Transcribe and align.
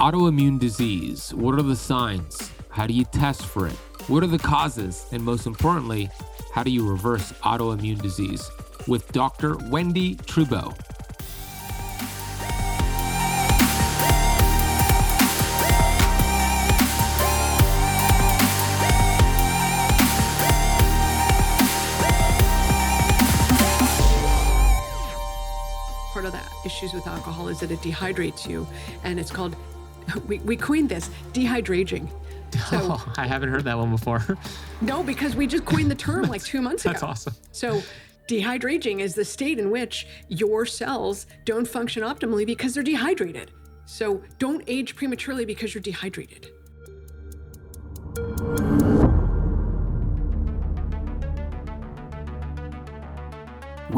Autoimmune 0.00 0.60
disease. 0.60 1.34
What 1.34 1.56
are 1.56 1.62
the 1.62 1.74
signs? 1.74 2.52
How 2.68 2.86
do 2.86 2.94
you 2.94 3.04
test 3.04 3.44
for 3.44 3.66
it? 3.66 3.74
What 4.06 4.22
are 4.22 4.28
the 4.28 4.38
causes? 4.38 5.04
And 5.10 5.24
most 5.24 5.44
importantly, 5.44 6.08
how 6.52 6.62
do 6.62 6.70
you 6.70 6.88
reverse 6.88 7.32
autoimmune 7.42 8.00
disease? 8.00 8.48
With 8.86 9.10
Dr. 9.10 9.56
Wendie 9.56 10.16
Trubow. 10.18 10.72
part 26.12 26.24
of 26.24 26.32
the 26.32 26.40
issues 26.64 26.92
with 26.92 27.06
alcohol 27.06 27.48
is 27.48 27.60
that 27.60 27.70
it 27.70 27.80
dehydrates 27.80 28.48
you, 28.48 28.64
and 29.02 29.18
it's 29.18 29.30
called. 29.32 29.56
We, 30.26 30.38
we 30.40 30.56
coined 30.56 30.88
this 30.88 31.10
dehydraging. 31.32 32.08
So 32.70 32.78
Oh, 32.82 33.12
I 33.16 33.26
haven't 33.26 33.50
heard 33.50 33.64
that 33.64 33.76
one 33.78 33.90
before. 33.90 34.24
no, 34.80 35.02
because 35.02 35.36
we 35.36 35.46
just 35.46 35.64
coined 35.64 35.90
the 35.90 35.94
term 35.94 36.24
like 36.24 36.42
two 36.42 36.60
months 36.62 36.84
ago. 36.84 36.92
That's 36.92 37.02
awesome. 37.02 37.34
So 37.52 37.82
dehydraging 38.28 39.00
is 39.00 39.14
the 39.14 39.24
state 39.24 39.58
in 39.58 39.70
which 39.70 40.06
your 40.28 40.66
cells 40.66 41.26
don't 41.44 41.66
function 41.66 42.02
optimally 42.02 42.46
because 42.46 42.74
they're 42.74 42.82
dehydrated. 42.82 43.50
So 43.86 44.22
don't 44.38 44.62
age 44.66 44.96
prematurely 44.96 45.44
because 45.44 45.74
you're 45.74 45.82
dehydrated. 45.82 46.50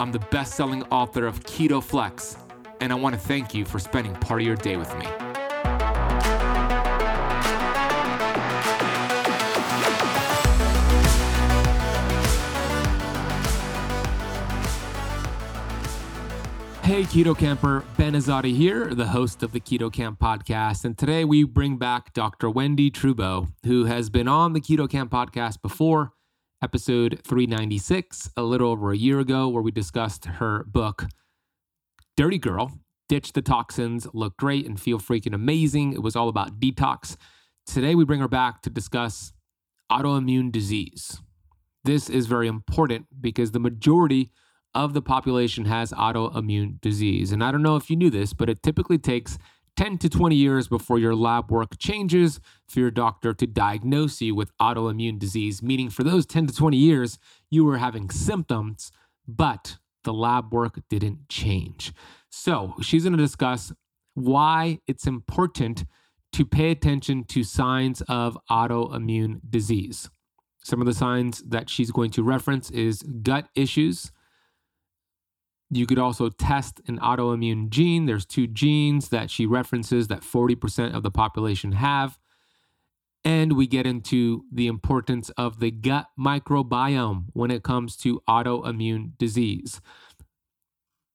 I'm 0.00 0.12
the 0.12 0.18
best 0.30 0.54
selling 0.54 0.82
author 0.84 1.26
of 1.26 1.40
Keto 1.44 1.82
Flex, 1.82 2.36
and 2.80 2.92
I 2.92 2.96
want 2.96 3.14
to 3.14 3.20
thank 3.20 3.54
you 3.54 3.64
for 3.64 3.78
spending 3.78 4.14
part 4.14 4.40
of 4.40 4.46
your 4.46 4.56
day 4.56 4.76
with 4.76 4.92
me. 4.98 5.06
Hey, 16.92 17.04
Keto 17.04 17.38
Camper, 17.38 17.84
Ben 17.96 18.12
Azadi 18.12 18.54
here, 18.54 18.92
the 18.94 19.06
host 19.06 19.42
of 19.42 19.52
the 19.52 19.60
Keto 19.60 19.90
Camp 19.90 20.18
podcast. 20.18 20.84
And 20.84 20.98
today 20.98 21.24
we 21.24 21.42
bring 21.44 21.78
back 21.78 22.12
Dr. 22.12 22.50
Wendie 22.50 22.90
Trubow, 22.90 23.50
who 23.64 23.86
has 23.86 24.10
been 24.10 24.28
on 24.28 24.52
the 24.52 24.60
Keto 24.60 24.90
Camp 24.90 25.10
podcast 25.10 25.62
before, 25.62 26.12
episode 26.62 27.20
396, 27.24 28.30
a 28.36 28.42
little 28.42 28.70
over 28.70 28.92
a 28.92 28.96
year 28.96 29.18
ago, 29.18 29.48
where 29.48 29.62
we 29.62 29.70
discussed 29.70 30.26
her 30.26 30.64
book, 30.68 31.06
Dirty 32.16 32.38
Girl 32.38 32.72
Ditch 33.12 33.34
the 33.34 33.42
Toxins, 33.42 34.06
Look 34.14 34.38
Great, 34.38 34.66
and 34.66 34.80
Feel 34.80 34.98
Freaking 34.98 35.34
Amazing. 35.34 35.92
It 35.92 36.02
was 36.02 36.16
all 36.16 36.30
about 36.30 36.58
detox. 36.58 37.18
Today 37.66 37.94
we 37.94 38.06
bring 38.06 38.20
her 38.20 38.28
back 38.28 38.62
to 38.62 38.70
discuss 38.70 39.34
autoimmune 39.90 40.50
disease. 40.50 41.20
This 41.84 42.08
is 42.08 42.26
very 42.26 42.48
important 42.48 43.06
because 43.20 43.50
the 43.50 43.60
majority 43.60 44.30
of 44.74 44.94
the 44.94 45.02
population 45.02 45.66
has 45.66 45.92
autoimmune 45.92 46.80
disease. 46.80 47.32
And 47.32 47.44
I 47.44 47.52
don't 47.52 47.62
know 47.62 47.76
if 47.76 47.90
you 47.90 47.96
knew 47.96 48.08
this, 48.08 48.32
but 48.32 48.48
it 48.48 48.62
typically 48.62 48.96
takes 48.96 49.36
10 49.76 49.98
to 49.98 50.08
20 50.08 50.36
years 50.36 50.68
before 50.68 50.98
your 50.98 51.14
lab 51.14 51.50
work 51.50 51.78
changes 51.78 52.40
for 52.68 52.80
your 52.80 52.90
doctor 52.90 53.32
to 53.32 53.46
diagnose 53.46 54.20
you 54.20 54.34
with 54.34 54.56
autoimmune 54.58 55.18
disease, 55.18 55.62
meaning 55.62 55.88
for 55.88 56.04
those 56.04 56.26
10 56.26 56.46
to 56.48 56.54
20 56.54 56.76
years, 56.76 57.18
you 57.50 57.64
were 57.64 57.78
having 57.78 58.10
symptoms, 58.10 58.92
but 59.26 59.78
the 60.04 60.12
lab 60.12 60.52
work 60.52 60.78
didn't 60.88 61.28
change. 61.28 61.92
So 62.28 62.74
she's 62.82 63.04
going 63.04 63.16
to 63.16 63.22
discuss 63.22 63.72
why 64.14 64.78
it's 64.86 65.06
important 65.06 65.84
to 66.32 66.44
pay 66.44 66.70
attention 66.70 67.24
to 67.24 67.44
signs 67.44 68.02
of 68.02 68.38
autoimmune 68.50 69.40
disease. 69.48 70.10
Some 70.64 70.80
of 70.80 70.86
the 70.86 70.94
signs 70.94 71.42
that 71.42 71.68
she's 71.68 71.90
going 71.90 72.10
to 72.12 72.22
reference 72.22 72.70
is 72.70 73.02
gut 73.02 73.48
issues, 73.54 74.12
you 75.74 75.86
could 75.86 75.98
also 75.98 76.28
test 76.28 76.82
an 76.86 76.98
autoimmune 76.98 77.70
gene. 77.70 78.04
There's 78.04 78.26
two 78.26 78.46
genes 78.46 79.08
that 79.08 79.30
she 79.30 79.46
references 79.46 80.08
that 80.08 80.20
40% 80.20 80.94
of 80.94 81.02
the 81.02 81.10
population 81.10 81.72
have. 81.72 82.18
And 83.24 83.54
we 83.54 83.66
get 83.66 83.86
into 83.86 84.44
the 84.52 84.66
importance 84.66 85.30
of 85.30 85.60
the 85.60 85.70
gut 85.70 86.08
microbiome 86.18 87.26
when 87.32 87.50
it 87.50 87.62
comes 87.62 87.96
to 87.98 88.20
autoimmune 88.28 89.16
disease. 89.16 89.80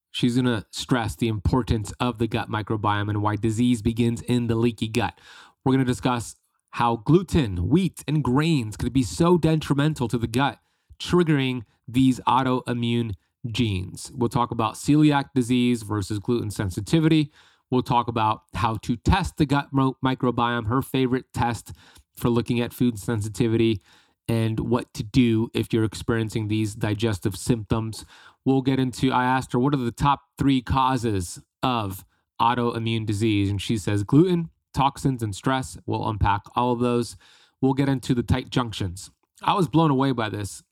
She's 0.09 0.35
going 0.35 0.45
to 0.45 0.65
stress 0.71 1.15
the 1.15 1.27
importance 1.27 1.93
of 1.99 2.17
the 2.17 2.27
gut 2.27 2.49
microbiome 2.49 3.09
and 3.09 3.21
why 3.21 3.35
disease 3.35 3.83
begins 3.83 4.23
in 4.23 4.47
the 4.47 4.55
leaky 4.55 4.87
gut. 4.87 5.19
We're 5.63 5.73
going 5.73 5.85
to 5.85 5.91
discuss 5.91 6.35
how 6.71 6.95
gluten, 6.95 7.69
wheat, 7.69 8.03
and 8.07 8.23
grains 8.23 8.75
could 8.75 8.93
be 8.93 9.03
so 9.03 9.37
detrimental 9.37 10.07
to 10.07 10.17
the 10.17 10.25
gut, 10.25 10.57
triggering 10.99 11.65
these 11.87 12.19
autoimmune 12.21 13.13
genes. 13.53 14.11
We'll 14.15 14.29
talk 14.29 14.51
about 14.51 14.75
celiac 14.75 15.29
disease 15.35 15.83
versus 15.83 16.19
gluten 16.19 16.51
sensitivity. 16.51 17.31
We'll 17.69 17.83
talk 17.83 18.07
about 18.07 18.43
how 18.53 18.77
to 18.83 18.95
test 18.95 19.37
the 19.37 19.45
gut 19.45 19.69
microbiome, 19.73 20.67
her 20.67 20.81
favorite 20.81 21.25
test 21.33 21.73
for 22.15 22.29
looking 22.29 22.61
at 22.61 22.73
food 22.73 22.97
sensitivity, 22.97 23.81
and 24.27 24.59
what 24.59 24.93
to 24.93 25.03
do 25.03 25.49
if 25.53 25.71
you're 25.71 25.83
experiencing 25.83 26.47
these 26.47 26.75
digestive 26.75 27.37
symptoms. 27.37 28.05
We'll 28.45 28.61
get 28.61 28.79
into, 28.79 29.11
I 29.11 29.25
asked 29.25 29.53
her, 29.53 29.59
what 29.59 29.73
are 29.73 29.77
the 29.77 29.91
top 29.91 30.21
three 30.37 30.61
causes 30.61 31.41
of 31.63 32.05
autoimmune 32.41 33.05
disease? 33.05 33.49
And 33.49 33.61
she 33.61 33.77
says 33.77 34.03
gluten, 34.03 34.49
toxins, 34.73 35.23
and 35.23 35.35
stress. 35.35 35.77
We'll 35.85 36.07
unpack 36.07 36.41
all 36.55 36.71
of 36.71 36.79
those. 36.79 37.17
We'll 37.61 37.73
get 37.73 37.89
into 37.89 38.13
the 38.13 38.23
tight 38.23 38.49
junctions. 38.49 39.11
I 39.41 39.53
was 39.53 39.67
blown 39.67 39.91
away 39.91 40.11
by 40.11 40.29
this 40.29 40.63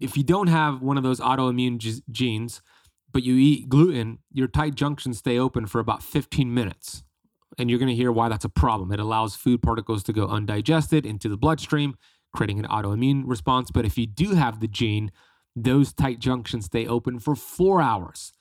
if 0.00 0.16
you 0.16 0.22
don't 0.22 0.48
have 0.48 0.82
one 0.82 0.96
of 0.96 1.02
those 1.02 1.20
autoimmune 1.20 1.78
g- 1.78 2.02
genes, 2.10 2.62
but 3.12 3.22
you 3.22 3.36
eat 3.36 3.68
gluten, 3.68 4.18
your 4.32 4.48
tight 4.48 4.74
junctions 4.74 5.18
stay 5.18 5.38
open 5.38 5.66
for 5.66 5.78
about 5.78 6.02
15 6.02 6.52
minutes. 6.52 7.02
And 7.58 7.70
you're 7.70 7.78
going 7.78 7.88
to 7.88 7.94
hear 7.94 8.12
why 8.12 8.28
that's 8.28 8.44
a 8.44 8.50
problem. 8.50 8.92
It 8.92 9.00
allows 9.00 9.36
food 9.36 9.62
particles 9.62 10.02
to 10.04 10.12
go 10.12 10.26
undigested 10.26 11.06
into 11.06 11.28
the 11.28 11.38
bloodstream, 11.38 11.96
creating 12.34 12.58
an 12.58 12.66
autoimmune 12.66 13.22
response. 13.24 13.70
But 13.70 13.86
if 13.86 13.96
you 13.96 14.06
do 14.06 14.34
have 14.34 14.60
the 14.60 14.68
gene, 14.68 15.10
those 15.54 15.92
tight 15.92 16.18
junctions 16.18 16.66
stay 16.66 16.86
open 16.86 17.18
for 17.18 17.34
four 17.34 17.80
hours. 17.80 18.32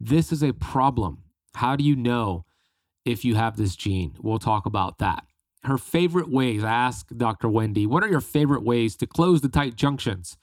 This 0.00 0.32
is 0.32 0.42
a 0.42 0.52
problem. 0.52 1.22
How 1.54 1.76
do 1.76 1.84
you 1.84 1.94
know 1.94 2.44
if 3.04 3.24
you 3.24 3.36
have 3.36 3.56
this 3.56 3.76
gene? 3.76 4.16
We'll 4.20 4.40
talk 4.40 4.66
about 4.66 4.98
that. 4.98 5.24
Her 5.62 5.78
favorite 5.78 6.28
ways, 6.28 6.64
I 6.64 6.92
Dr. 7.16 7.48
Wendie, 7.48 7.86
what 7.86 8.02
are 8.02 8.08
your 8.08 8.20
favorite 8.20 8.64
ways 8.64 8.96
to 8.96 9.06
close 9.06 9.40
the 9.40 9.48
tight 9.48 9.76
junctions? 9.76 10.36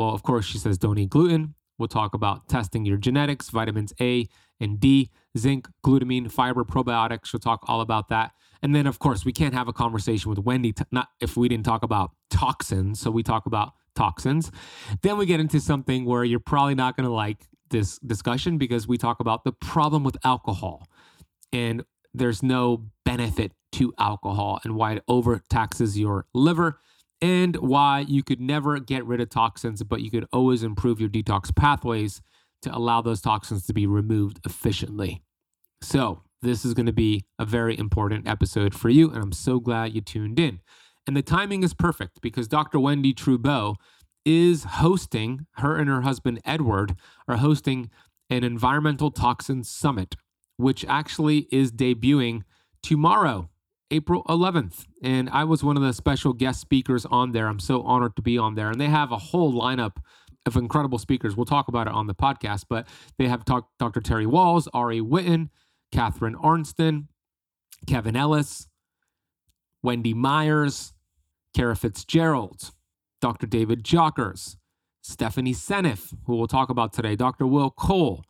Well, 0.00 0.14
of 0.14 0.22
course, 0.22 0.46
she 0.46 0.56
says 0.56 0.78
don't 0.78 0.96
eat 0.96 1.10
gluten. 1.10 1.56
We'll 1.78 1.86
talk 1.86 2.14
about 2.14 2.48
testing 2.48 2.86
your 2.86 2.96
genetics, 2.96 3.50
vitamins 3.50 3.92
A 4.00 4.28
and 4.58 4.80
D, 4.80 5.10
zinc, 5.36 5.68
glutamine, 5.84 6.32
fiber, 6.32 6.64
probiotics. 6.64 7.34
We'll 7.34 7.40
talk 7.40 7.66
all 7.68 7.82
about 7.82 8.08
that. 8.08 8.32
And 8.62 8.74
then, 8.74 8.86
of 8.86 8.98
course, 8.98 9.26
we 9.26 9.32
can't 9.34 9.52
have 9.52 9.68
a 9.68 9.74
conversation 9.74 10.30
with 10.30 10.38
Wendie 10.42 10.74
t- 10.74 10.84
not 10.90 11.08
if 11.20 11.36
we 11.36 11.50
didn't 11.50 11.66
talk 11.66 11.82
about 11.82 12.12
toxins. 12.30 12.98
So 12.98 13.10
we 13.10 13.22
talk 13.22 13.44
about 13.44 13.74
toxins. 13.94 14.50
Then 15.02 15.18
we 15.18 15.26
get 15.26 15.38
into 15.38 15.60
something 15.60 16.06
where 16.06 16.24
you're 16.24 16.40
probably 16.40 16.74
not 16.74 16.96
going 16.96 17.06
to 17.06 17.12
like 17.12 17.44
this 17.68 17.98
discussion 17.98 18.56
because 18.56 18.88
we 18.88 18.96
talk 18.96 19.20
about 19.20 19.44
the 19.44 19.52
problem 19.52 20.02
with 20.02 20.16
alcohol. 20.24 20.86
And 21.52 21.84
there's 22.14 22.42
no 22.42 22.86
benefit 23.04 23.52
to 23.72 23.92
alcohol 23.98 24.60
and 24.64 24.76
why 24.76 24.94
it 24.94 25.02
overtaxes 25.10 25.98
your 25.98 26.24
liver 26.32 26.80
and 27.22 27.56
why 27.56 28.00
you 28.00 28.22
could 28.22 28.40
never 28.40 28.78
get 28.78 29.04
rid 29.04 29.20
of 29.20 29.30
toxins, 29.30 29.82
but 29.82 30.00
you 30.00 30.10
could 30.10 30.26
always 30.32 30.62
improve 30.62 31.00
your 31.00 31.10
detox 31.10 31.54
pathways 31.54 32.22
to 32.62 32.74
allow 32.74 33.00
those 33.00 33.20
toxins 33.20 33.66
to 33.66 33.74
be 33.74 33.86
removed 33.86 34.40
efficiently. 34.44 35.22
So, 35.82 36.22
this 36.42 36.64
is 36.64 36.72
going 36.72 36.86
to 36.86 36.92
be 36.92 37.26
a 37.38 37.44
very 37.44 37.78
important 37.78 38.26
episode 38.26 38.74
for 38.74 38.88
you, 38.88 39.10
and 39.10 39.22
I'm 39.22 39.32
so 39.32 39.60
glad 39.60 39.94
you 39.94 40.00
tuned 40.00 40.38
in. 40.38 40.60
And 41.06 41.16
the 41.16 41.22
timing 41.22 41.62
is 41.62 41.74
perfect 41.74 42.20
because 42.22 42.48
Dr. 42.48 42.78
Wendie 42.78 43.14
Trubow 43.14 43.76
is 44.24 44.64
hosting, 44.64 45.46
her 45.56 45.76
and 45.76 45.88
her 45.88 46.02
husband 46.02 46.40
Edward 46.44 46.96
are 47.28 47.36
hosting 47.36 47.90
an 48.30 48.44
environmental 48.44 49.10
toxin 49.10 49.64
summit, 49.64 50.16
which 50.56 50.84
actually 50.86 51.48
is 51.50 51.72
debuting 51.72 52.42
tomorrow. 52.82 53.50
April 53.90 54.24
11th. 54.28 54.86
And 55.02 55.28
I 55.30 55.44
was 55.44 55.64
one 55.64 55.76
of 55.76 55.82
the 55.82 55.92
special 55.92 56.32
guest 56.32 56.60
speakers 56.60 57.06
on 57.06 57.32
there. 57.32 57.46
I'm 57.46 57.60
so 57.60 57.82
honored 57.82 58.16
to 58.16 58.22
be 58.22 58.38
on 58.38 58.54
there. 58.54 58.70
And 58.70 58.80
they 58.80 58.88
have 58.88 59.12
a 59.12 59.18
whole 59.18 59.52
lineup 59.52 59.96
of 60.46 60.56
incredible 60.56 60.98
speakers. 60.98 61.36
We'll 61.36 61.46
talk 61.46 61.68
about 61.68 61.86
it 61.86 61.92
on 61.92 62.06
the 62.06 62.14
podcast, 62.14 62.64
but 62.68 62.88
they 63.18 63.28
have 63.28 63.44
talk, 63.44 63.68
Dr. 63.78 64.00
Terry 64.00 64.26
Wahls, 64.26 64.68
Ari 64.72 65.00
Whitten, 65.00 65.50
Catherine 65.92 66.36
Arnston, 66.36 67.08
Kevin 67.86 68.16
Ellis, 68.16 68.68
Wendy 69.82 70.14
Myers, 70.14 70.92
Kara 71.54 71.76
Fitzgerald, 71.76 72.70
Dr. 73.20 73.46
David 73.46 73.84
Jockers, 73.84 74.56
Stephanie 75.02 75.54
Seneff, 75.54 76.14
who 76.24 76.36
we'll 76.36 76.46
talk 76.46 76.70
about 76.70 76.92
today, 76.92 77.16
Dr. 77.16 77.46
Will 77.46 77.70
Cole, 77.70 78.24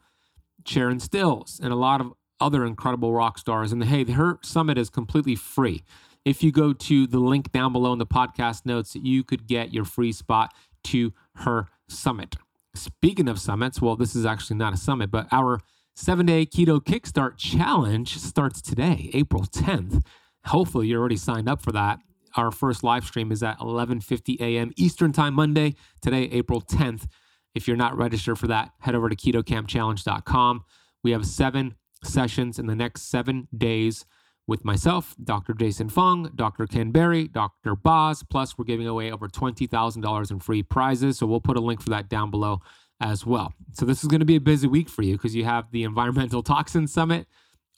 Sharon 0.67 1.01
Stills, 1.01 1.61
and 1.63 1.73
a 1.73 1.77
lot 1.77 2.01
of 2.01 2.13
other 2.41 2.65
incredible 2.65 3.13
rock 3.13 3.39
stars. 3.39 3.73
And 3.73 3.85
hey, 3.85 4.05
her 4.05 4.39
summit 4.43 4.79
is 4.79 4.91
completely 4.91 5.37
free. 5.37 5.83
If 6.25 6.43
you 6.43 6.53
go 6.53 6.73
to 6.73 7.07
the 7.07 7.19
link 7.19 7.51
down 7.53 7.73
below 7.73 7.93
in 7.93 7.99
the 7.99 8.07
podcast 8.07 8.67
notes, 8.67 8.95
you 8.95 9.25
could 9.25 9.47
get 9.47 9.73
your 9.73 9.85
free 9.85 10.13
spot 10.13 10.53
to 10.85 11.13
her 11.37 11.69
summit. 11.89 12.37
Speaking 12.75 13.29
of 13.29 13.41
summits, 13.41 13.81
well, 13.81 13.97
this 13.97 14.15
is 14.15 14.27
actually 14.27 14.57
not 14.57 14.75
a 14.75 14.77
summit, 14.77 15.11
but 15.11 15.27
our 15.33 15.61
seven 15.95 16.27
day 16.27 16.47
keto 16.47 16.81
kickstart 16.81 17.37
challenge 17.37 18.19
starts 18.19 18.61
today, 18.61 19.11
April 19.15 19.45
10th. 19.45 20.05
Hopefully, 20.47 20.89
you're 20.89 21.01
already 21.01 21.17
signed 21.17 21.49
up 21.49 21.63
for 21.63 21.73
that. 21.73 21.99
Our 22.37 22.51
first 22.51 22.85
live 22.85 23.05
stream 23.05 23.33
is 23.33 23.43
at 23.43 23.59
11:50 23.59 24.41
a.m. 24.41 24.73
Eastern 24.77 25.13
Time 25.13 25.35
Monday. 25.35 25.75
Today, 26.01 26.25
April 26.33 26.61
10th. 26.61 27.07
If 27.55 27.67
you're 27.67 27.77
not 27.77 27.97
registered 27.97 28.39
for 28.39 28.47
that, 28.47 28.71
head 28.79 28.95
over 28.95 29.09
to 29.09 29.17
ketocampchallenge.com. 29.17 30.65
We 31.03 31.11
have 31.11 31.27
seven 31.27 31.75
sessions 32.05 32.59
in 32.59 32.67
the 32.67 32.75
next 32.75 33.03
seven 33.03 33.49
days 33.57 34.05
with 34.47 34.65
myself, 34.65 35.15
Dr. 35.23 35.55
Jason 35.55 35.89
Fung, 35.89 36.31
Dr. 36.35 36.67
Ken 36.67 36.91
Berry, 36.91 37.29
Dr. 37.29 37.77
Boz. 37.77 38.25
Plus, 38.29 38.59
we're 38.59 38.65
giving 38.65 38.87
away 38.87 39.13
over 39.13 39.29
$20,000 39.29 40.31
in 40.31 40.41
free 40.41 40.63
prizes. 40.63 41.19
So 41.19 41.27
we'll 41.27 41.41
put 41.41 41.57
a 41.57 41.61
link 41.61 41.81
for 41.81 41.91
that 41.91 42.09
down 42.09 42.31
below 42.31 42.61
as 43.01 43.25
well. 43.25 43.55
So 43.73 43.87
this 43.87 44.03
is 44.03 44.09
going 44.09 44.21
to 44.21 44.27
be 44.27 44.37
a 44.37 44.41
busy 44.41 44.67
week 44.67 44.89
for 44.89 45.03
you 45.03 45.13
because 45.17 45.35
you 45.35 45.45
have 45.45 45.71
the 45.71 45.85
Environmental 45.85 46.43
Toxin 46.43 46.87
Summit, 46.89 47.27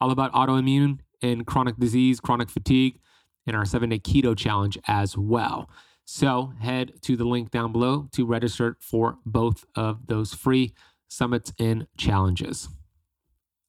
all 0.01 0.11
about 0.11 0.33
autoimmune 0.33 1.01
and 1.21 1.47
chronic 1.47 1.77
disease, 1.77 2.21
chronic 2.21 2.51
fatigue, 2.51 2.99
and 3.47 3.55
our 3.55 3.65
seven 3.65 3.91
day 3.91 3.99
keto 3.99 4.37
challenge 4.37 4.79
as 4.89 5.17
well. 5.17 5.71
So 6.05 6.53
head 6.61 6.93
to 7.03 7.17
the 7.17 7.25
link 7.25 7.51
down 7.51 7.73
below 7.73 8.09
to 8.13 8.27
register 8.27 8.77
for 8.81 9.19
both 9.25 9.65
of 9.77 10.07
those 10.07 10.35
free 10.35 10.75
summits 11.09 11.53
and 11.59 11.87
challenges. 11.97 12.69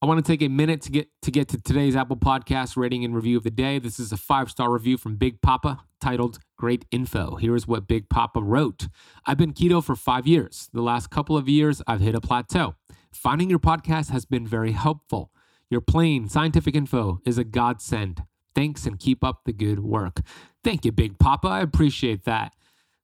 I 0.04 0.06
want 0.06 0.18
to 0.18 0.30
take 0.30 0.42
a 0.42 0.50
minute 0.50 0.82
to 0.82 0.92
get 0.92 1.08
to 1.22 1.32
get 1.32 1.48
to 1.48 1.62
today's 1.62 1.96
Apple 1.96 2.18
Podcast 2.18 2.76
rating 2.76 3.06
and 3.06 3.16
review 3.16 3.38
of 3.38 3.44
the 3.44 3.50
day. 3.50 3.80
This 3.80 4.02
is 4.02 4.12
a 4.12 4.18
five-star 4.18 4.70
review 4.70 4.98
from 4.98 5.16
Big 5.16 5.42
Papa 5.42 5.86
titled 6.02 6.40
Great 6.58 6.84
Info. 6.92 7.38
Here's 7.38 7.70
what 7.70 7.88
Big 7.88 8.10
Papa 8.10 8.42
wrote. 8.44 8.90
I've 9.26 9.38
been 9.38 9.54
keto 9.54 9.82
for 9.82 9.96
5 9.96 10.28
years. 10.28 10.70
The 10.74 10.82
last 10.82 11.10
couple 11.10 11.38
of 11.38 11.48
years 11.48 11.82
I've 11.88 12.02
hit 12.02 12.16
a 12.16 12.20
plateau. 12.20 12.76
Finding 13.14 13.50
your 13.50 13.60
podcast 13.60 14.10
has 14.10 14.26
been 14.26 14.46
very 14.46 14.74
helpful. 14.74 15.32
Your 15.70 15.80
plain 15.80 16.28
scientific 16.28 16.76
info 16.76 17.22
is 17.26 17.38
a 17.38 17.46
godsend. 17.46 18.24
Thanks 18.54 18.86
and 18.86 19.00
keep 19.00 19.24
up 19.24 19.44
the 19.46 19.54
good 19.54 19.80
work. 19.80 20.20
Thank 20.66 20.84
you, 20.84 20.92
Big 20.92 21.18
Papa. 21.18 21.48
I 21.48 21.62
appreciate 21.62 22.26
that. 22.26 22.52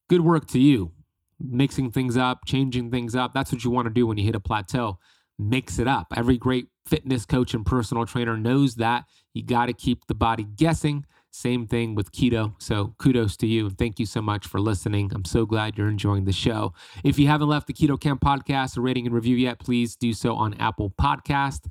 Good 0.10 0.26
work 0.26 0.48
to 0.48 0.60
you. 0.60 0.92
Mixing 1.40 1.92
things 1.92 2.18
up, 2.18 2.44
changing 2.46 2.92
things 2.92 3.16
up. 3.16 3.34
That's 3.34 3.54
what 3.54 3.64
you 3.64 3.72
want 3.72 3.86
to 3.86 3.94
do 3.94 4.06
when 4.06 4.18
you 4.18 4.26
hit 4.26 4.36
a 4.36 4.42
plateau. 4.42 5.00
Mix 5.40 5.80
it 5.80 5.88
up. 5.88 6.08
Every 6.16 6.38
great 6.38 6.68
fitness 6.86 7.26
coach 7.26 7.54
and 7.54 7.66
personal 7.66 8.06
trainer 8.06 8.38
knows 8.38 8.76
that. 8.76 9.06
You 9.34 9.44
got 9.44 9.68
to 9.68 9.74
keep 9.74 10.06
the 10.08 10.16
body 10.16 10.44
guessing. 10.44 11.06
Same 11.32 11.66
thing 11.66 11.96
with 11.96 12.12
keto. 12.12 12.56
So 12.62 12.96
kudos 12.98 13.38
to 13.38 13.48
you. 13.48 13.68
And 13.68 13.78
thank 13.78 14.00
you 14.00 14.06
so 14.06 14.22
much 14.22 14.48
for 14.48 14.60
listening. 14.60 15.12
I'm 15.14 15.26
so 15.26 15.46
glad 15.46 15.78
you're 15.78 15.88
enjoying 15.88 16.26
the 16.26 16.34
show. 16.34 16.74
If 17.04 17.18
you 17.18 17.28
haven't 17.28 17.48
left 17.48 17.68
the 17.68 17.74
Keto 17.74 18.00
Camp 18.00 18.22
podcast 18.22 18.78
a 18.78 18.82
rating 18.82 19.06
and 19.06 19.16
review 19.16 19.36
yet, 19.36 19.60
please 19.60 19.96
do 19.96 20.12
so 20.14 20.36
on 20.36 20.56
Apple 20.56 20.90
Podcast 21.00 21.68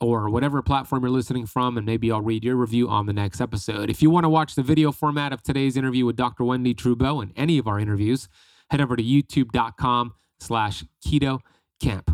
or 0.00 0.30
whatever 0.30 0.62
platform 0.62 1.02
you're 1.02 1.10
listening 1.10 1.46
from, 1.46 1.76
and 1.76 1.84
maybe 1.84 2.10
I'll 2.10 2.22
read 2.22 2.42
your 2.42 2.56
review 2.56 2.88
on 2.88 3.06
the 3.06 3.12
next 3.12 3.40
episode. 3.40 3.90
If 3.90 4.02
you 4.02 4.10
want 4.10 4.24
to 4.24 4.30
watch 4.30 4.54
the 4.54 4.62
video 4.62 4.92
format 4.92 5.32
of 5.32 5.42
today's 5.42 5.76
interview 5.76 6.06
with 6.06 6.16
Dr. 6.16 6.42
Wendie 6.44 6.74
Trubow 6.74 7.22
and 7.22 7.32
any 7.36 7.58
of 7.58 7.68
our 7.68 7.78
interviews, 7.78 8.28
head 8.70 8.80
over 8.80 8.96
to 8.96 9.02
youtube.com 9.02 10.14
slash 10.40 10.84
keto 11.06 11.40
camp. 11.80 12.10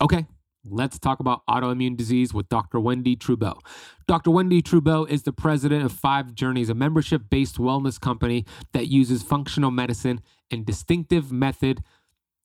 Okay, 0.00 0.26
Let's 0.64 0.96
talk 0.96 1.18
about 1.18 1.44
autoimmune 1.46 1.96
disease 1.96 2.32
with 2.32 2.48
Dr. 2.48 2.78
Wendie 2.78 3.16
Trubow. 3.16 3.58
Dr. 4.06 4.30
Wendie 4.30 4.62
Trubow 4.62 5.08
is 5.08 5.24
the 5.24 5.32
president 5.32 5.84
of 5.84 5.90
Five 5.90 6.34
Journeys, 6.34 6.68
a 6.68 6.74
membership 6.74 7.22
based 7.28 7.56
wellness 7.56 8.00
company 8.00 8.44
that 8.72 8.86
uses 8.86 9.24
functional 9.24 9.72
medicine 9.72 10.20
and 10.52 10.64
distinctive 10.64 11.32
method 11.32 11.82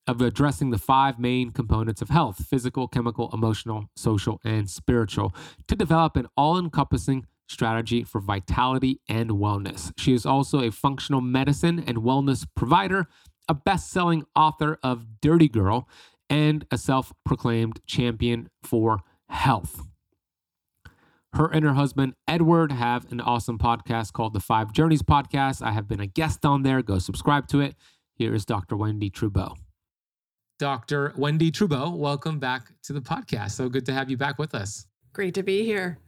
of 0.08 0.20
addressing 0.20 0.72
the 0.72 0.80
five 0.80 1.20
main 1.20 1.52
components 1.52 2.02
of 2.02 2.10
health 2.10 2.44
physical, 2.48 2.88
chemical, 2.88 3.30
emotional, 3.34 3.90
social, 3.96 4.42
and 4.44 4.68
spiritual 4.68 5.36
to 5.68 5.76
develop 5.76 6.16
an 6.16 6.28
all 6.36 6.58
encompassing 6.58 7.28
strategy 7.48 8.04
for 8.04 8.20
vitality 8.20 9.00
and 9.08 9.30
wellness. 9.32 9.92
She 9.98 10.14
is 10.14 10.26
also 10.26 10.62
a 10.62 10.72
functional 10.72 11.22
medicine 11.22 11.84
and 11.86 12.00
wellness 12.00 12.48
provider, 12.56 13.06
a 13.48 13.54
best 13.54 13.92
selling 13.92 14.26
author 14.36 14.80
of 14.82 15.22
Dirty 15.22 15.48
Girl, 15.48 15.88
and 16.30 16.66
a 16.72 16.78
self 16.78 17.14
proclaimed 17.26 17.80
champion 17.86 18.50
for 18.64 19.00
health. 19.30 19.82
Her 21.34 21.48
and 21.48 21.64
her 21.64 21.74
husband, 21.74 22.14
Edward, 22.28 22.72
have 22.72 23.12
an 23.12 23.22
awesome 23.22 23.58
podcast 23.58 24.14
called 24.14 24.34
the 24.34 24.40
Five 24.40 24.74
Journeys 24.74 25.04
Podcast. 25.04 25.62
I 25.62 25.72
have 25.72 25.88
been 25.88 26.00
a 26.00 26.08
guest 26.08 26.46
on 26.46 26.64
there. 26.64 26.82
Go 26.82 27.00
subscribe 27.00 27.48
to 27.50 27.60
it. 27.60 27.76
Here 28.16 28.34
is 28.34 28.46
Dr. 28.46 28.76
Wendie 28.76 29.12
Trubow. 29.12 29.56
Dr. 30.58 31.14
Wendie 31.18 31.52
Trubow, 31.52 31.96
welcome 31.96 32.40
back 32.40 32.72
to 32.84 32.94
the 32.94 33.02
podcast. 33.02 33.52
So 33.52 33.70
good 33.70 33.86
to 33.86 33.94
have 33.94 34.10
you 34.10 34.18
back 34.18 34.40
with 34.40 34.56
us. 34.56 34.88
Great 35.14 35.36
to 35.36 35.44
be 35.44 35.64
here. 35.64 36.00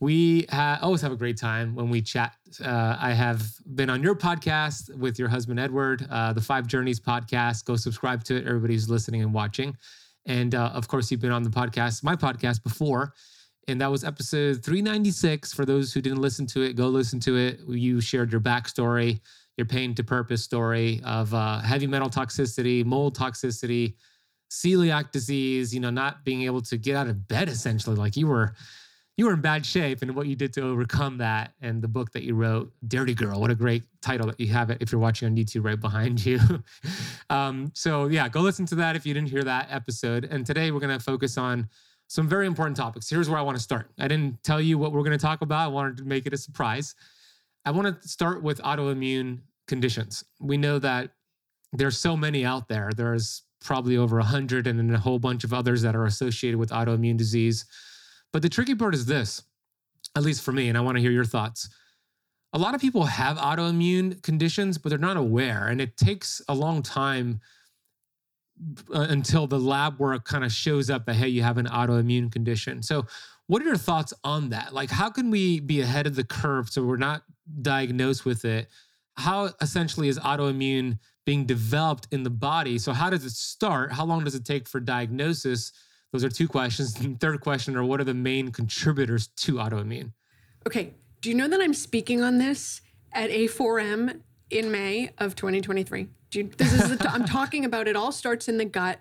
We 0.00 0.46
ha- 0.50 0.78
always 0.80 1.02
have 1.02 1.12
a 1.12 1.16
great 1.16 1.36
time 1.36 1.74
when 1.74 1.90
we 1.90 2.00
chat. 2.00 2.34
Uh, 2.64 2.96
I 2.98 3.12
have 3.12 3.42
been 3.74 3.90
on 3.90 4.02
your 4.02 4.14
podcast 4.14 4.94
with 4.96 5.18
your 5.18 5.28
husband, 5.28 5.60
Edward, 5.60 6.06
uh, 6.10 6.32
the 6.32 6.40
Five 6.40 6.66
Journeys 6.66 6.98
podcast. 6.98 7.66
Go 7.66 7.76
subscribe 7.76 8.24
to 8.24 8.36
it, 8.36 8.46
everybody 8.46 8.72
who's 8.72 8.88
listening 8.88 9.20
and 9.20 9.34
watching. 9.34 9.76
And 10.24 10.54
uh, 10.54 10.70
of 10.72 10.88
course, 10.88 11.10
you've 11.10 11.20
been 11.20 11.32
on 11.32 11.42
the 11.42 11.50
podcast, 11.50 12.02
my 12.02 12.16
podcast 12.16 12.62
before. 12.62 13.12
And 13.68 13.78
that 13.82 13.90
was 13.90 14.02
episode 14.02 14.64
396. 14.64 15.52
For 15.52 15.66
those 15.66 15.92
who 15.92 16.00
didn't 16.00 16.22
listen 16.22 16.46
to 16.46 16.62
it, 16.62 16.76
go 16.76 16.88
listen 16.88 17.20
to 17.20 17.36
it. 17.36 17.60
You 17.68 18.00
shared 18.00 18.32
your 18.32 18.40
backstory, 18.40 19.20
your 19.58 19.66
pain 19.66 19.94
to 19.96 20.02
purpose 20.02 20.42
story 20.42 21.02
of 21.04 21.34
uh, 21.34 21.58
heavy 21.58 21.86
metal 21.86 22.08
toxicity, 22.08 22.86
mold 22.86 23.18
toxicity, 23.18 23.96
celiac 24.50 25.12
disease, 25.12 25.74
you 25.74 25.80
know, 25.80 25.90
not 25.90 26.24
being 26.24 26.42
able 26.42 26.62
to 26.62 26.78
get 26.78 26.96
out 26.96 27.06
of 27.06 27.28
bed 27.28 27.50
essentially. 27.50 27.96
Like 27.96 28.16
you 28.16 28.26
were 28.26 28.54
you 29.16 29.26
were 29.26 29.34
in 29.34 29.40
bad 29.40 29.66
shape 29.66 30.02
and 30.02 30.14
what 30.14 30.26
you 30.26 30.34
did 30.34 30.52
to 30.54 30.62
overcome 30.62 31.18
that 31.18 31.52
and 31.60 31.82
the 31.82 31.88
book 31.88 32.10
that 32.12 32.22
you 32.22 32.34
wrote 32.34 32.72
dirty 32.88 33.14
girl 33.14 33.40
what 33.40 33.50
a 33.50 33.54
great 33.54 33.82
title 34.00 34.26
that 34.26 34.40
you 34.40 34.48
have 34.48 34.70
it 34.70 34.78
if 34.80 34.90
you're 34.90 35.00
watching 35.00 35.28
on 35.28 35.36
youtube 35.36 35.64
right 35.64 35.80
behind 35.80 36.24
you. 36.24 36.38
Um, 37.30 37.70
so 37.74 38.08
yeah 38.08 38.28
go 38.28 38.40
listen 38.40 38.66
to 38.66 38.74
that 38.76 38.96
if 38.96 39.06
you 39.06 39.14
didn't 39.14 39.28
hear 39.28 39.44
that 39.44 39.68
episode. 39.70 40.24
And 40.24 40.44
today 40.44 40.70
we're 40.72 40.80
going 40.80 40.98
to 40.98 41.04
focus 41.04 41.38
on 41.38 41.68
some 42.08 42.28
very 42.28 42.46
important 42.48 42.76
topics. 42.76 43.08
Here's 43.08 43.28
where 43.28 43.38
i 43.38 43.42
want 43.42 43.56
to 43.56 43.62
start. 43.62 43.88
I 44.00 44.08
didn't 44.08 44.42
tell 44.42 44.60
you 44.60 44.78
what 44.78 44.90
we're 44.90 45.04
going 45.04 45.16
to 45.16 45.22
talk 45.24 45.42
about. 45.42 45.60
I 45.60 45.68
wanted 45.68 45.96
to 45.98 46.04
make 46.04 46.26
it 46.26 46.32
a 46.32 46.36
surprise. 46.36 46.96
I 47.64 47.70
want 47.70 48.02
to 48.02 48.08
start 48.08 48.42
with 48.42 48.60
autoimmune 48.62 49.42
conditions. 49.68 50.24
We 50.40 50.56
know 50.56 50.80
that 50.80 51.10
there's 51.72 51.96
so 51.96 52.16
many 52.16 52.44
out 52.44 52.66
there. 52.68 52.90
There's 52.96 53.42
probably 53.60 53.96
over 53.96 54.16
100 54.16 54.66
and 54.66 54.78
then 54.78 54.92
a 54.92 54.98
whole 54.98 55.20
bunch 55.20 55.44
of 55.44 55.52
others 55.52 55.82
that 55.82 55.94
are 55.94 56.06
associated 56.06 56.58
with 56.58 56.70
autoimmune 56.70 57.16
disease 57.16 57.64
but 58.32 58.42
the 58.42 58.48
tricky 58.48 58.74
part 58.74 58.94
is 58.94 59.06
this, 59.06 59.42
at 60.16 60.22
least 60.22 60.42
for 60.42 60.52
me, 60.52 60.68
and 60.68 60.78
I 60.78 60.80
want 60.80 60.96
to 60.96 61.02
hear 61.02 61.10
your 61.10 61.24
thoughts. 61.24 61.68
A 62.52 62.58
lot 62.58 62.74
of 62.74 62.80
people 62.80 63.04
have 63.04 63.36
autoimmune 63.36 64.22
conditions, 64.22 64.76
but 64.78 64.88
they're 64.88 64.98
not 64.98 65.16
aware. 65.16 65.68
And 65.68 65.80
it 65.80 65.96
takes 65.96 66.42
a 66.48 66.54
long 66.54 66.82
time 66.82 67.40
uh, 68.92 69.06
until 69.08 69.46
the 69.46 69.58
lab 69.58 69.98
work 69.98 70.24
kind 70.24 70.44
of 70.44 70.52
shows 70.52 70.90
up 70.90 71.06
that, 71.06 71.14
hey, 71.14 71.28
you 71.28 71.42
have 71.42 71.58
an 71.58 71.66
autoimmune 71.66 72.30
condition. 72.30 72.82
So, 72.82 73.06
what 73.46 73.62
are 73.62 73.64
your 73.64 73.76
thoughts 73.76 74.12
on 74.22 74.50
that? 74.50 74.72
Like, 74.72 74.90
how 74.90 75.10
can 75.10 75.30
we 75.30 75.58
be 75.58 75.80
ahead 75.80 76.06
of 76.06 76.14
the 76.14 76.22
curve 76.22 76.70
so 76.70 76.84
we're 76.84 76.96
not 76.96 77.22
diagnosed 77.62 78.24
with 78.24 78.44
it? 78.44 78.68
How 79.16 79.50
essentially 79.60 80.08
is 80.08 80.20
autoimmune 80.20 80.98
being 81.26 81.46
developed 81.46 82.06
in 82.12 82.22
the 82.22 82.30
body? 82.30 82.78
So, 82.78 82.92
how 82.92 83.10
does 83.10 83.24
it 83.24 83.32
start? 83.32 83.92
How 83.92 84.04
long 84.04 84.24
does 84.24 84.34
it 84.34 84.44
take 84.44 84.68
for 84.68 84.78
diagnosis? 84.78 85.72
Those 86.12 86.24
are 86.24 86.28
two 86.28 86.48
questions. 86.48 86.98
And 87.04 87.20
third 87.20 87.40
question 87.40 87.76
are 87.76 87.84
what 87.84 88.00
are 88.00 88.04
the 88.04 88.14
main 88.14 88.50
contributors 88.50 89.28
to 89.38 89.54
autoimmune? 89.54 90.12
Okay. 90.66 90.94
Do 91.20 91.28
you 91.28 91.34
know 91.34 91.48
that 91.48 91.60
I'm 91.60 91.74
speaking 91.74 92.22
on 92.22 92.38
this 92.38 92.80
at 93.12 93.30
A4M 93.30 94.20
in 94.50 94.70
May 94.70 95.10
of 95.18 95.36
2023? 95.36 96.08
Do 96.30 96.38
you, 96.38 96.50
this 96.56 96.72
is 96.72 97.00
i 97.00 97.10
I'm 97.10 97.24
talking 97.24 97.64
about 97.64 97.88
it 97.88 97.96
all 97.96 98.12
starts 98.12 98.48
in 98.48 98.56
the 98.56 98.64
gut, 98.64 99.00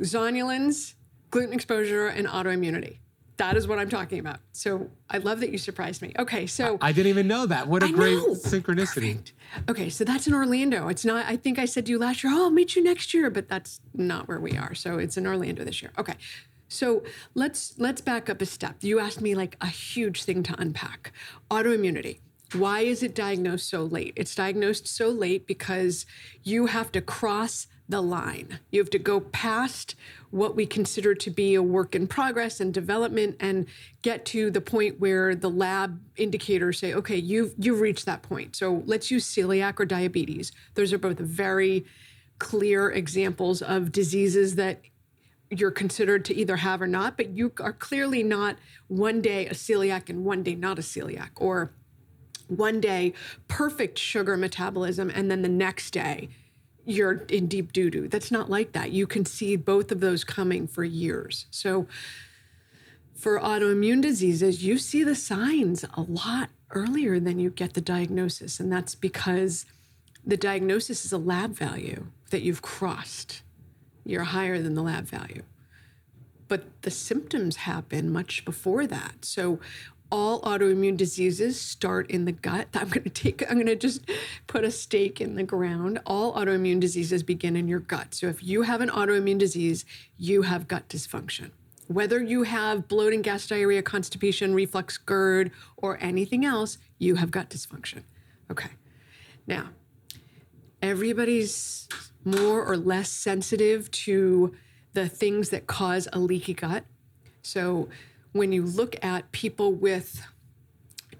zonulins, 0.00 0.94
gluten 1.30 1.52
exposure, 1.52 2.08
and 2.08 2.26
autoimmunity. 2.26 2.98
That 3.36 3.56
is 3.56 3.66
what 3.66 3.78
I'm 3.78 3.88
talking 3.88 4.20
about. 4.20 4.38
So 4.52 4.90
I 5.10 5.18
love 5.18 5.40
that 5.40 5.50
you 5.50 5.58
surprised 5.58 6.02
me. 6.02 6.12
Okay, 6.18 6.46
so 6.46 6.78
I 6.80 6.92
didn't 6.92 7.10
even 7.10 7.26
know 7.26 7.46
that. 7.46 7.66
What 7.66 7.82
a 7.82 7.86
I 7.86 7.90
great 7.90 8.14
know. 8.14 8.34
synchronicity. 8.34 9.16
Perfect. 9.16 9.32
Okay, 9.68 9.88
so 9.88 10.04
that's 10.04 10.26
in 10.26 10.34
Orlando. 10.34 10.88
It's 10.88 11.04
not, 11.04 11.26
I 11.26 11.36
think 11.36 11.58
I 11.58 11.64
said 11.64 11.86
to 11.86 11.92
you 11.92 11.98
last 11.98 12.22
year, 12.22 12.32
oh, 12.32 12.44
I'll 12.44 12.50
meet 12.50 12.76
you 12.76 12.82
next 12.82 13.12
year, 13.12 13.30
but 13.30 13.48
that's 13.48 13.80
not 13.92 14.28
where 14.28 14.38
we 14.38 14.56
are. 14.56 14.74
So 14.74 14.98
it's 14.98 15.16
in 15.16 15.26
Orlando 15.26 15.64
this 15.64 15.82
year. 15.82 15.92
Okay. 15.98 16.14
So 16.68 17.02
let's 17.34 17.74
let's 17.78 18.00
back 18.00 18.28
up 18.28 18.40
a 18.40 18.46
step. 18.46 18.76
You 18.80 18.98
asked 18.98 19.20
me 19.20 19.34
like 19.34 19.56
a 19.60 19.66
huge 19.66 20.24
thing 20.24 20.42
to 20.44 20.60
unpack. 20.60 21.12
Autoimmunity. 21.50 22.20
Why 22.52 22.80
is 22.80 23.02
it 23.02 23.14
diagnosed 23.14 23.68
so 23.68 23.82
late? 23.82 24.12
It's 24.16 24.34
diagnosed 24.34 24.86
so 24.86 25.08
late 25.08 25.46
because 25.46 26.06
you 26.42 26.66
have 26.66 26.92
to 26.92 27.00
cross 27.00 27.66
the 27.88 28.00
line. 28.00 28.60
You 28.70 28.80
have 28.80 28.90
to 28.90 28.98
go 28.98 29.20
past 29.20 29.94
what 30.30 30.56
we 30.56 30.66
consider 30.66 31.14
to 31.14 31.30
be 31.30 31.54
a 31.54 31.62
work 31.62 31.94
in 31.94 32.06
progress 32.06 32.58
and 32.58 32.72
development 32.72 33.36
and 33.40 33.66
get 34.02 34.24
to 34.26 34.50
the 34.50 34.60
point 34.60 35.00
where 35.00 35.34
the 35.34 35.50
lab 35.50 36.00
indicators 36.16 36.78
say, 36.78 36.94
okay, 36.94 37.16
you've 37.16 37.54
you've 37.58 37.80
reached 37.80 38.06
that 38.06 38.22
point. 38.22 38.56
So 38.56 38.82
let's 38.86 39.10
use 39.10 39.26
celiac 39.26 39.78
or 39.78 39.84
diabetes. 39.84 40.50
Those 40.74 40.92
are 40.92 40.98
both 40.98 41.18
very 41.18 41.84
clear 42.38 42.90
examples 42.90 43.60
of 43.60 43.92
diseases 43.92 44.56
that 44.56 44.80
you're 45.50 45.70
considered 45.70 46.24
to 46.24 46.34
either 46.34 46.56
have 46.56 46.80
or 46.80 46.86
not, 46.86 47.16
but 47.16 47.36
you 47.36 47.52
are 47.60 47.72
clearly 47.72 48.22
not 48.22 48.56
one 48.88 49.20
day 49.20 49.46
a 49.46 49.54
celiac 49.54 50.08
and 50.08 50.24
one 50.24 50.42
day 50.42 50.54
not 50.54 50.78
a 50.78 50.82
celiac, 50.82 51.30
or 51.36 51.72
one 52.48 52.80
day 52.80 53.12
perfect 53.46 53.98
sugar 53.98 54.36
metabolism 54.36 55.10
and 55.10 55.30
then 55.30 55.42
the 55.42 55.48
next 55.48 55.92
day 55.92 56.28
you're 56.84 57.24
in 57.28 57.46
deep 57.46 57.72
doo 57.72 57.90
doo. 57.90 58.08
That's 58.08 58.30
not 58.30 58.50
like 58.50 58.72
that. 58.72 58.90
You 58.92 59.06
can 59.06 59.24
see 59.24 59.56
both 59.56 59.90
of 59.90 60.00
those 60.00 60.24
coming 60.24 60.66
for 60.66 60.84
years. 60.84 61.46
So, 61.50 61.86
for 63.14 63.40
autoimmune 63.40 64.02
diseases, 64.02 64.62
you 64.62 64.76
see 64.76 65.02
the 65.02 65.14
signs 65.14 65.84
a 65.94 66.02
lot 66.02 66.50
earlier 66.70 67.18
than 67.20 67.38
you 67.38 67.48
get 67.48 67.74
the 67.74 67.80
diagnosis. 67.80 68.60
And 68.60 68.70
that's 68.70 68.94
because 68.94 69.64
the 70.26 70.36
diagnosis 70.36 71.04
is 71.04 71.12
a 71.12 71.18
lab 71.18 71.52
value 71.52 72.06
that 72.30 72.42
you've 72.42 72.60
crossed. 72.60 73.42
You're 74.04 74.24
higher 74.24 74.60
than 74.60 74.74
the 74.74 74.82
lab 74.82 75.06
value. 75.06 75.42
But 76.48 76.64
the 76.82 76.90
symptoms 76.90 77.56
happen 77.56 78.12
much 78.12 78.44
before 78.44 78.86
that. 78.86 79.24
So, 79.24 79.58
all 80.14 80.40
autoimmune 80.42 80.96
diseases 80.96 81.60
start 81.60 82.08
in 82.08 82.24
the 82.24 82.30
gut. 82.30 82.68
I'm 82.74 82.88
going 82.88 83.02
to 83.02 83.10
take, 83.10 83.42
I'm 83.50 83.56
going 83.56 83.66
to 83.66 83.74
just 83.74 84.08
put 84.46 84.62
a 84.62 84.70
stake 84.70 85.20
in 85.20 85.34
the 85.34 85.42
ground. 85.42 85.98
All 86.06 86.34
autoimmune 86.34 86.78
diseases 86.78 87.24
begin 87.24 87.56
in 87.56 87.66
your 87.66 87.80
gut. 87.80 88.14
So 88.14 88.28
if 88.28 88.40
you 88.40 88.62
have 88.62 88.80
an 88.80 88.90
autoimmune 88.90 89.38
disease, 89.38 89.84
you 90.16 90.42
have 90.42 90.68
gut 90.68 90.88
dysfunction. 90.88 91.50
Whether 91.88 92.22
you 92.22 92.44
have 92.44 92.86
bloating, 92.86 93.22
gas, 93.22 93.48
diarrhea, 93.48 93.82
constipation, 93.82 94.54
reflux, 94.54 94.98
GERD, 94.98 95.50
or 95.76 95.98
anything 96.00 96.44
else, 96.44 96.78
you 97.00 97.16
have 97.16 97.32
gut 97.32 97.50
dysfunction. 97.50 98.04
Okay. 98.52 98.70
Now, 99.48 99.70
everybody's 100.80 101.88
more 102.24 102.64
or 102.64 102.76
less 102.76 103.10
sensitive 103.10 103.90
to 103.90 104.54
the 104.92 105.08
things 105.08 105.50
that 105.50 105.66
cause 105.66 106.06
a 106.12 106.20
leaky 106.20 106.54
gut. 106.54 106.84
So, 107.42 107.88
when 108.34 108.50
you 108.50 108.64
look 108.64 108.96
at 109.02 109.30
people 109.30 109.72
with 109.72 110.26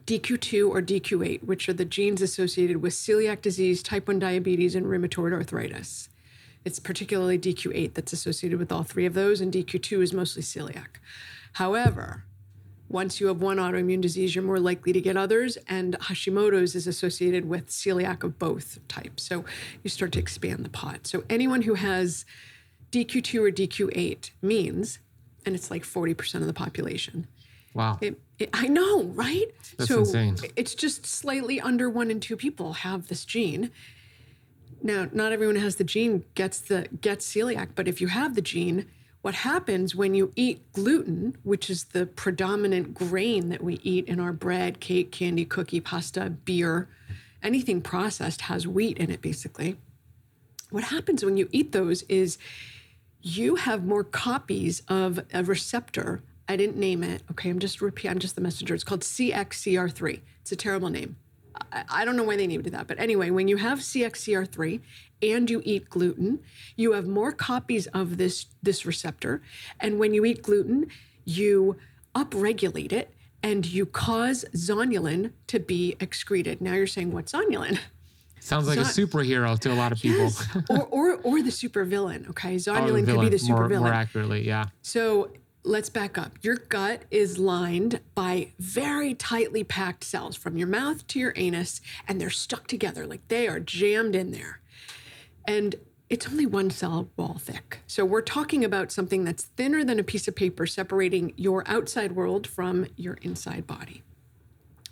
DQ2 0.04 0.68
or 0.68 0.82
DQ8, 0.82 1.44
which 1.44 1.68
are 1.68 1.72
the 1.72 1.84
genes 1.84 2.20
associated 2.20 2.82
with 2.82 2.92
celiac 2.92 3.40
disease, 3.40 3.84
type 3.84 4.08
1 4.08 4.18
diabetes, 4.18 4.74
and 4.74 4.84
rheumatoid 4.84 5.32
arthritis. 5.32 6.08
It's 6.64 6.80
particularly 6.80 7.38
DQ8 7.38 7.94
that's 7.94 8.12
associated 8.12 8.58
with 8.58 8.72
all 8.72 8.82
three 8.82 9.06
of 9.06 9.14
those, 9.14 9.40
and 9.40 9.52
DQ2 9.52 10.02
is 10.02 10.12
mostly 10.12 10.42
celiac. 10.42 10.96
However, 11.52 12.24
once 12.88 13.20
you 13.20 13.28
have 13.28 13.40
one 13.40 13.58
autoimmune 13.58 14.00
disease, 14.00 14.34
you're 14.34 14.42
more 14.42 14.58
likely 14.58 14.92
to 14.92 15.00
get 15.00 15.16
others, 15.16 15.56
and 15.68 15.96
Hashimoto's 16.00 16.74
is 16.74 16.88
associated 16.88 17.48
with 17.48 17.68
celiac 17.68 18.24
of 18.24 18.40
both 18.40 18.80
types. 18.88 19.22
So 19.22 19.44
you 19.84 19.88
start 19.88 20.10
to 20.12 20.18
expand 20.18 20.64
the 20.64 20.68
pot. 20.68 21.06
So 21.06 21.22
anyone 21.30 21.62
who 21.62 21.74
has 21.74 22.24
DQ2 22.90 23.40
or 23.40 23.52
DQ8 23.52 24.30
means 24.42 24.98
and 25.44 25.54
it's 25.54 25.70
like 25.70 25.84
40% 25.84 26.36
of 26.36 26.46
the 26.46 26.52
population. 26.52 27.26
Wow. 27.74 27.98
It, 28.00 28.20
it, 28.38 28.50
I 28.52 28.68
know, 28.68 29.02
right? 29.02 29.46
That's 29.76 29.88
so 29.88 30.00
insane. 30.00 30.36
it's 30.56 30.74
just 30.74 31.04
slightly 31.04 31.60
under 31.60 31.90
one 31.90 32.10
in 32.10 32.20
two 32.20 32.36
people 32.36 32.72
have 32.74 33.08
this 33.08 33.24
gene. 33.24 33.70
Now, 34.82 35.08
not 35.12 35.32
everyone 35.32 35.56
has 35.56 35.76
the 35.76 35.84
gene 35.84 36.24
gets 36.34 36.60
the 36.60 36.88
gets 37.00 37.26
celiac, 37.26 37.70
but 37.74 37.88
if 37.88 38.00
you 38.00 38.08
have 38.08 38.34
the 38.34 38.42
gene, 38.42 38.86
what 39.22 39.34
happens 39.34 39.94
when 39.94 40.14
you 40.14 40.32
eat 40.36 40.70
gluten, 40.72 41.36
which 41.42 41.70
is 41.70 41.84
the 41.84 42.06
predominant 42.06 42.94
grain 42.94 43.48
that 43.48 43.64
we 43.64 43.80
eat 43.82 44.06
in 44.06 44.20
our 44.20 44.32
bread, 44.32 44.80
cake, 44.80 45.10
candy, 45.10 45.44
cookie, 45.44 45.80
pasta, 45.80 46.30
beer, 46.30 46.88
anything 47.42 47.80
processed 47.80 48.42
has 48.42 48.68
wheat 48.68 48.98
in 48.98 49.10
it 49.10 49.22
basically. 49.22 49.76
What 50.70 50.84
happens 50.84 51.24
when 51.24 51.36
you 51.36 51.48
eat 51.52 51.72
those 51.72 52.02
is 52.02 52.36
you 53.24 53.56
have 53.56 53.86
more 53.86 54.04
copies 54.04 54.82
of 54.86 55.18
a 55.32 55.42
receptor. 55.42 56.22
I 56.46 56.56
didn't 56.56 56.76
name 56.76 57.02
it. 57.02 57.22
Okay, 57.30 57.48
I'm 57.48 57.58
just 57.58 57.80
repeat. 57.80 58.10
I'm 58.10 58.18
just 58.18 58.34
the 58.34 58.42
messenger. 58.42 58.74
It's 58.74 58.84
called 58.84 59.00
CXCR3. 59.00 60.20
It's 60.42 60.52
a 60.52 60.56
terrible 60.56 60.90
name. 60.90 61.16
I, 61.72 61.84
I 61.88 62.04
don't 62.04 62.18
know 62.18 62.22
why 62.22 62.36
they 62.36 62.46
named 62.46 62.66
it 62.66 62.70
that, 62.70 62.86
but 62.86 63.00
anyway, 63.00 63.30
when 63.30 63.48
you 63.48 63.56
have 63.56 63.78
CXCR3 63.78 64.78
and 65.22 65.48
you 65.48 65.62
eat 65.64 65.88
gluten, 65.88 66.40
you 66.76 66.92
have 66.92 67.06
more 67.06 67.32
copies 67.32 67.86
of 67.88 68.18
this 68.18 68.44
this 68.62 68.84
receptor. 68.84 69.40
And 69.80 69.98
when 69.98 70.12
you 70.12 70.26
eat 70.26 70.42
gluten, 70.42 70.88
you 71.24 71.78
upregulate 72.14 72.92
it 72.92 73.14
and 73.42 73.64
you 73.64 73.86
cause 73.86 74.44
zonulin 74.54 75.32
to 75.46 75.58
be 75.58 75.96
excreted. 75.98 76.60
Now 76.60 76.74
you're 76.74 76.86
saying, 76.86 77.12
what's 77.12 77.32
zonulin? 77.32 77.78
Sounds 78.44 78.68
like 78.68 78.76
a 78.76 78.82
superhero 78.82 79.58
to 79.58 79.72
a 79.72 79.74
lot 79.74 79.90
of 79.90 79.98
people. 79.98 80.24
Yes. 80.24 80.48
or, 80.68 80.82
or 80.82 81.14
or 81.22 81.42
the 81.42 81.50
supervillain. 81.50 82.28
Okay, 82.28 82.56
zonulin 82.56 83.08
oh, 83.08 83.14
could 83.16 83.30
be 83.30 83.36
the 83.36 83.48
more, 83.48 83.68
supervillain. 83.68 83.78
more 83.80 83.92
accurately, 83.92 84.46
yeah. 84.46 84.66
So 84.82 85.30
let's 85.62 85.88
back 85.88 86.18
up. 86.18 86.32
Your 86.42 86.56
gut 86.56 87.04
is 87.10 87.38
lined 87.38 88.00
by 88.14 88.52
very 88.58 89.14
tightly 89.14 89.64
packed 89.64 90.04
cells 90.04 90.36
from 90.36 90.58
your 90.58 90.68
mouth 90.68 91.06
to 91.06 91.18
your 91.18 91.32
anus, 91.36 91.80
and 92.06 92.20
they're 92.20 92.28
stuck 92.28 92.66
together 92.66 93.06
like 93.06 93.26
they 93.28 93.48
are 93.48 93.60
jammed 93.60 94.14
in 94.14 94.30
there. 94.30 94.60
And 95.48 95.76
it's 96.10 96.28
only 96.28 96.44
one 96.44 96.68
cell 96.68 97.08
wall 97.16 97.38
thick. 97.40 97.80
So 97.86 98.04
we're 98.04 98.20
talking 98.20 98.62
about 98.62 98.92
something 98.92 99.24
that's 99.24 99.44
thinner 99.44 99.84
than 99.84 99.98
a 99.98 100.04
piece 100.04 100.28
of 100.28 100.36
paper 100.36 100.66
separating 100.66 101.32
your 101.36 101.64
outside 101.66 102.12
world 102.12 102.46
from 102.46 102.86
your 102.96 103.14
inside 103.22 103.66
body. 103.66 104.02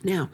Now, 0.04 0.30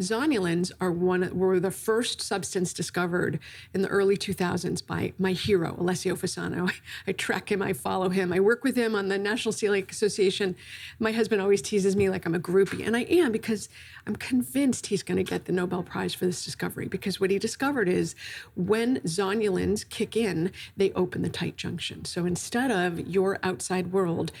zonulins 0.00 0.72
are 0.80 0.90
one 0.90 1.36
were 1.36 1.60
the 1.60 1.70
first 1.70 2.20
substance 2.20 2.72
discovered 2.72 3.38
in 3.72 3.82
the 3.82 3.88
early 3.88 4.16
2000s 4.16 4.84
by 4.84 5.12
my 5.18 5.32
hero 5.32 5.76
Alessio 5.78 6.16
Fasano. 6.16 6.68
I, 7.06 7.10
I 7.10 7.12
track 7.12 7.50
him, 7.50 7.62
I 7.62 7.72
follow 7.72 8.08
him, 8.08 8.32
I 8.32 8.40
work 8.40 8.64
with 8.64 8.76
him 8.76 8.94
on 8.94 9.08
the 9.08 9.18
National 9.18 9.52
Celiac 9.52 9.90
Association. 9.90 10.56
My 10.98 11.12
husband 11.12 11.40
always 11.40 11.62
teases 11.62 11.94
me 11.96 12.10
like 12.10 12.26
I'm 12.26 12.34
a 12.34 12.40
groupie, 12.40 12.86
and 12.86 12.96
I 12.96 13.02
am 13.02 13.32
because 13.32 13.68
I'm 14.06 14.16
convinced 14.16 14.86
he's 14.86 15.02
going 15.02 15.16
to 15.16 15.24
get 15.24 15.44
the 15.44 15.52
Nobel 15.52 15.82
Prize 15.82 16.14
for 16.14 16.26
this 16.26 16.44
discovery. 16.44 16.88
Because 16.88 17.20
what 17.20 17.30
he 17.30 17.38
discovered 17.38 17.88
is 17.88 18.14
when 18.56 19.00
zonulins 19.00 19.88
kick 19.88 20.16
in, 20.16 20.50
they 20.76 20.92
open 20.92 21.22
the 21.22 21.28
tight 21.28 21.56
junction. 21.56 22.04
So 22.04 22.26
instead 22.26 22.70
of 22.70 23.00
your 23.00 23.38
outside 23.42 23.92
world 23.92 24.32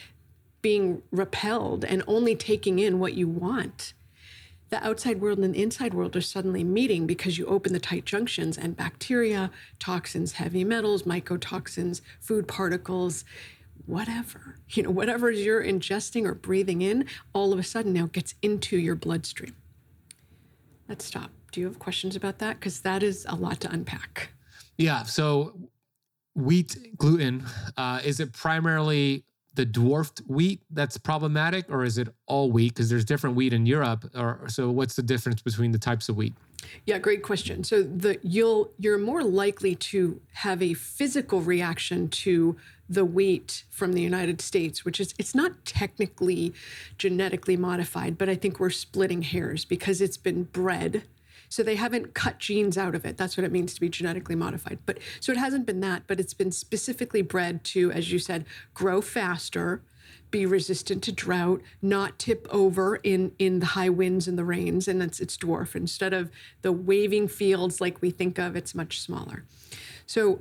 being 0.62 1.02
repelled 1.12 1.84
and 1.84 2.02
only 2.06 2.34
taking 2.34 2.78
in 2.78 2.98
what 2.98 3.12
you 3.12 3.28
want 3.28 3.92
the 4.74 4.84
outside 4.84 5.20
world 5.20 5.38
and 5.38 5.54
the 5.54 5.62
inside 5.62 5.94
world 5.94 6.16
are 6.16 6.20
suddenly 6.20 6.64
meeting 6.64 7.06
because 7.06 7.38
you 7.38 7.46
open 7.46 7.72
the 7.72 7.78
tight 7.78 8.04
junctions 8.04 8.58
and 8.58 8.76
bacteria, 8.76 9.52
toxins, 9.78 10.32
heavy 10.32 10.64
metals, 10.64 11.04
mycotoxins, 11.04 12.00
food 12.18 12.48
particles, 12.48 13.24
whatever, 13.86 14.58
you 14.70 14.82
know, 14.82 14.90
whatever 14.90 15.30
you're 15.30 15.62
ingesting 15.62 16.26
or 16.26 16.34
breathing 16.34 16.82
in, 16.82 17.06
all 17.32 17.52
of 17.52 17.58
a 17.60 17.62
sudden 17.62 17.92
now 17.92 18.06
gets 18.06 18.34
into 18.42 18.76
your 18.76 18.96
bloodstream. 18.96 19.54
Let's 20.88 21.04
stop. 21.04 21.30
Do 21.52 21.60
you 21.60 21.66
have 21.66 21.78
questions 21.78 22.16
about 22.16 22.40
that? 22.40 22.58
Because 22.58 22.80
that 22.80 23.04
is 23.04 23.24
a 23.28 23.36
lot 23.36 23.60
to 23.60 23.70
unpack. 23.70 24.30
Yeah. 24.76 25.04
So 25.04 25.56
wheat 26.34 26.96
gluten, 26.96 27.44
uh, 27.76 28.00
is 28.04 28.18
it 28.18 28.32
primarily 28.32 29.24
the 29.54 29.64
dwarfed 29.64 30.20
wheat 30.26 30.60
that's 30.70 30.98
problematic, 30.98 31.66
or 31.68 31.84
is 31.84 31.98
it 31.98 32.08
all 32.26 32.50
wheat? 32.50 32.74
Because 32.74 32.90
there's 32.90 33.04
different 33.04 33.36
wheat 33.36 33.52
in 33.52 33.66
Europe. 33.66 34.04
Or 34.14 34.48
so, 34.48 34.70
what's 34.70 34.96
the 34.96 35.02
difference 35.02 35.42
between 35.42 35.72
the 35.72 35.78
types 35.78 36.08
of 36.08 36.16
wheat? 36.16 36.34
Yeah, 36.86 36.98
great 36.98 37.22
question. 37.22 37.62
So 37.64 37.82
the 37.82 38.18
you'll 38.22 38.70
you're 38.78 38.98
more 38.98 39.22
likely 39.22 39.74
to 39.76 40.20
have 40.32 40.62
a 40.62 40.74
physical 40.74 41.40
reaction 41.40 42.08
to 42.08 42.56
the 42.88 43.04
wheat 43.04 43.64
from 43.70 43.92
the 43.92 44.02
United 44.02 44.40
States, 44.40 44.84
which 44.84 45.00
is 45.00 45.14
it's 45.18 45.34
not 45.34 45.64
technically 45.64 46.52
genetically 46.98 47.56
modified, 47.56 48.18
but 48.18 48.28
I 48.28 48.34
think 48.34 48.60
we're 48.60 48.70
splitting 48.70 49.22
hairs 49.22 49.64
because 49.64 50.00
it's 50.00 50.16
been 50.16 50.44
bred. 50.44 51.04
So 51.54 51.62
they 51.62 51.76
haven't 51.76 52.14
cut 52.14 52.40
genes 52.40 52.76
out 52.76 52.96
of 52.96 53.06
it. 53.06 53.16
That's 53.16 53.36
what 53.36 53.44
it 53.44 53.52
means 53.52 53.74
to 53.74 53.80
be 53.80 53.88
genetically 53.88 54.34
modified. 54.34 54.80
But 54.86 54.98
so 55.20 55.30
it 55.30 55.38
hasn't 55.38 55.66
been 55.66 55.78
that, 55.82 56.02
but 56.08 56.18
it's 56.18 56.34
been 56.34 56.50
specifically 56.50 57.22
bred 57.22 57.62
to, 57.66 57.92
as 57.92 58.10
you 58.10 58.18
said, 58.18 58.44
grow 58.74 59.00
faster, 59.00 59.80
be 60.32 60.46
resistant 60.46 61.04
to 61.04 61.12
drought, 61.12 61.62
not 61.80 62.18
tip 62.18 62.48
over 62.50 62.96
in 62.96 63.36
in 63.38 63.60
the 63.60 63.66
high 63.66 63.88
winds 63.88 64.26
and 64.26 64.36
the 64.36 64.44
rains, 64.44 64.88
and 64.88 65.00
it's 65.00 65.20
it's 65.20 65.36
dwarf. 65.36 65.76
Instead 65.76 66.12
of 66.12 66.28
the 66.62 66.72
waving 66.72 67.28
fields 67.28 67.80
like 67.80 68.02
we 68.02 68.10
think 68.10 68.36
of, 68.36 68.56
it's 68.56 68.74
much 68.74 69.00
smaller. 69.00 69.44
So 70.06 70.40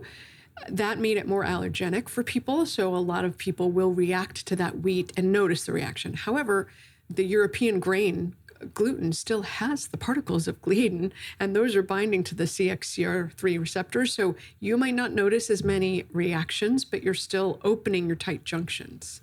that 0.67 0.97
made 0.97 1.17
it 1.17 1.27
more 1.27 1.45
allergenic 1.45 2.09
for 2.09 2.23
people. 2.23 2.65
So 2.65 2.95
a 2.95 2.97
lot 2.97 3.23
of 3.23 3.37
people 3.37 3.69
will 3.69 3.91
react 3.91 4.47
to 4.47 4.55
that 4.55 4.79
wheat 4.79 5.13
and 5.15 5.31
notice 5.31 5.65
the 5.65 5.73
reaction. 5.73 6.15
However, 6.15 6.69
the 7.07 7.23
European 7.23 7.79
grain 7.79 8.35
gluten 8.65 9.13
still 9.13 9.43
has 9.43 9.87
the 9.87 9.97
particles 9.97 10.47
of 10.47 10.61
gliadin, 10.61 11.11
and 11.39 11.55
those 11.55 11.75
are 11.75 11.83
binding 11.83 12.23
to 12.23 12.35
the 12.35 12.45
CXCR3 12.45 13.59
receptors. 13.59 14.13
So 14.13 14.35
you 14.59 14.77
might 14.77 14.95
not 14.95 15.11
notice 15.11 15.49
as 15.49 15.63
many 15.63 16.05
reactions, 16.11 16.85
but 16.85 17.03
you're 17.03 17.13
still 17.13 17.59
opening 17.63 18.07
your 18.07 18.15
tight 18.15 18.43
junctions. 18.43 19.21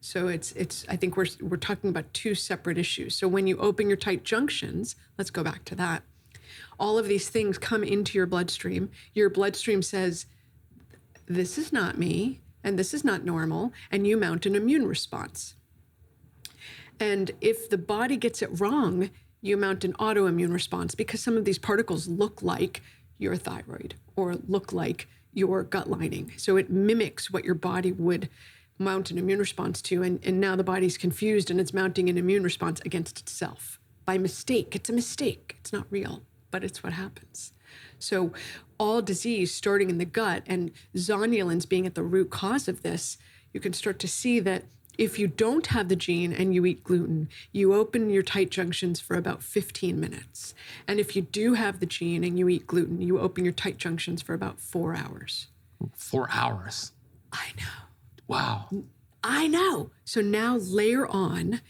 So 0.00 0.28
it's 0.28 0.52
it's 0.52 0.84
I 0.88 0.96
think 0.96 1.16
we're 1.16 1.26
we're 1.40 1.56
talking 1.56 1.90
about 1.90 2.12
two 2.12 2.34
separate 2.34 2.78
issues. 2.78 3.16
So 3.16 3.26
when 3.26 3.46
you 3.46 3.58
open 3.58 3.88
your 3.88 3.96
tight 3.96 4.22
junctions, 4.22 4.94
let's 5.18 5.30
go 5.30 5.42
back 5.42 5.64
to 5.66 5.74
that. 5.74 6.02
All 6.78 6.98
of 6.98 7.08
these 7.08 7.28
things 7.28 7.58
come 7.58 7.82
into 7.82 8.16
your 8.16 8.26
bloodstream. 8.26 8.90
Your 9.14 9.28
bloodstream 9.30 9.82
says, 9.82 10.26
"This 11.26 11.58
is 11.58 11.72
not 11.72 11.98
me, 11.98 12.40
and 12.62 12.78
this 12.78 12.94
is 12.94 13.02
not 13.02 13.24
normal," 13.24 13.72
and 13.90 14.06
you 14.06 14.16
mount 14.16 14.46
an 14.46 14.54
immune 14.54 14.86
response. 14.86 15.56
And 17.00 17.30
if 17.40 17.68
the 17.68 17.78
body 17.78 18.16
gets 18.16 18.42
it 18.42 18.60
wrong, 18.60 19.10
you 19.40 19.56
mount 19.56 19.84
an 19.84 19.92
autoimmune 19.94 20.52
response 20.52 20.94
because 20.94 21.22
some 21.22 21.36
of 21.36 21.44
these 21.44 21.58
particles 21.58 22.08
look 22.08 22.42
like 22.42 22.82
your 23.18 23.36
thyroid 23.36 23.94
or 24.16 24.36
look 24.46 24.72
like 24.72 25.08
your 25.32 25.62
gut 25.62 25.88
lining. 25.88 26.32
So 26.36 26.56
it 26.56 26.70
mimics 26.70 27.30
what 27.30 27.44
your 27.44 27.54
body 27.54 27.92
would 27.92 28.28
mount 28.78 29.10
an 29.10 29.18
immune 29.18 29.38
response 29.38 29.80
to. 29.82 30.02
And, 30.02 30.20
and 30.24 30.40
now 30.40 30.56
the 30.56 30.64
body's 30.64 30.98
confused 30.98 31.50
and 31.50 31.60
it's 31.60 31.74
mounting 31.74 32.08
an 32.08 32.18
immune 32.18 32.42
response 32.42 32.80
against 32.84 33.20
itself 33.20 33.78
by 34.04 34.18
mistake. 34.18 34.74
It's 34.74 34.88
a 34.88 34.92
mistake, 34.92 35.56
it's 35.60 35.72
not 35.72 35.86
real, 35.90 36.22
but 36.50 36.64
it's 36.64 36.82
what 36.82 36.92
happens. 36.94 37.52
So 37.98 38.32
all 38.78 39.02
disease 39.02 39.54
starting 39.54 39.90
in 39.90 39.98
the 39.98 40.04
gut 40.04 40.42
and 40.46 40.70
zonulins 40.94 41.68
being 41.68 41.86
at 41.86 41.94
the 41.94 42.02
root 42.02 42.30
cause 42.30 42.68
of 42.68 42.82
this, 42.82 43.18
you 43.52 43.60
can 43.60 43.72
start 43.72 43.98
to 44.00 44.08
see 44.08 44.40
that 44.40 44.64
if 44.98 45.18
you 45.18 45.26
don't 45.26 45.66
have 45.68 45.88
the 45.88 45.96
gene 45.96 46.32
and 46.32 46.54
you 46.54 46.64
eat 46.66 46.82
gluten, 46.84 47.28
you 47.52 47.74
open 47.74 48.10
your 48.10 48.22
tight 48.22 48.50
junctions 48.50 49.00
for 49.00 49.16
about 49.16 49.42
15 49.42 49.98
minutes. 49.98 50.54
And 50.88 50.98
if 50.98 51.14
you 51.14 51.22
do 51.22 51.54
have 51.54 51.80
the 51.80 51.86
gene 51.86 52.24
and 52.24 52.38
you 52.38 52.48
eat 52.48 52.66
gluten, 52.66 53.00
you 53.00 53.18
open 53.18 53.44
your 53.44 53.52
tight 53.52 53.78
junctions 53.78 54.22
for 54.22 54.34
about 54.34 54.60
four 54.60 54.94
hours. 54.94 55.48
Four 55.94 56.28
hours. 56.32 56.92
I 57.32 57.48
know. 57.58 57.86
Wow. 58.26 58.68
I 59.22 59.46
know. 59.46 59.90
So 60.04 60.20
now 60.20 60.56
layer 60.56 61.06
on, 61.06 61.60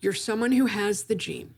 you're 0.00 0.12
someone 0.12 0.52
who 0.52 0.66
has 0.66 1.04
the 1.04 1.14
gene. 1.14 1.54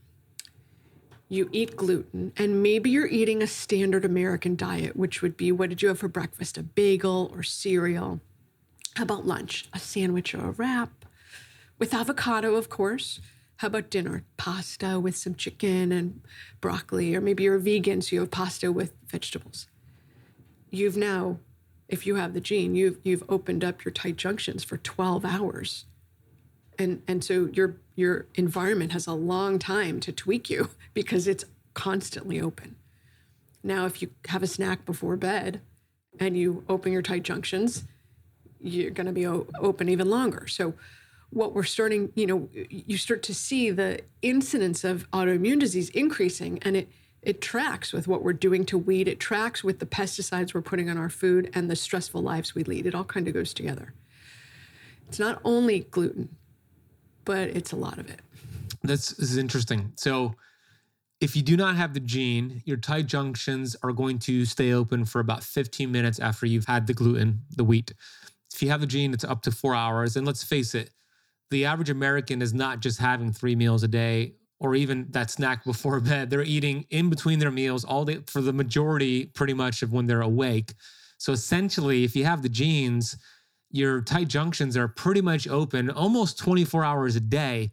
You 1.28 1.48
eat 1.50 1.76
gluten, 1.76 2.32
and 2.36 2.62
maybe 2.62 2.90
you're 2.90 3.08
eating 3.08 3.42
a 3.42 3.48
standard 3.48 4.04
American 4.04 4.54
diet, 4.54 4.94
which 4.94 5.22
would 5.22 5.36
be 5.36 5.50
what 5.50 5.70
did 5.70 5.82
you 5.82 5.88
have 5.88 5.98
for 5.98 6.06
breakfast? 6.06 6.56
A 6.56 6.62
bagel 6.62 7.32
or 7.34 7.42
cereal? 7.42 8.20
How 8.94 9.02
about 9.02 9.26
lunch? 9.26 9.68
A 9.72 9.80
sandwich 9.80 10.34
or 10.34 10.46
a 10.46 10.50
wrap? 10.52 11.05
With 11.78 11.94
avocado, 11.94 12.54
of 12.54 12.68
course. 12.68 13.20
How 13.56 13.68
about 13.68 13.90
dinner? 13.90 14.24
Pasta 14.36 15.00
with 15.00 15.16
some 15.16 15.34
chicken 15.34 15.90
and 15.90 16.20
broccoli, 16.60 17.14
or 17.14 17.20
maybe 17.20 17.44
you're 17.44 17.54
a 17.54 17.60
vegan, 17.60 18.02
so 18.02 18.16
you 18.16 18.20
have 18.20 18.30
pasta 18.30 18.70
with 18.70 18.92
vegetables. 19.06 19.66
You've 20.70 20.96
now, 20.96 21.38
if 21.88 22.06
you 22.06 22.16
have 22.16 22.34
the 22.34 22.40
gene, 22.40 22.74
you've 22.74 22.98
you've 23.02 23.24
opened 23.28 23.64
up 23.64 23.84
your 23.84 23.92
tight 23.92 24.16
junctions 24.16 24.62
for 24.62 24.76
12 24.76 25.24
hours. 25.24 25.86
And 26.78 27.02
and 27.08 27.24
so 27.24 27.48
your 27.52 27.76
your 27.94 28.26
environment 28.34 28.92
has 28.92 29.06
a 29.06 29.14
long 29.14 29.58
time 29.58 30.00
to 30.00 30.12
tweak 30.12 30.50
you 30.50 30.70
because 30.94 31.26
it's 31.26 31.44
constantly 31.72 32.40
open. 32.40 32.76
Now, 33.62 33.86
if 33.86 34.00
you 34.00 34.10
have 34.28 34.42
a 34.42 34.46
snack 34.46 34.84
before 34.84 35.16
bed 35.16 35.60
and 36.20 36.36
you 36.36 36.64
open 36.68 36.92
your 36.92 37.02
tight 37.02 37.22
junctions, 37.22 37.84
you're 38.60 38.90
going 38.90 39.06
to 39.06 39.12
be 39.12 39.26
open 39.26 39.88
even 39.88 40.08
longer. 40.08 40.46
So 40.46 40.74
what 41.30 41.54
we're 41.54 41.64
starting, 41.64 42.12
you 42.14 42.26
know, 42.26 42.48
you 42.52 42.96
start 42.96 43.22
to 43.24 43.34
see 43.34 43.70
the 43.70 44.00
incidence 44.22 44.84
of 44.84 45.10
autoimmune 45.10 45.60
disease 45.60 45.90
increasing 45.90 46.58
and 46.62 46.76
it 46.76 46.88
it 47.22 47.40
tracks 47.40 47.92
with 47.92 48.06
what 48.06 48.22
we're 48.22 48.32
doing 48.32 48.64
to 48.66 48.78
weed. 48.78 49.08
It 49.08 49.18
tracks 49.18 49.64
with 49.64 49.80
the 49.80 49.86
pesticides 49.86 50.54
we're 50.54 50.62
putting 50.62 50.88
on 50.88 50.96
our 50.96 51.08
food 51.08 51.50
and 51.54 51.68
the 51.68 51.74
stressful 51.74 52.22
lives 52.22 52.54
we 52.54 52.62
lead. 52.62 52.86
It 52.86 52.94
all 52.94 53.02
kind 53.02 53.26
of 53.26 53.34
goes 53.34 53.52
together. 53.52 53.92
It's 55.08 55.18
not 55.18 55.40
only 55.44 55.80
gluten, 55.90 56.28
but 57.24 57.48
it's 57.48 57.72
a 57.72 57.76
lot 57.76 57.98
of 57.98 58.08
it. 58.08 58.20
That's 58.84 59.10
this 59.10 59.30
is 59.30 59.38
interesting. 59.38 59.92
So 59.96 60.36
if 61.20 61.34
you 61.34 61.42
do 61.42 61.56
not 61.56 61.76
have 61.76 61.94
the 61.94 62.00
gene, 62.00 62.62
your 62.64 62.76
tight 62.76 63.06
junctions 63.06 63.74
are 63.82 63.92
going 63.92 64.18
to 64.20 64.44
stay 64.44 64.72
open 64.72 65.04
for 65.04 65.20
about 65.20 65.42
15 65.42 65.90
minutes 65.90 66.20
after 66.20 66.46
you've 66.46 66.66
had 66.66 66.86
the 66.86 66.94
gluten, 66.94 67.40
the 67.56 67.64
wheat. 67.64 67.92
If 68.54 68.62
you 68.62 68.70
have 68.70 68.80
the 68.80 68.86
gene, 68.86 69.12
it's 69.12 69.24
up 69.24 69.42
to 69.42 69.50
four 69.50 69.74
hours. 69.74 70.16
And 70.16 70.26
let's 70.26 70.44
face 70.44 70.74
it, 70.74 70.90
the 71.50 71.64
average 71.64 71.90
American 71.90 72.42
is 72.42 72.52
not 72.52 72.80
just 72.80 72.98
having 72.98 73.32
three 73.32 73.54
meals 73.54 73.82
a 73.82 73.88
day 73.88 74.34
or 74.58 74.74
even 74.74 75.06
that 75.10 75.30
snack 75.30 75.64
before 75.64 76.00
bed. 76.12 76.30
They're 76.30 76.42
eating 76.42 76.86
in 76.90 77.10
between 77.10 77.38
their 77.38 77.50
meals 77.50 77.84
all 77.84 78.04
day 78.04 78.20
for 78.26 78.40
the 78.40 78.52
majority, 78.52 79.26
pretty 79.26 79.54
much, 79.54 79.82
of 79.82 79.92
when 79.92 80.06
they're 80.06 80.22
awake. 80.22 80.74
So 81.18 81.32
essentially, 81.32 82.04
if 82.04 82.14
you 82.14 82.24
have 82.24 82.42
the 82.42 82.48
genes, 82.48 83.16
your 83.70 84.00
tight 84.02 84.28
junctions 84.28 84.76
are 84.76 84.88
pretty 84.88 85.20
much 85.20 85.48
open 85.48 85.90
almost 85.90 86.38
24 86.38 86.84
hours 86.84 87.16
a 87.16 87.20
day, 87.20 87.72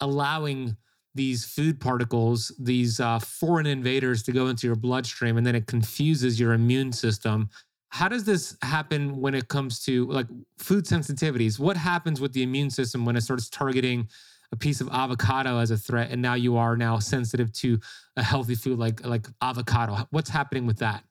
allowing 0.00 0.76
these 1.14 1.44
food 1.44 1.78
particles, 1.78 2.54
these 2.58 2.98
uh, 2.98 3.18
foreign 3.18 3.66
invaders 3.66 4.22
to 4.22 4.32
go 4.32 4.48
into 4.48 4.66
your 4.66 4.76
bloodstream, 4.76 5.36
and 5.36 5.46
then 5.46 5.54
it 5.54 5.66
confuses 5.66 6.40
your 6.40 6.54
immune 6.54 6.92
system 6.92 7.50
how 7.92 8.08
does 8.08 8.24
this 8.24 8.56
happen 8.62 9.20
when 9.20 9.34
it 9.34 9.48
comes 9.48 9.78
to 9.84 10.06
like 10.06 10.26
food 10.56 10.86
sensitivities? 10.86 11.58
What 11.58 11.76
happens 11.76 12.22
with 12.22 12.32
the 12.32 12.42
immune 12.42 12.70
system 12.70 13.04
when 13.04 13.16
it 13.16 13.20
starts 13.20 13.50
targeting 13.50 14.08
a 14.50 14.56
piece 14.56 14.80
of 14.80 14.88
avocado 14.90 15.58
as 15.58 15.70
a 15.70 15.76
threat 15.76 16.10
and 16.10 16.22
now 16.22 16.32
you 16.32 16.56
are 16.56 16.74
now 16.74 16.98
sensitive 16.98 17.52
to 17.52 17.78
a 18.16 18.22
healthy 18.22 18.54
food 18.54 18.78
like 18.78 19.04
like 19.04 19.26
avocado? 19.42 20.08
What's 20.08 20.30
happening 20.30 20.64
with 20.64 20.78
that? 20.78 21.04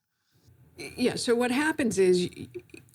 Yeah 0.76 1.18
so 1.18 1.36
what 1.36 1.52
happens 1.52 2.00
is 2.00 2.28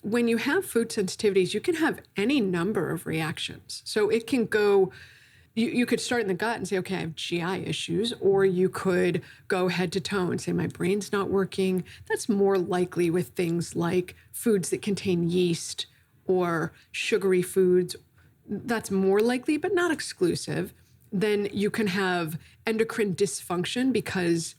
when 0.01 0.27
you 0.27 0.35
have 0.35 0.65
food 0.65 0.89
sensitivities 0.89 1.53
you 1.53 1.61
can 1.61 1.75
have 1.75 2.01
any 2.17 2.41
number 2.41 2.91
of 2.91 3.05
reactions. 3.05 3.83
So 3.85 4.09
it 4.09 4.27
can 4.27 4.47
go 4.47 4.91
you, 5.57 5.69
you 5.69 5.85
could 5.87 5.99
start 5.99 6.21
in 6.21 6.27
the 6.27 6.35
gut 6.35 6.57
and 6.57 6.67
say, 6.67 6.77
okay, 6.77 6.97
I 6.97 6.99
have 6.99 7.15
GI 7.15 7.65
issues, 7.65 8.13
or 8.21 8.45
you 8.45 8.69
could 8.69 9.23
go 9.47 9.69
head 9.69 9.91
to 9.93 9.99
toe 9.99 10.29
and 10.29 10.39
say, 10.39 10.53
my 10.53 10.67
brain's 10.67 11.11
not 11.11 11.31
working. 11.31 11.83
That's 12.07 12.29
more 12.29 12.59
likely 12.59 13.09
with 13.09 13.29
things 13.29 13.75
like 13.75 14.15
foods 14.31 14.69
that 14.69 14.83
contain 14.83 15.27
yeast 15.27 15.87
or 16.27 16.73
sugary 16.91 17.41
foods. 17.41 17.95
That's 18.47 18.91
more 18.91 19.19
likely, 19.19 19.57
but 19.57 19.73
not 19.73 19.89
exclusive. 19.89 20.75
Then 21.11 21.49
you 21.51 21.71
can 21.71 21.87
have 21.87 22.37
endocrine 22.67 23.15
dysfunction 23.15 23.91
because 23.91 24.53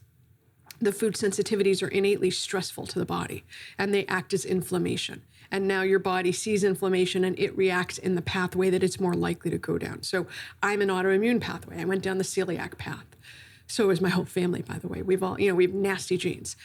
the 0.81 0.91
food 0.91 1.13
sensitivities 1.13 1.81
are 1.81 1.87
innately 1.87 2.29
stressful 2.29 2.87
to 2.87 2.99
the 2.99 3.05
body 3.05 3.45
and 3.77 3.93
they 3.93 4.05
act 4.07 4.33
as 4.33 4.43
inflammation 4.43 5.21
and 5.51 5.67
now 5.67 5.81
your 5.81 5.99
body 5.99 6.31
sees 6.31 6.63
inflammation 6.63 7.23
and 7.23 7.37
it 7.39 7.55
reacts 7.57 7.97
in 7.97 8.15
the 8.15 8.21
pathway 8.21 8.69
that 8.69 8.83
it's 8.83 8.99
more 8.99 9.13
likely 9.13 9.51
to 9.51 9.57
go 9.57 9.77
down. 9.77 10.03
So 10.03 10.27
I'm 10.61 10.81
an 10.81 10.89
autoimmune 10.89 11.41
pathway. 11.41 11.81
I 11.81 11.85
went 11.85 12.03
down 12.03 12.17
the 12.17 12.23
celiac 12.23 12.77
path. 12.77 13.05
So 13.67 13.89
is 13.89 14.01
my 14.01 14.09
whole 14.09 14.25
family, 14.25 14.61
by 14.61 14.79
the 14.79 14.87
way. 14.87 15.01
We've 15.01 15.21
all, 15.21 15.39
you 15.39 15.49
know, 15.49 15.55
we 15.55 15.65
have 15.65 15.73
nasty 15.73 16.17
genes. 16.17 16.55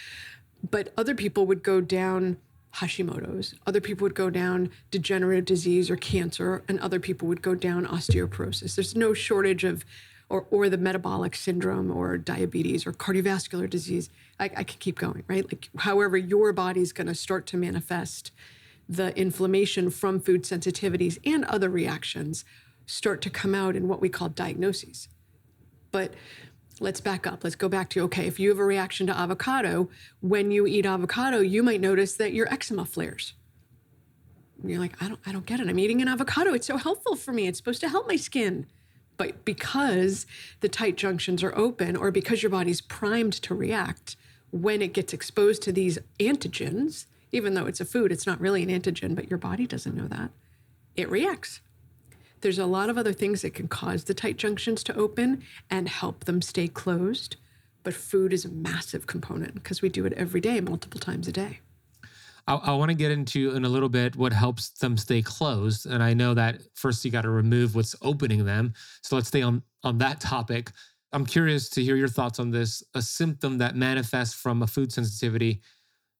But 0.68 0.92
other 0.96 1.14
people 1.14 1.46
would 1.46 1.62
go 1.62 1.80
down 1.80 2.38
Hashimoto's, 2.76 3.54
other 3.66 3.80
people 3.80 4.04
would 4.04 4.16
go 4.16 4.30
down 4.30 4.70
degenerative 4.90 5.44
disease 5.44 5.90
or 5.90 5.96
cancer, 5.96 6.64
and 6.66 6.80
other 6.80 6.98
people 6.98 7.28
would 7.28 7.40
go 7.40 7.54
down 7.54 7.86
osteoporosis. 7.86 8.74
There's 8.74 8.96
no 8.96 9.14
shortage 9.14 9.62
of 9.62 9.84
or, 10.28 10.46
or 10.50 10.68
the 10.68 10.78
metabolic 10.78 11.36
syndrome 11.36 11.90
or 11.90 12.16
diabetes 12.16 12.86
or 12.86 12.92
cardiovascular 12.92 13.68
disease. 13.68 14.10
I, 14.40 14.46
I 14.46 14.64
can 14.64 14.78
keep 14.80 14.98
going, 14.98 15.22
right? 15.28 15.44
Like, 15.44 15.68
however, 15.78 16.16
your 16.16 16.52
body's 16.52 16.92
going 16.92 17.06
to 17.06 17.14
start 17.14 17.46
to 17.48 17.56
manifest 17.56 18.32
the 18.88 19.16
inflammation 19.18 19.90
from 19.90 20.20
food 20.20 20.44
sensitivities 20.44 21.18
and 21.24 21.44
other 21.44 21.68
reactions 21.68 22.44
start 22.86 23.22
to 23.22 23.30
come 23.30 23.54
out 23.54 23.76
in 23.76 23.88
what 23.88 24.00
we 24.00 24.08
call 24.08 24.28
diagnoses. 24.28 25.08
But 25.90 26.14
let's 26.80 27.00
back 27.00 27.26
up. 27.26 27.44
Let's 27.44 27.56
go 27.56 27.68
back 27.68 27.88
to 27.90 28.00
okay, 28.02 28.26
if 28.26 28.38
you 28.38 28.50
have 28.50 28.58
a 28.58 28.64
reaction 28.64 29.06
to 29.06 29.16
avocado, 29.16 29.88
when 30.20 30.50
you 30.50 30.66
eat 30.66 30.86
avocado, 30.86 31.40
you 31.40 31.62
might 31.62 31.80
notice 31.80 32.14
that 32.14 32.32
your 32.32 32.52
eczema 32.52 32.84
flares. 32.84 33.34
And 34.60 34.70
you're 34.70 34.80
like, 34.80 35.00
I 35.02 35.08
don't 35.08 35.20
I 35.24 35.32
don't 35.32 35.46
get 35.46 35.60
it. 35.60 35.68
I'm 35.68 35.78
eating 35.78 36.02
an 36.02 36.08
avocado. 36.08 36.52
It's 36.52 36.66
so 36.66 36.76
helpful 36.76 37.16
for 37.16 37.32
me. 37.32 37.46
It's 37.46 37.58
supposed 37.58 37.80
to 37.80 37.88
help 37.88 38.08
my 38.08 38.16
skin. 38.16 38.66
But 39.16 39.44
because 39.44 40.26
the 40.60 40.68
tight 40.68 40.96
junctions 40.96 41.42
are 41.42 41.56
open 41.56 41.96
or 41.96 42.10
because 42.10 42.42
your 42.42 42.50
body's 42.50 42.80
primed 42.80 43.34
to 43.34 43.54
react 43.54 44.16
when 44.50 44.82
it 44.82 44.92
gets 44.92 45.12
exposed 45.12 45.62
to 45.62 45.72
these 45.72 45.98
antigens, 46.18 47.06
even 47.34 47.54
though 47.54 47.66
it's 47.66 47.80
a 47.80 47.84
food, 47.84 48.12
it's 48.12 48.26
not 48.26 48.40
really 48.40 48.62
an 48.62 48.68
antigen, 48.68 49.14
but 49.14 49.28
your 49.28 49.38
body 49.38 49.66
doesn't 49.66 49.96
know 49.96 50.06
that. 50.06 50.30
It 50.94 51.10
reacts. 51.10 51.60
There's 52.42 52.60
a 52.60 52.66
lot 52.66 52.90
of 52.90 52.96
other 52.96 53.12
things 53.12 53.42
that 53.42 53.54
can 53.54 53.66
cause 53.66 54.04
the 54.04 54.14
tight 54.14 54.36
junctions 54.36 54.84
to 54.84 54.94
open 54.94 55.42
and 55.68 55.88
help 55.88 56.24
them 56.24 56.40
stay 56.40 56.68
closed. 56.68 57.36
But 57.82 57.94
food 57.94 58.32
is 58.32 58.44
a 58.44 58.50
massive 58.50 59.06
component 59.06 59.54
because 59.54 59.82
we 59.82 59.88
do 59.88 60.06
it 60.06 60.12
every 60.12 60.40
day, 60.40 60.60
multiple 60.60 61.00
times 61.00 61.26
a 61.26 61.32
day. 61.32 61.58
I, 62.46 62.54
I 62.54 62.74
want 62.74 62.90
to 62.90 62.94
get 62.94 63.10
into 63.10 63.50
in 63.56 63.64
a 63.64 63.68
little 63.68 63.88
bit 63.88 64.14
what 64.14 64.32
helps 64.32 64.68
them 64.70 64.96
stay 64.96 65.20
closed. 65.20 65.86
And 65.86 66.02
I 66.02 66.14
know 66.14 66.34
that 66.34 66.60
first 66.74 67.04
you 67.04 67.10
got 67.10 67.22
to 67.22 67.30
remove 67.30 67.74
what's 67.74 67.96
opening 68.00 68.44
them. 68.44 68.74
So 69.02 69.16
let's 69.16 69.28
stay 69.28 69.42
on, 69.42 69.62
on 69.82 69.98
that 69.98 70.20
topic. 70.20 70.70
I'm 71.12 71.26
curious 71.26 71.68
to 71.70 71.82
hear 71.82 71.96
your 71.96 72.08
thoughts 72.08 72.38
on 72.38 72.50
this. 72.52 72.82
A 72.94 73.02
symptom 73.02 73.58
that 73.58 73.74
manifests 73.74 74.34
from 74.34 74.62
a 74.62 74.66
food 74.66 74.92
sensitivity, 74.92 75.62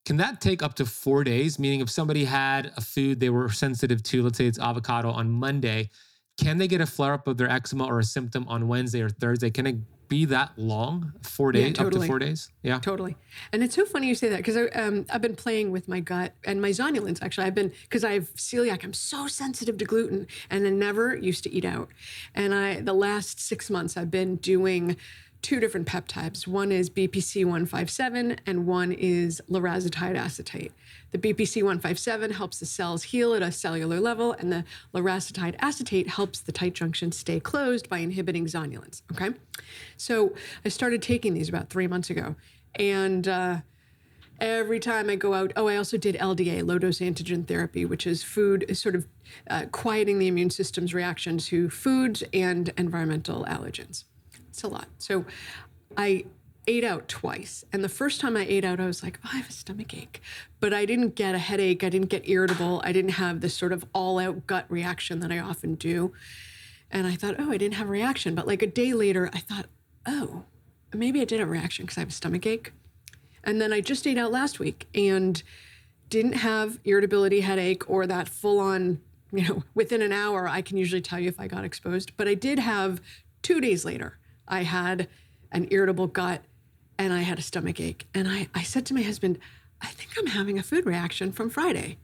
can 0.05 0.19
that 0.19 0.41
take 0.41 0.63
up 0.63 0.75
to 0.75 0.87
four 0.87 1.25
days? 1.25 1.59
Meaning, 1.59 1.81
if 1.81 1.91
somebody 1.91 2.25
had 2.25 2.73
a 2.77 2.81
food 2.81 3.21
they 3.21 3.31
were 3.31 3.51
sensitive 3.51 4.03
to, 4.05 4.23
let's 4.23 4.39
say 4.39 4.47
it's 4.47 4.59
avocado 4.59 5.11
on 5.11 5.31
Monday, 5.31 5.91
can 6.37 6.59
they 6.59 6.69
get 6.69 6.81
a 6.81 6.87
flare 6.87 7.15
up 7.15 7.27
of 7.27 7.37
their 7.37 7.51
eczema 7.51 7.85
or 7.85 8.01
a 8.01 8.05
symptom 8.05 8.47
on 8.49 8.69
Wednesday 8.69 9.01
or 9.01 9.09
Thursday? 9.09 9.51
Can 9.51 9.67
it 9.67 9.77
be 10.09 10.25
that 10.27 10.53
long? 10.57 11.13
Four 11.23 11.53
days, 11.53 11.69
yeah, 11.69 11.73
totally. 11.73 11.97
up 11.97 12.03
to 12.03 12.07
four 12.07 12.19
days? 12.19 12.51
Yeah, 12.63 12.79
totally. 12.81 13.17
And 13.53 13.63
it's 13.63 13.75
so 13.75 13.85
funny 13.85 14.09
you 14.09 14.15
say 14.15 14.29
that 14.29 14.39
because 14.39 14.57
um, 14.75 15.07
I've 15.11 15.23
been 15.23 15.37
playing 15.37 15.71
with 15.71 15.89
my 15.89 16.01
gut 16.01 16.35
and 16.45 16.61
my 16.61 16.71
zonulins. 16.71 17.23
Actually, 17.23 17.47
I've 17.47 17.55
been 17.55 17.73
because 17.83 18.05
I 18.05 18.13
have 18.13 18.35
celiac. 18.35 18.85
I'm 18.85 18.93
so 18.93 19.27
sensitive 19.27 19.79
to 19.79 19.85
gluten, 19.85 20.27
and 20.51 20.67
I 20.67 20.71
never 20.71 21.17
used 21.17 21.45
to 21.45 21.53
eat 21.53 21.65
out. 21.65 21.89
And 22.35 22.55
I 22.55 22.81
the 22.81 22.95
last 22.95 23.41
six 23.41 23.71
months 23.71 23.97
I've 23.97 24.11
been 24.11 24.37
doing 24.37 24.97
two 25.45 25.61
different 25.61 25.87
peptides. 25.87 26.47
One 26.47 26.73
is 26.73 26.89
BPC 26.89 27.45
157 27.45 28.39
and 28.47 28.67
one 28.67 28.93
is 28.93 29.43
larazotide 29.51 30.17
acetate. 30.17 30.73
The 31.13 31.19
BPC 31.19 31.57
157 31.57 32.33
helps 32.33 32.61
the 32.61 32.67
cells 32.67 33.05
heal 33.05 33.35
at 33.35 33.43
a 33.43 33.53
cellular 33.53 34.01
level, 34.01 34.33
and 34.33 34.51
the 34.51 34.65
larazotide 34.95 35.55
acetate 35.61 36.09
helps 36.09 36.41
the 36.41 36.51
tight 36.51 36.73
junction 36.73 37.13
stay 37.13 37.39
closed 37.39 37.91
by 37.91 37.99
inhibiting 37.99 38.47
zonulins. 38.47 39.03
Okay. 39.13 39.37
So 39.99 40.35
I 40.65 40.71
started 40.71 41.03
taking 41.03 41.35
these 41.35 41.51
about 41.51 41.69
three 41.69 41.87
months 41.87 42.09
ago. 42.09 42.37
And 42.77 43.29
uh, 43.29 43.61
every 44.41 44.81
time 44.81 45.11
I 45.11 45.17
go 45.17 45.35
out, 45.35 45.53
oh, 45.57 45.69
I 45.69 45.77
also 45.77 45.99
did 45.99 46.17
LDA, 46.17 46.67
low 46.67 46.79
dose 46.79 47.01
antigen 47.01 47.47
therapy, 47.47 47.85
which 47.85 48.07
is 48.07 48.23
food, 48.23 48.65
sort 48.77 48.95
of 48.95 49.07
uh, 49.51 49.67
quieting 49.71 50.19
the 50.19 50.27
immune 50.27 50.51
system's 50.51 50.95
reaction 50.95 51.37
to 51.39 51.69
foods 51.69 52.25
and 52.33 52.73
environmental 52.79 53.45
allergens. 53.45 54.05
It's 54.55 54.63
a 54.63 54.69
lot. 54.69 54.87
So 54.99 55.25
I 55.97 56.27
ate 56.69 56.85
out 56.85 57.09
twice. 57.09 57.65
And 57.73 57.83
the 57.83 57.89
first 57.89 58.21
time 58.21 58.37
I 58.37 58.47
ate 58.47 58.65
out, 58.65 58.79
I 58.79 58.87
was 58.87 59.03
like, 59.03 59.19
oh, 59.25 59.31
I 59.33 59.39
have 59.39 59.49
a 59.49 59.53
stomach 59.53 59.93
ache. 59.93 60.23
But 60.61 60.73
I 60.73 60.87
didn't 60.87 61.17
get 61.17 61.35
a 61.35 61.39
headache. 61.39 61.83
I 61.83 61.89
didn't 61.89 62.07
get 62.07 62.29
irritable. 62.29 62.81
I 62.85 62.93
didn't 62.93 63.15
have 63.15 63.41
this 63.41 63.53
sort 63.53 63.73
of 63.73 63.85
all 63.93 64.21
out 64.21 64.47
gut 64.47 64.67
reaction 64.69 65.19
that 65.21 65.33
I 65.33 65.41
often 65.41 65.75
do. 65.75 66.13
And 66.89 67.05
I 67.05 67.17
thought, 67.17 67.35
oh, 67.37 67.51
I 67.51 67.57
didn't 67.57 67.75
have 67.75 67.89
a 67.89 67.91
reaction. 67.91 68.37
But 68.37 68.47
like 68.47 68.63
a 68.63 68.69
day 68.69 68.93
later, 68.93 69.29
I 69.33 69.41
thought, 69.41 69.67
oh, 70.07 70.45
maybe 70.93 71.21
I 71.21 71.25
did 71.25 71.41
have 71.41 71.49
a 71.49 71.51
reaction 71.51 71.85
because 71.85 71.99
I 71.99 72.03
have 72.03 72.11
a 72.11 72.13
stomach 72.13 72.47
ache. 72.47 72.73
And 73.43 73.61
then 73.61 73.73
I 73.73 73.81
just 73.81 74.07
ate 74.07 74.19
out 74.19 74.31
last 74.31 74.61
week 74.61 74.87
and 74.95 75.43
didn't 76.11 76.35
have 76.35 76.79
irritability, 76.85 77.41
headache, 77.41 77.91
or 77.91 78.07
that 78.07 78.29
full 78.29 78.61
on, 78.61 79.01
you 79.33 79.49
know, 79.49 79.65
within 79.75 80.01
an 80.01 80.13
hour, 80.13 80.47
I 80.47 80.63
can 80.63 80.77
usually 80.77 81.03
tell 81.03 81.19
you 81.19 81.29
if 81.29 81.41
I 81.41 81.49
got 81.49 81.65
exposed. 81.65 82.17
But 82.17 82.29
I 82.29 82.35
did 82.35 82.61
have 82.61 83.01
two 83.43 83.61
days 83.61 83.85
later 83.85 84.17
I 84.49 84.63
had 84.63 85.09
an 85.53 85.69
irritable 85.71 86.07
gut 86.07 86.43
and 86.99 87.13
I 87.13 87.21
had 87.21 87.39
a 87.39 87.43
stomach 87.43 87.81
ache. 87.81 88.07
And 88.15 88.29
I, 88.29 88.49
I 88.55 88.63
said 88.63 88.87
to 88.87 88.95
my 88.95 89.03
husband, 89.03 89.39
I 89.81 89.89
think 89.89 90.11
I'm 90.19 90.29
having 90.29 90.59
a 90.59 90.63
food 90.63 90.87
reaction 90.87 91.33
from 91.33 91.51
Friday 91.51 91.99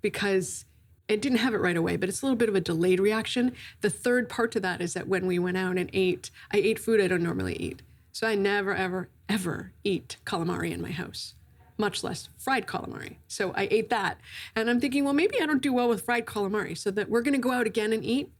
because 0.00 0.64
it 1.08 1.22
didn't 1.22 1.38
have 1.38 1.54
it 1.54 1.60
right 1.60 1.76
away, 1.76 1.96
but 1.96 2.08
it's 2.08 2.22
a 2.22 2.24
little 2.24 2.36
bit 2.36 2.48
of 2.48 2.54
a 2.54 2.60
delayed 2.60 3.00
reaction. 3.00 3.52
The 3.80 3.90
third 3.90 4.28
part 4.28 4.52
to 4.52 4.60
that 4.60 4.80
is 4.80 4.94
that 4.94 5.08
when 5.08 5.26
we 5.26 5.38
went 5.38 5.56
out 5.56 5.78
and 5.78 5.90
ate, 5.92 6.30
I 6.52 6.58
ate 6.58 6.78
food 6.78 7.00
I 7.00 7.08
don't 7.08 7.22
normally 7.22 7.54
eat. 7.56 7.82
So 8.12 8.26
I 8.26 8.34
never, 8.34 8.74
ever, 8.74 9.08
ever 9.28 9.72
eat 9.84 10.16
calamari 10.24 10.72
in 10.72 10.80
my 10.80 10.90
house, 10.90 11.34
much 11.76 12.02
less 12.02 12.28
fried 12.38 12.66
calamari. 12.66 13.16
So 13.28 13.52
I 13.52 13.68
ate 13.70 13.90
that. 13.90 14.18
And 14.54 14.70
I'm 14.70 14.80
thinking, 14.80 15.04
well, 15.04 15.12
maybe 15.12 15.40
I 15.40 15.46
don't 15.46 15.62
do 15.62 15.72
well 15.72 15.88
with 15.88 16.02
fried 16.02 16.26
calamari. 16.26 16.76
So 16.76 16.90
that 16.92 17.10
we're 17.10 17.22
going 17.22 17.34
to 17.34 17.38
go 17.40 17.52
out 17.52 17.66
again 17.66 17.92
and 17.92 18.04
eat. 18.04 18.30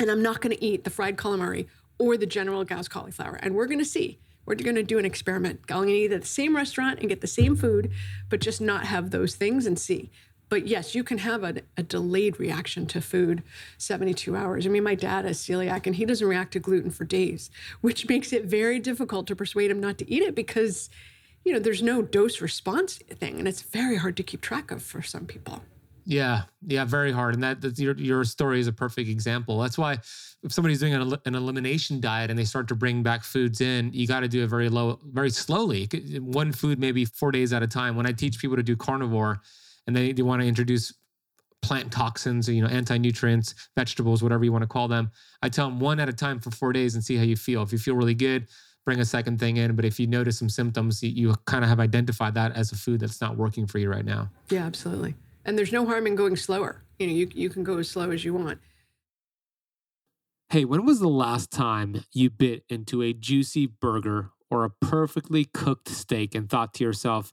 And 0.00 0.10
I'm 0.10 0.22
not 0.22 0.40
going 0.40 0.56
to 0.56 0.64
eat 0.64 0.82
the 0.82 0.90
fried 0.90 1.16
calamari 1.16 1.66
or 1.98 2.16
the 2.16 2.26
general 2.26 2.64
Gauss 2.64 2.88
cauliflower. 2.88 3.38
And 3.42 3.54
we're 3.54 3.66
going 3.66 3.78
to 3.78 3.84
see. 3.84 4.18
We're 4.46 4.56
going 4.56 4.76
to 4.76 4.82
do 4.82 4.98
an 4.98 5.04
experiment. 5.04 5.66
Going 5.66 5.88
to 5.88 5.94
eat 5.94 6.12
at 6.12 6.22
the 6.22 6.26
same 6.26 6.54
restaurant 6.54 7.00
and 7.00 7.08
get 7.08 7.20
the 7.20 7.26
same 7.26 7.56
food, 7.56 7.90
but 8.28 8.40
just 8.40 8.60
not 8.60 8.86
have 8.86 9.10
those 9.10 9.34
things 9.34 9.66
and 9.66 9.78
see. 9.78 10.10
But 10.48 10.66
yes, 10.66 10.94
you 10.94 11.02
can 11.02 11.18
have 11.18 11.42
a, 11.42 11.62
a, 11.76 11.82
delayed 11.82 12.38
reaction 12.38 12.86
to 12.88 13.00
food 13.00 13.42
72 13.78 14.36
hours. 14.36 14.66
I 14.66 14.68
mean, 14.68 14.84
my 14.84 14.94
dad 14.94 15.24
has 15.24 15.38
celiac 15.38 15.86
and 15.86 15.96
he 15.96 16.04
doesn't 16.04 16.26
react 16.26 16.52
to 16.52 16.60
gluten 16.60 16.90
for 16.90 17.04
days, 17.04 17.50
which 17.80 18.08
makes 18.08 18.32
it 18.32 18.44
very 18.44 18.78
difficult 18.78 19.26
to 19.28 19.36
persuade 19.36 19.70
him 19.70 19.80
not 19.80 19.98
to 19.98 20.10
eat 20.10 20.22
it 20.22 20.34
because, 20.34 20.90
you 21.44 21.52
know, 21.52 21.58
there's 21.58 21.82
no 21.82 22.02
dose 22.02 22.40
response 22.40 22.98
thing. 22.98 23.38
And 23.38 23.48
it's 23.48 23.62
very 23.62 23.96
hard 23.96 24.16
to 24.18 24.22
keep 24.22 24.42
track 24.42 24.70
of 24.70 24.82
for 24.82 25.02
some 25.02 25.26
people. 25.26 25.62
Yeah, 26.04 26.42
yeah, 26.66 26.84
very 26.84 27.12
hard. 27.12 27.34
And 27.34 27.42
that, 27.42 27.60
that 27.62 27.78
your 27.78 27.96
your 27.96 28.24
story 28.24 28.60
is 28.60 28.66
a 28.66 28.72
perfect 28.72 29.08
example. 29.08 29.58
That's 29.60 29.78
why 29.78 29.94
if 30.42 30.52
somebody's 30.52 30.80
doing 30.80 30.94
an, 30.94 31.14
an 31.24 31.34
elimination 31.34 32.00
diet 32.00 32.28
and 32.30 32.38
they 32.38 32.44
start 32.44 32.68
to 32.68 32.74
bring 32.74 33.02
back 33.02 33.24
foods 33.24 33.60
in, 33.62 33.90
you 33.92 34.06
got 34.06 34.20
to 34.20 34.28
do 34.28 34.44
it 34.44 34.48
very 34.48 34.68
low, 34.68 35.00
very 35.06 35.30
slowly. 35.30 35.88
One 36.20 36.52
food 36.52 36.78
maybe 36.78 37.06
four 37.06 37.32
days 37.32 37.52
at 37.52 37.62
a 37.62 37.66
time. 37.66 37.96
When 37.96 38.06
I 38.06 38.12
teach 38.12 38.38
people 38.38 38.56
to 38.56 38.62
do 38.62 38.76
carnivore, 38.76 39.40
and 39.86 39.96
they, 39.96 40.12
they 40.12 40.22
want 40.22 40.42
to 40.42 40.48
introduce 40.48 40.92
plant 41.62 41.90
toxins, 41.90 42.46
you 42.46 42.60
know, 42.60 42.68
anti-nutrients, 42.68 43.54
vegetables, 43.74 44.22
whatever 44.22 44.44
you 44.44 44.52
want 44.52 44.62
to 44.62 44.68
call 44.68 44.86
them, 44.86 45.10
I 45.40 45.48
tell 45.48 45.68
them 45.68 45.80
one 45.80 45.98
at 45.98 46.10
a 46.10 46.12
time 46.12 46.38
for 46.38 46.50
four 46.50 46.74
days 46.74 46.94
and 46.94 47.02
see 47.02 47.16
how 47.16 47.22
you 47.22 47.36
feel. 47.36 47.62
If 47.62 47.72
you 47.72 47.78
feel 47.78 47.96
really 47.96 48.14
good, 48.14 48.48
bring 48.84 49.00
a 49.00 49.04
second 49.04 49.40
thing 49.40 49.56
in. 49.56 49.74
But 49.74 49.86
if 49.86 49.98
you 49.98 50.06
notice 50.06 50.38
some 50.38 50.50
symptoms, 50.50 51.02
you, 51.02 51.08
you 51.10 51.34
kind 51.46 51.64
of 51.64 51.70
have 51.70 51.80
identified 51.80 52.34
that 52.34 52.54
as 52.54 52.72
a 52.72 52.76
food 52.76 53.00
that's 53.00 53.22
not 53.22 53.38
working 53.38 53.66
for 53.66 53.78
you 53.78 53.90
right 53.90 54.04
now. 54.04 54.30
Yeah, 54.50 54.66
absolutely. 54.66 55.14
And 55.44 55.58
there's 55.58 55.72
no 55.72 55.86
harm 55.86 56.06
in 56.06 56.14
going 56.14 56.36
slower. 56.36 56.84
You 56.98 57.06
know, 57.06 57.12
you, 57.12 57.28
you 57.34 57.50
can 57.50 57.64
go 57.64 57.78
as 57.78 57.90
slow 57.90 58.10
as 58.10 58.24
you 58.24 58.34
want. 58.34 58.60
Hey, 60.50 60.64
when 60.64 60.84
was 60.84 61.00
the 61.00 61.08
last 61.08 61.50
time 61.50 62.04
you 62.12 62.30
bit 62.30 62.64
into 62.68 63.02
a 63.02 63.12
juicy 63.12 63.66
burger 63.66 64.30
or 64.50 64.64
a 64.64 64.70
perfectly 64.70 65.44
cooked 65.44 65.88
steak 65.88 66.34
and 66.34 66.48
thought 66.48 66.74
to 66.74 66.84
yourself, 66.84 67.32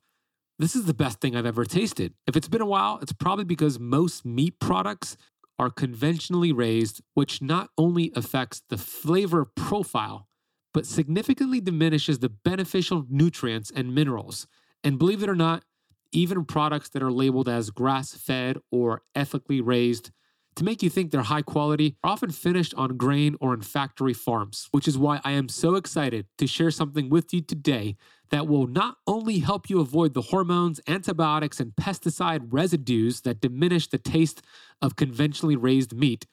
this 0.58 0.76
is 0.76 0.86
the 0.86 0.94
best 0.94 1.20
thing 1.20 1.36
I've 1.36 1.46
ever 1.46 1.66
tasted? 1.66 2.14
If 2.26 2.36
it's 2.36 2.48
been 2.48 2.62
a 2.62 2.66
while, 2.66 3.00
it's 3.02 3.14
probably 3.14 3.46
because 3.46 3.80
most 3.80 4.26
meat 4.26 4.60
products 4.60 5.18
are 5.60 5.70
conventionally 5.70 6.52
raised, 6.52 7.02
which 7.14 7.42
not 7.42 7.70
only 7.78 8.12
affects 8.16 8.64
the 8.70 8.78
flavor 8.78 9.46
profile, 9.46 10.28
but 10.74 10.88
significantly 10.88 11.62
diminishes 11.62 12.20
the 12.20 12.30
beneficial 12.30 13.06
nutrients 13.10 13.72
and 13.76 13.94
minerals. 13.94 14.48
And 14.84 14.98
believe 14.98 15.22
it 15.22 15.30
or 15.30 15.36
not, 15.36 15.64
even 16.12 16.46
products 16.46 16.90
that 16.90 17.04
are 17.04 17.12
labeled 17.12 17.50
as 17.50 17.70
grass 17.70 18.14
fed 18.14 18.58
or 18.72 19.02
ethically 19.16 19.62
raised 19.62 20.12
to 20.56 20.64
make 20.64 20.84
you 20.84 20.90
think 20.90 21.12
they're 21.12 21.22
high 21.22 21.42
quality 21.42 21.96
are 22.04 22.12
often 22.12 22.30
finished 22.30 22.74
on 22.76 22.98
grain 22.98 23.36
or 23.40 23.54
in 23.54 23.62
factory 23.62 24.14
farms, 24.14 24.68
which 24.72 24.88
is 24.88 24.98
why 24.98 25.22
I 25.24 25.32
am 25.32 25.48
so 25.48 25.76
excited 25.76 26.28
to 26.38 26.48
share 26.48 26.72
something 26.72 27.10
with 27.10 27.34
you 27.34 27.42
today 27.42 27.96
that 28.30 28.48
will 28.48 28.68
not 28.68 28.98
only 29.08 29.40
help 29.40 29.70
you 29.70 29.80
avoid 29.80 30.14
the 30.14 30.22
hormones, 30.22 30.82
antibiotics, 30.88 31.60
and 31.60 31.74
pesticide 31.76 32.48
residues 32.52 33.22
that 33.22 33.42
diminish 33.42 33.88
the 33.88 33.98
taste 33.98 34.42
of 34.82 34.96
conventionally 34.96 35.56
raised 35.56 35.96
meat, 35.96 36.28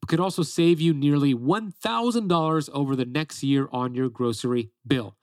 but 0.00 0.08
could 0.08 0.20
also 0.20 0.42
save 0.42 0.80
you 0.80 0.94
nearly 0.94 1.34
$1,000 1.34 2.70
over 2.72 2.96
the 2.96 3.04
next 3.04 3.42
year 3.42 3.68
on 3.72 3.94
your 3.94 4.08
grocery 4.08 4.70
bill. 4.86 5.16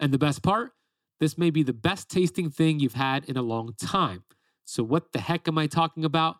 And 0.00 0.12
the 0.12 0.18
best 0.18 0.42
part? 0.42 0.72
This 1.20 1.36
may 1.36 1.50
be 1.50 1.62
the 1.62 1.72
best 1.72 2.08
tasting 2.08 2.50
thing 2.50 2.78
you've 2.78 2.94
had 2.94 3.24
in 3.24 3.36
a 3.36 3.42
long 3.42 3.74
time. 3.80 4.24
So, 4.64 4.82
what 4.82 5.12
the 5.12 5.20
heck 5.20 5.48
am 5.48 5.58
I 5.58 5.66
talking 5.66 6.04
about? 6.04 6.36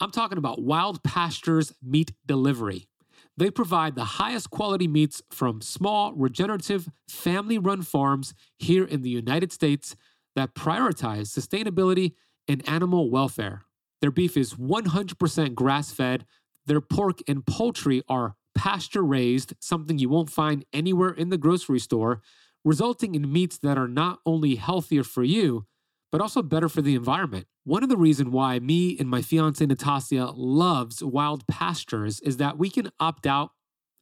I'm 0.00 0.10
talking 0.10 0.38
about 0.38 0.62
Wild 0.62 1.02
Pastures 1.02 1.74
Meat 1.82 2.12
Delivery. 2.24 2.88
They 3.36 3.50
provide 3.50 3.94
the 3.94 4.04
highest 4.04 4.50
quality 4.50 4.88
meats 4.88 5.22
from 5.30 5.60
small, 5.60 6.14
regenerative, 6.14 6.88
family 7.08 7.58
run 7.58 7.82
farms 7.82 8.34
here 8.58 8.84
in 8.84 9.02
the 9.02 9.10
United 9.10 9.52
States 9.52 9.96
that 10.36 10.54
prioritize 10.54 11.28
sustainability 11.28 12.14
and 12.48 12.66
animal 12.68 13.10
welfare. 13.10 13.62
Their 14.00 14.10
beef 14.10 14.36
is 14.36 14.54
100% 14.54 15.54
grass 15.54 15.92
fed. 15.92 16.24
Their 16.66 16.80
pork 16.80 17.20
and 17.28 17.44
poultry 17.44 18.02
are 18.08 18.36
pasture 18.54 19.02
raised, 19.02 19.54
something 19.60 19.98
you 19.98 20.08
won't 20.08 20.30
find 20.30 20.64
anywhere 20.72 21.10
in 21.10 21.28
the 21.28 21.38
grocery 21.38 21.78
store 21.78 22.22
resulting 22.64 23.14
in 23.14 23.32
meats 23.32 23.58
that 23.58 23.78
are 23.78 23.88
not 23.88 24.20
only 24.26 24.56
healthier 24.56 25.04
for 25.04 25.22
you, 25.22 25.66
but 26.12 26.20
also 26.20 26.42
better 26.42 26.68
for 26.68 26.82
the 26.82 26.94
environment. 26.94 27.46
One 27.64 27.82
of 27.82 27.88
the 27.88 27.96
reasons 27.96 28.30
why 28.30 28.58
me 28.58 28.96
and 28.98 29.08
my 29.08 29.22
fiance 29.22 29.64
Natasia 29.64 30.32
loves 30.36 31.02
wild 31.04 31.46
pastures 31.46 32.20
is 32.20 32.38
that 32.38 32.58
we 32.58 32.70
can 32.70 32.90
opt 32.98 33.26
out 33.26 33.52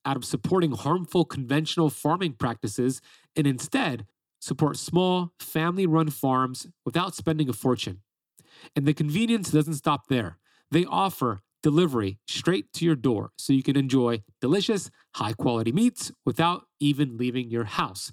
out 0.04 0.16
of 0.16 0.24
supporting 0.24 0.72
harmful 0.72 1.24
conventional 1.24 1.90
farming 1.90 2.32
practices 2.32 3.02
and 3.36 3.46
instead 3.46 4.06
support 4.40 4.76
small 4.76 5.32
family-run 5.40 6.08
farms 6.08 6.66
without 6.86 7.14
spending 7.14 7.48
a 7.48 7.52
fortune. 7.52 8.00
And 8.74 8.86
the 8.86 8.94
convenience 8.94 9.50
doesn't 9.50 9.74
stop 9.74 10.06
there. 10.08 10.38
They 10.70 10.84
offer 10.84 11.42
delivery 11.62 12.20
straight 12.26 12.72
to 12.74 12.84
your 12.84 12.94
door 12.94 13.32
so 13.36 13.52
you 13.52 13.62
can 13.62 13.76
enjoy 13.76 14.22
delicious, 14.40 14.90
high 15.16 15.32
quality 15.32 15.72
meats 15.72 16.12
without 16.24 16.62
even 16.80 17.16
leaving 17.16 17.50
your 17.50 17.64
house. 17.64 18.12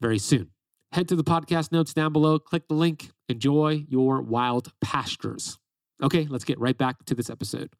very 0.00 0.18
soon. 0.18 0.50
Head 0.92 1.08
to 1.08 1.16
the 1.16 1.24
podcast 1.24 1.70
notes 1.70 1.94
down 1.94 2.12
below, 2.12 2.38
click 2.38 2.66
the 2.68 2.74
link, 2.74 3.10
enjoy 3.28 3.84
your 3.88 4.20
wild 4.20 4.72
pastures. 4.80 5.58
Okay, 6.02 6.26
let's 6.28 6.44
get 6.44 6.58
right 6.58 6.76
back 6.76 7.04
to 7.06 7.14
this 7.14 7.30
episode. 7.30 7.70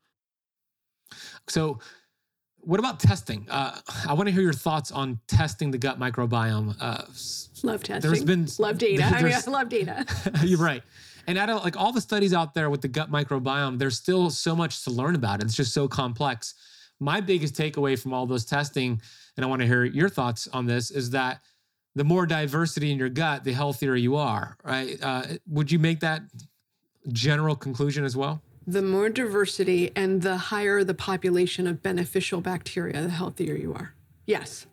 So, 1.48 1.80
what 2.62 2.78
about 2.78 3.00
testing? 3.00 3.46
Uh, 3.50 3.78
I 4.06 4.12
want 4.12 4.28
to 4.28 4.32
hear 4.32 4.42
your 4.42 4.52
thoughts 4.52 4.92
on 4.92 5.18
testing 5.26 5.70
the 5.70 5.78
gut 5.78 5.98
microbiome. 5.98 6.76
Uh, 6.78 7.04
love 7.66 7.82
testing. 7.82 8.10
There's 8.10 8.24
been 8.24 8.46
love 8.58 8.78
data. 8.78 9.04
I 9.04 9.22
mean, 9.22 9.32
I 9.32 9.50
love 9.50 9.68
data. 9.68 10.04
you're 10.44 10.58
right. 10.58 10.82
And 11.26 11.38
I 11.38 11.46
don't 11.46 11.64
like 11.64 11.76
all 11.76 11.92
the 11.92 12.00
studies 12.00 12.34
out 12.34 12.54
there 12.54 12.70
with 12.70 12.82
the 12.82 12.88
gut 12.88 13.10
microbiome. 13.10 13.78
There's 13.78 13.96
still 13.96 14.30
so 14.30 14.54
much 14.54 14.84
to 14.84 14.90
learn 14.90 15.14
about 15.14 15.40
it. 15.40 15.46
It's 15.46 15.56
just 15.56 15.72
so 15.72 15.88
complex. 15.88 16.54
My 17.00 17.20
biggest 17.20 17.54
takeaway 17.54 17.98
from 18.00 18.12
all 18.12 18.26
those 18.26 18.44
testing, 18.44 19.00
and 19.36 19.44
I 19.44 19.48
want 19.48 19.60
to 19.62 19.66
hear 19.66 19.84
your 19.84 20.08
thoughts 20.08 20.48
on 20.48 20.66
this, 20.66 20.90
is 20.90 21.10
that 21.10 21.40
the 21.94 22.04
more 22.04 22.26
diversity 22.26 22.90
in 22.90 22.98
your 22.98 23.08
gut, 23.08 23.44
the 23.44 23.52
healthier 23.52 23.94
you 23.94 24.16
are, 24.16 24.56
right? 24.64 24.98
Uh, 25.02 25.22
would 25.46 25.70
you 25.70 25.78
make 25.78 26.00
that 26.00 26.22
general 27.08 27.56
conclusion 27.56 28.04
as 28.04 28.16
well? 28.16 28.42
The 28.66 28.82
more 28.82 29.08
diversity 29.08 29.90
and 29.96 30.22
the 30.22 30.36
higher 30.36 30.84
the 30.84 30.94
population 30.94 31.66
of 31.66 31.82
beneficial 31.82 32.40
bacteria, 32.40 33.02
the 33.02 33.08
healthier 33.08 33.54
you 33.54 33.74
are. 33.74 33.94
Yes. 34.26 34.66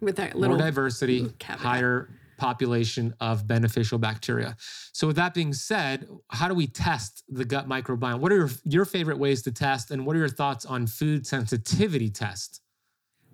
With 0.00 0.16
that 0.16 0.36
little 0.36 0.56
more 0.56 0.64
diversity, 0.64 1.30
caveat. 1.38 1.60
higher 1.60 2.08
population 2.38 3.14
of 3.20 3.46
beneficial 3.46 3.98
bacteria. 3.98 4.56
So, 4.92 5.06
with 5.06 5.16
that 5.16 5.34
being 5.34 5.52
said, 5.52 6.06
how 6.30 6.48
do 6.48 6.54
we 6.54 6.66
test 6.66 7.24
the 7.28 7.44
gut 7.44 7.68
microbiome? 7.68 8.20
What 8.20 8.32
are 8.32 8.36
your, 8.36 8.50
your 8.64 8.84
favorite 8.84 9.18
ways 9.18 9.42
to 9.42 9.52
test, 9.52 9.90
and 9.90 10.06
what 10.06 10.16
are 10.16 10.18
your 10.18 10.28
thoughts 10.28 10.64
on 10.64 10.86
food 10.86 11.26
sensitivity 11.26 12.10
test? 12.10 12.60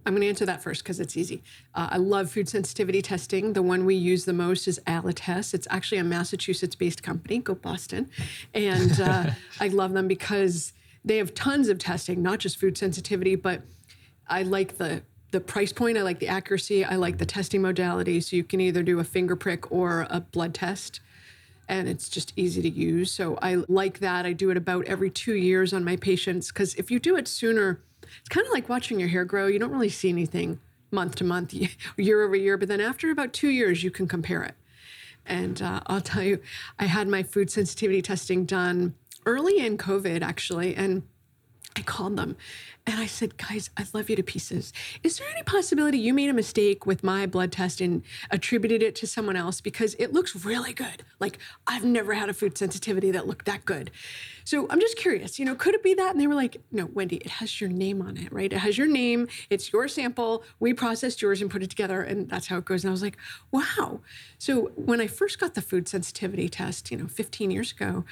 I'm 0.05 0.15
going 0.15 0.23
to 0.23 0.29
answer 0.29 0.47
that 0.47 0.63
first 0.63 0.83
because 0.83 0.99
it's 0.99 1.17
easy. 1.17 1.43
Uh, 1.75 1.89
I 1.93 1.97
love 1.99 2.31
food 2.31 2.49
sensitivity 2.49 3.03
testing. 3.03 3.53
The 3.53 3.63
one 3.63 3.85
we 3.85 3.95
use 3.95 4.25
the 4.25 4.33
most 4.33 4.67
is 4.67 4.81
Alletess. 4.87 5.55
It's 5.55 5.69
actually 5.71 5.99
a 5.99 6.05
Massachusetts 6.05 6.75
based 6.75 7.03
company. 7.03 7.39
Go 7.39 7.55
Boston. 7.55 8.11
And 8.53 9.01
uh, 9.01 9.31
I 9.61 9.69
love 9.69 9.93
them 9.93 10.09
because 10.09 10.73
they 11.05 11.19
have 11.19 11.35
tons 11.35 11.69
of 11.69 11.79
testing, 11.79 12.23
not 12.23 12.41
just 12.41 12.59
food 12.59 12.77
sensitivity, 12.77 13.37
but 13.37 13.63
I 14.29 14.43
like 14.43 14.79
the 14.79 15.03
the 15.33 15.41
price 15.41 15.73
point. 15.73 15.97
I 15.97 16.03
like 16.03 16.19
the 16.19 16.29
accuracy. 16.29 16.85
I 16.85 16.97
like 16.97 17.17
the 17.17 17.25
testing 17.25 17.63
modality. 17.63 18.21
So 18.21 18.37
you 18.37 18.45
can 18.45 18.61
either 18.61 18.83
do 18.83 18.99
a 18.99 19.05
finger 19.05 19.35
prick 19.35 19.73
or 19.73 20.07
a 20.11 20.21
blood 20.21 20.53
test. 20.53 21.01
And 21.69 21.89
it's 21.89 22.11
just 22.11 22.35
easy 22.37 22.61
to 22.61 22.69
use. 22.69 23.11
So 23.11 23.39
I 23.41 23.65
like 23.67 24.01
that. 24.01 24.27
I 24.27 24.35
do 24.35 24.51
it 24.51 24.59
about 24.59 24.85
every 24.85 25.09
two 25.09 25.35
years 25.35 25.73
on 25.73 25.85
my 25.85 25.97
patients 25.97 26.49
because 26.49 26.75
if 26.75 26.91
you 26.91 26.99
do 26.99 27.17
it 27.17 27.27
sooner, 27.27 27.81
it's 28.21 28.29
kind 28.29 28.47
of 28.47 28.53
like 28.53 28.69
watching 28.69 29.01
your 29.01 29.09
hair 29.09 29.25
grow. 29.25 29.47
You 29.47 29.59
don't 29.59 29.73
really 29.73 29.89
see 29.89 30.09
anything 30.09 30.61
month 30.91 31.15
to 31.17 31.25
month, 31.25 31.55
year 31.97 32.23
over 32.23 32.37
year, 32.37 32.57
but 32.57 32.69
then 32.69 32.81
after 32.81 33.11
about 33.11 33.33
two 33.33 33.49
years, 33.49 33.83
you 33.83 33.91
can 33.91 34.07
compare 34.07 34.43
it. 34.43 34.55
And 35.25 35.63
uh, 35.63 35.81
I'll 35.87 36.01
tell 36.01 36.23
you, 36.23 36.41
I 36.79 36.87
had 36.87 37.09
my 37.09 37.23
food 37.23 37.51
sensitivity 37.51 38.03
testing 38.03 38.45
done 38.45 38.95
early 39.25 39.65
in 39.65 39.79
COVID, 39.79 40.23
actually. 40.23 40.75
And 40.75 41.03
I 41.77 41.83
called 41.83 42.17
them 42.17 42.37
and 42.85 42.99
I 42.99 43.07
said, 43.07 43.37
guys, 43.37 43.71
I 43.77 43.87
love 43.95 44.11
you 44.11 44.17
to 44.17 44.25
pieces. 44.25 44.73
Is 45.05 45.19
there 45.19 45.29
any 45.31 45.45
possibility 45.45 45.99
you 45.99 46.13
made 46.13 46.29
a 46.29 46.33
mistake 46.33 46.85
with 46.85 47.05
my 47.05 47.27
blood 47.27 47.53
test 47.53 47.81
and 47.81 48.03
attributed 48.31 48.83
it 48.83 48.97
to 48.97 49.07
someone 49.07 49.37
else? 49.37 49.61
Because 49.61 49.95
it 50.01 50.13
looks 50.13 50.45
really 50.45 50.73
good. 50.73 51.05
Like, 51.21 51.39
I've 51.69 51.85
never 51.85 52.15
had 52.15 52.29
a 52.29 52.35
food 52.35 52.59
sensitivity 52.59 53.13
that 53.13 53.29
looked 53.29 53.47
that 53.47 53.65
good. 53.65 53.93
So 54.45 54.67
I'm 54.69 54.81
just 54.81 54.97
curious, 54.97 55.39
you 55.39 55.45
know, 55.45 55.55
could 55.55 55.75
it 55.75 55.83
be 55.85 55.95
that? 55.95 56.11
And 56.11 56.21
they 56.21 56.27
were 56.27 56.35
like, 56.35 56.61
no, 56.73 56.89
Wendie, 56.89 57.21
it 57.21 57.29
has 57.29 57.61
your 57.61 57.71
name 57.71 58.03
on 58.03 58.17
it, 58.17 58.33
right? 58.33 58.53
It 58.53 58.59
has 58.59 58.77
your 58.77 58.89
name, 58.89 59.29
it's 59.49 59.73
your 59.73 59.87
sample. 59.87 60.43
We 60.59 60.75
processed 60.75 61.23
yours 61.23 61.41
and 61.41 61.49
put 61.49 61.63
it 61.63 61.71
together, 61.71 62.03
and 62.03 62.29
that's 62.29 62.49
how 62.49 62.59
it 62.59 62.65
goes. 62.65 62.83
And 62.83 62.91
I 62.91 62.93
was 62.93 63.03
like, 63.03 63.17
wow. 63.53 64.01
So 64.39 64.73
when 64.75 65.01
I 65.01 65.07
first 65.07 65.39
got 65.39 65.55
the 65.55 65.63
food 65.63 65.87
sensitivity 65.87 66.49
test, 66.49 66.91
you 66.91 66.97
know, 66.97 67.07
15 67.07 67.53
years 67.53 67.71
ago, 67.71 68.05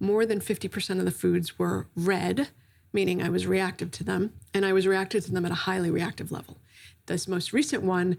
more 0.00 0.24
than 0.24 0.40
50% 0.40 0.98
of 0.98 1.04
the 1.04 1.10
foods 1.10 1.58
were 1.58 1.86
red 1.94 2.48
meaning 2.94 3.22
I 3.22 3.28
was 3.28 3.46
reactive 3.46 3.90
to 3.92 4.04
them, 4.04 4.32
and 4.54 4.64
I 4.64 4.72
was 4.72 4.86
reactive 4.86 5.26
to 5.26 5.32
them 5.32 5.44
at 5.44 5.50
a 5.50 5.54
highly 5.54 5.90
reactive 5.90 6.32
level. 6.32 6.58
This 7.06 7.28
most 7.28 7.52
recent 7.52 7.82
one, 7.82 8.16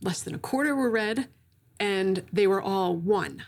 less 0.00 0.22
than 0.22 0.34
a 0.34 0.38
quarter 0.38 0.74
were 0.74 0.88
red, 0.88 1.28
and 1.78 2.24
they 2.32 2.46
were 2.46 2.62
all 2.62 2.96
one. 2.96 3.44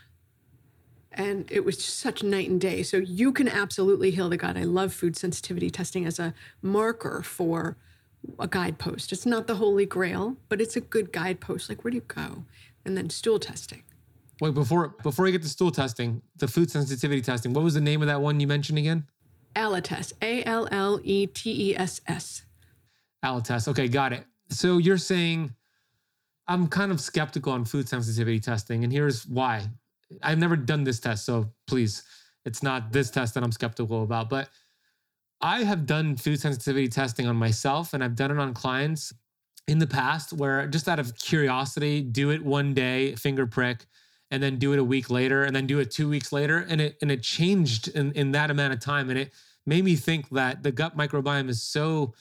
And 1.11 1.49
it 1.49 1.63
was 1.63 1.83
such 1.83 2.21
night 2.21 2.49
and 2.49 2.59
day. 2.59 2.83
So 2.83 2.97
you 2.97 3.31
can 3.31 3.47
absolutely 3.47 4.11
heal 4.11 4.27
the 4.27 4.35
gut. 4.35 4.57
I 4.57 4.63
love 4.63 4.93
food 4.93 5.15
sensitivity 5.15 5.69
testing 5.69 6.05
as 6.05 6.19
a 6.19 6.33
marker 6.61 7.21
for 7.23 7.77
a 8.37 8.47
guidepost. 8.47 9.13
It's 9.13 9.25
not 9.25 9.47
the 9.47 9.55
holy 9.55 9.85
grail, 9.85 10.35
but 10.49 10.59
it's 10.59 10.75
a 10.75 10.81
good 10.81 11.13
guidepost. 11.13 11.69
Like 11.69 11.83
where 11.83 11.91
do 11.91 11.95
you 11.95 12.03
go? 12.07 12.43
And 12.83 12.97
then 12.97 13.09
stool 13.09 13.39
testing. 13.39 13.83
Wait, 14.41 14.53
before 14.53 14.89
before 15.01 15.23
we 15.23 15.31
get 15.31 15.41
to 15.43 15.49
stool 15.49 15.71
testing, 15.71 16.21
the 16.35 16.47
food 16.47 16.69
sensitivity 16.69 17.21
testing, 17.21 17.53
what 17.53 17.63
was 17.63 17.75
the 17.75 17.81
name 17.81 18.01
of 18.01 18.07
that 18.07 18.19
one 18.19 18.39
you 18.41 18.47
mentioned 18.47 18.77
again? 18.77 19.05
Alletess, 19.55 20.13
A 20.21 20.43
L 20.43 20.67
L 20.71 20.99
E 21.03 21.27
T 21.27 21.71
E 21.71 21.77
S 21.77 22.01
S. 22.07 22.43
Alletess. 23.23 23.67
Okay, 23.67 23.87
got 23.87 24.13
it. 24.13 24.23
So 24.49 24.77
you're 24.77 24.97
saying 24.97 25.53
I'm 26.47 26.67
kind 26.67 26.91
of 26.91 27.01
skeptical 27.01 27.53
on 27.53 27.65
food 27.65 27.89
sensitivity 27.89 28.39
testing, 28.39 28.83
and 28.83 28.93
here's 28.93 29.25
why. 29.25 29.67
I've 30.21 30.37
never 30.37 30.55
done 30.55 30.83
this 30.83 30.99
test, 30.99 31.25
so 31.25 31.51
please, 31.67 32.03
it's 32.45 32.61
not 32.61 32.91
this 32.91 33.09
test 33.09 33.33
that 33.33 33.43
I'm 33.43 33.51
skeptical 33.51 34.03
about. 34.03 34.29
But 34.29 34.49
I 35.41 35.63
have 35.63 35.85
done 35.85 36.15
food 36.15 36.39
sensitivity 36.39 36.87
testing 36.87 37.27
on 37.27 37.35
myself, 37.35 37.93
and 37.93 38.03
I've 38.03 38.15
done 38.15 38.31
it 38.31 38.37
on 38.37 38.53
clients 38.53 39.13
in 39.67 39.79
the 39.79 39.87
past 39.87 40.33
where 40.33 40.67
just 40.67 40.87
out 40.87 40.99
of 40.99 41.17
curiosity, 41.17 42.01
do 42.01 42.29
it 42.29 42.43
one 42.43 42.73
day, 42.73 43.15
finger 43.15 43.47
prick, 43.47 43.85
and 44.31 44.41
then 44.41 44.57
do 44.57 44.73
it 44.73 44.79
a 44.79 44.83
week 44.83 45.09
later, 45.09 45.43
and 45.43 45.55
then 45.55 45.67
do 45.67 45.79
it 45.79 45.91
two 45.91 46.09
weeks 46.09 46.31
later, 46.31 46.65
and 46.69 46.81
it 46.81 46.97
and 47.01 47.11
it 47.11 47.21
changed 47.21 47.89
in, 47.89 48.11
in 48.13 48.31
that 48.31 48.51
amount 48.51 48.73
of 48.73 48.79
time, 48.79 49.09
and 49.09 49.19
it 49.19 49.31
made 49.65 49.83
me 49.83 49.95
think 49.95 50.29
that 50.29 50.63
the 50.63 50.71
gut 50.71 50.97
microbiome 50.97 51.49
is 51.49 51.61
so 51.61 52.13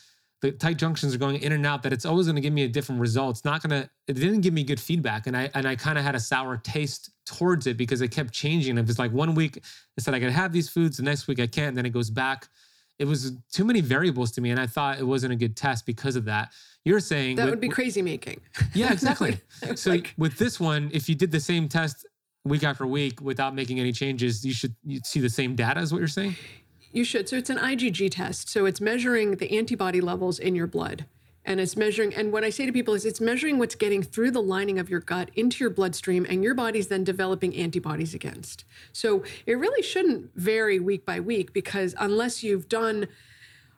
the 0.45 0.53
tight 0.53 0.77
junctions 0.77 1.14
are 1.14 1.19
going 1.19 1.40
in 1.40 1.53
and 1.53 1.64
out 1.64 1.83
that 1.83 1.93
it's 1.93 2.05
always 2.05 2.27
going 2.27 2.37
to 2.37 2.43
give 2.43 2.53
me 2.53 2.64
a 2.64 2.69
different 2.69 3.01
result. 3.01 3.37
It's 3.37 3.45
not 3.47 3.62
going 3.62 3.83
to. 3.83 3.88
It 4.07 4.12
didn't 4.14 4.43
give 4.43 4.53
me 4.53 4.62
good 4.62 4.79
feedback, 4.79 5.27
and 5.27 5.35
I 5.35 5.51
and 5.55 5.67
I 5.67 5.75
kind 5.75 5.97
of 5.97 6.05
had 6.05 6.14
a 6.14 6.21
sour 6.21 6.59
taste 6.59 7.11
towards 7.25 7.67
it 7.67 7.79
because 7.79 8.03
it 8.03 8.09
kept 8.09 8.33
changing. 8.33 8.77
It 8.77 8.87
was 8.87 8.99
like 8.99 9.12
one 9.12 9.35
week 9.35 9.59
I 9.99 10.03
said 10.03 10.12
I 10.12 10.21
could 10.21 10.31
have 10.31 10.53
these 10.53 10.69
foods, 10.69 10.99
the 10.99 11.03
next 11.03 11.27
week 11.29 11.40
I 11.40 11.47
can't, 11.47 11.69
and 11.69 11.79
then 11.79 11.87
it 11.87 11.95
goes 11.95 12.11
back. 12.11 12.49
It 12.98 13.07
was 13.07 13.33
too 13.50 13.64
many 13.64 13.80
variables 13.80 14.30
to 14.33 14.40
me, 14.40 14.50
and 14.50 14.61
I 14.61 14.66
thought 14.66 14.98
it 14.98 15.07
wasn't 15.07 15.33
a 15.33 15.37
good 15.37 15.57
test 15.57 15.85
because 15.85 16.16
of 16.16 16.24
that. 16.26 16.52
You're 16.85 17.00
saying 17.00 17.37
that 17.37 17.44
with, 17.44 17.54
would 17.54 17.61
be 17.61 17.68
crazy 17.68 18.02
making. 18.02 18.40
Yeah, 18.74 18.92
exactly. 18.92 19.38
so 19.74 19.90
like, 19.90 20.14
with 20.16 20.38
this 20.38 20.61
one, 20.61 20.90
if 20.92 21.09
you 21.09 21.14
did 21.14 21.33
the 21.33 21.40
same 21.40 21.68
test 21.68 22.07
week 22.44 22.62
after 22.62 22.87
week 22.87 23.20
without 23.20 23.54
making 23.54 23.80
any 23.80 23.92
changes, 23.92 24.44
you 24.44 24.52
should 24.52 24.74
see 25.04 25.20
the 25.20 25.30
same 25.30 25.57
data. 25.57 25.80
Is 25.80 25.92
what 25.92 25.98
you're 25.98 26.09
saying? 26.09 26.37
You 26.92 27.04
should. 27.04 27.28
So 27.28 27.37
it's 27.37 27.50
an 27.50 27.59
IgG 27.59 28.11
test. 28.12 28.48
So 28.48 28.66
it's 28.66 28.80
measuring 28.80 29.37
the 29.37 29.59
antibody 29.59 30.00
levels 30.00 30.38
in 30.38 30.54
your 30.54 30.68
blood. 30.68 31.07
And 31.44 31.61
it's 31.61 31.76
measuring, 31.76 32.14
and 32.14 32.33
what 32.33 32.42
I 32.42 32.50
say 32.50 32.64
to 32.64 32.72
people 32.72 32.94
is 32.94 33.04
it's 33.04 33.20
measuring 33.20 33.59
what's 33.59 33.74
getting 33.74 34.02
through 34.02 34.30
the 34.30 34.42
lining 34.42 34.78
of 34.78 34.88
your 34.88 35.00
gut 35.00 35.30
into 35.35 35.62
your 35.62 35.70
bloodstream, 35.70 36.26
and 36.28 36.42
your 36.42 36.54
body's 36.54 36.88
then 36.88 37.04
developing 37.04 37.54
antibodies 37.54 38.14
against. 38.14 38.64
So 38.92 39.24
it 39.44 39.54
really 39.54 39.83
shouldn't 39.83 40.35
vary 40.35 40.78
week 40.78 41.04
by 41.04 41.20
week 41.20 41.52
because 41.52 41.94
unless 41.98 42.42
you've 42.42 42.68
done 42.68 43.09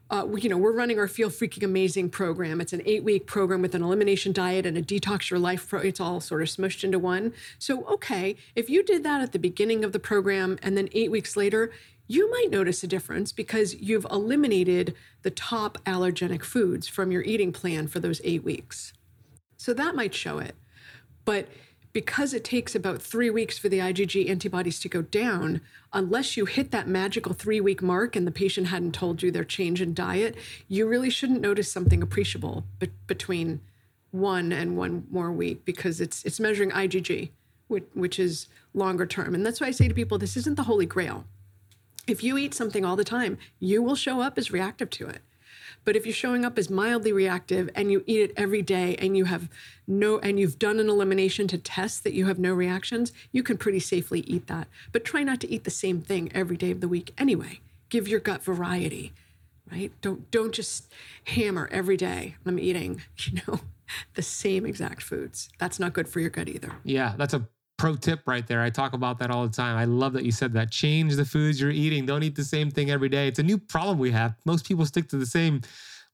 uh, 0.09 0.25
you 0.37 0.49
know, 0.49 0.57
we're 0.57 0.73
running 0.73 1.01
our 1.01 1.09
Feel 1.09 1.31
Freaking 1.31 1.65
Amazing 1.65 2.11
program. 2.11 2.61
It's 2.61 2.73
an 2.73 2.83
eight 2.87 3.03
week 3.03 3.27
program 3.27 3.61
with 3.61 3.75
an 3.75 3.83
elimination 3.83 4.33
diet 4.33 4.65
and 4.65 4.79
a 4.79 4.83
detox 4.83 5.31
your 5.31 5.41
life. 5.41 5.69
Pro- 5.69 5.81
it's 5.81 5.99
all 5.99 6.21
sort 6.21 6.43
of 6.43 6.49
smushed 6.49 6.85
into 6.85 6.99
one. 6.99 7.33
So, 7.59 7.85
okay, 7.87 8.37
if 8.55 8.71
you 8.71 8.85
did 8.85 9.03
that 9.03 9.21
at 9.21 9.33
the 9.33 9.39
beginning 9.41 9.85
of 9.85 9.91
the 9.91 9.99
program 9.99 10.59
and 10.63 10.77
then 10.77 10.89
eight 10.93 11.11
weeks 11.11 11.37
later, 11.37 11.73
you 12.07 12.31
might 12.31 12.51
notice 12.51 12.83
a 12.83 12.87
difference 12.87 13.33
because 13.33 13.75
you've 13.75 14.07
eliminated 14.11 14.95
the 15.23 15.31
top 15.31 15.79
allergenic 15.85 16.43
foods 16.43 16.87
from 16.87 17.11
your 17.11 17.23
eating 17.23 17.53
plan 17.53 17.89
for 17.89 18.01
those 18.01 18.21
eight 18.25 18.45
weeks. 18.45 18.93
So 19.57 19.75
that 19.75 19.97
might 19.97 20.15
show 20.15 20.39
it. 20.39 20.55
But 21.25 21.49
because 21.93 22.35
it 22.35 22.45
takes 22.45 22.75
about 22.75 23.01
three 23.01 23.31
weeks 23.31 23.57
for 23.57 23.71
the 23.71 23.79
IgG 23.79 24.29
antibodies 24.29 24.79
to 24.81 24.89
go 24.89 25.01
down, 25.01 25.63
unless 25.95 26.37
you 26.37 26.45
hit 26.45 26.71
that 26.71 26.87
magical 26.87 27.33
three 27.33 27.61
week 27.61 27.81
mark 27.81 28.15
and 28.15 28.27
the 28.27 28.31
patient 28.31 28.67
hadn't 28.67 28.93
told 28.93 29.23
you 29.23 29.31
their 29.31 29.45
change 29.45 29.81
in 29.81 29.95
diet, 29.95 30.37
you 30.69 30.87
really 30.87 31.09
shouldn't 31.09 31.41
notice 31.41 31.73
something 31.73 32.03
appreciable 32.03 32.65
be- 32.79 32.91
between 33.07 33.61
one 34.11 34.53
and 34.53 34.77
one 34.77 35.07
more 35.11 35.33
week 35.33 35.65
because 35.65 36.01
it's 36.01 36.23
it's 36.25 36.39
measuring 36.39 36.71
IgG, 36.71 37.31
which, 37.69 37.85
which 37.95 38.19
is 38.19 38.47
longer 38.75 39.07
term. 39.07 39.35
And 39.35 39.45
that's 39.45 39.61
why 39.61 39.69
I 39.69 39.71
say 39.71 39.89
to 39.89 39.95
people, 39.95 40.19
this 40.19 40.37
isn't 40.37 40.57
the 40.57 40.65
holy 40.65 40.87
grail. 40.87 41.25
If 42.07 42.23
you 42.23 42.39
eat 42.39 42.55
something 42.55 42.85
all 42.85 42.97
the 42.97 43.05
time, 43.05 43.39
you 43.59 43.83
will 43.83 43.97
show 43.97 44.21
up 44.21 44.39
as 44.39 44.53
reactive 44.53 44.91
to 44.91 45.09
it. 45.09 45.23
But 45.85 45.97
if 45.97 46.05
you're 46.05 46.15
showing 46.15 46.45
up 46.45 46.59
as 46.59 46.69
mildly 46.69 47.13
reactive 47.13 47.71
and 47.75 47.91
you 47.91 48.03
eat 48.07 48.21
it 48.21 48.33
every 48.37 48.63
day 48.63 48.97
and 48.97 49.17
you 49.17 49.25
have 49.25 49.49
no 49.87 50.19
and 50.19 50.39
you've 50.39 50.59
done 50.59 50.81
an 50.81 50.89
elimination 50.89 51.47
to 51.49 51.59
test 51.59 52.03
that 52.05 52.13
you 52.13 52.27
have 52.27 52.39
no 52.39 52.53
reactions, 52.53 53.13
you 53.31 53.43
can 53.43 53.57
pretty 53.57 53.81
safely 53.81 54.21
eat 54.21 54.49
that. 54.49 54.69
But 54.93 55.05
try 55.05 55.23
not 55.23 55.41
to 55.41 55.51
eat 55.51 55.65
the 55.65 55.71
same 55.71 56.01
thing 56.01 56.31
every 56.35 56.57
day 56.57 56.73
of 56.73 56.81
the 56.81 56.89
week 56.89 57.13
anyway. 57.17 57.61
Give 57.89 58.09
your 58.09 58.21
gut 58.21 58.43
variety, 58.43 59.13
right? 59.71 59.93
Don't 60.01 60.29
don't 60.31 60.53
just 60.53 60.93
hammer 61.25 61.69
every 61.71 61.97
day. 61.97 62.37
I'm 62.45 62.59
eating, 62.59 63.03
you 63.19 63.41
know, 63.47 63.61
the 64.15 64.23
same 64.23 64.67
exact 64.67 65.03
foods. 65.03 65.49
That's 65.59 65.79
not 65.79 65.93
good 65.93 66.09
for 66.09 66.19
your 66.19 66.31
gut 66.31 66.49
either. 66.49 66.73
Yeah, 66.83 67.15
that's 67.17 67.35
a 67.35 67.47
pro 67.77 67.95
tip 67.95 68.21
right 68.27 68.47
there. 68.47 68.63
I 68.63 68.71
talk 68.71 68.93
about 68.93 69.19
that 69.19 69.31
all 69.31 69.47
the 69.47 69.53
time. 69.53 69.77
I 69.77 69.85
love 69.85 70.13
that 70.15 70.25
you 70.25 70.33
said 70.33 70.53
that. 70.55 70.71
Change 70.71 71.17
the 71.17 71.25
foods 71.25 71.61
you're 71.61 71.71
eating. 71.71 72.07
Don't 72.07 72.23
eat 72.23 72.35
the 72.35 72.45
same 72.45 72.71
thing 72.71 72.91
every 72.91 73.09
day. 73.09 73.29
It's 73.29 73.39
a 73.39 73.43
new 73.43 73.59
problem 73.59 73.99
we 73.99 74.11
have. 74.13 74.35
Most 74.45 74.67
people 74.67 74.87
stick 74.87 75.09
to 75.11 75.17
the 75.17 75.27
same, 75.27 75.61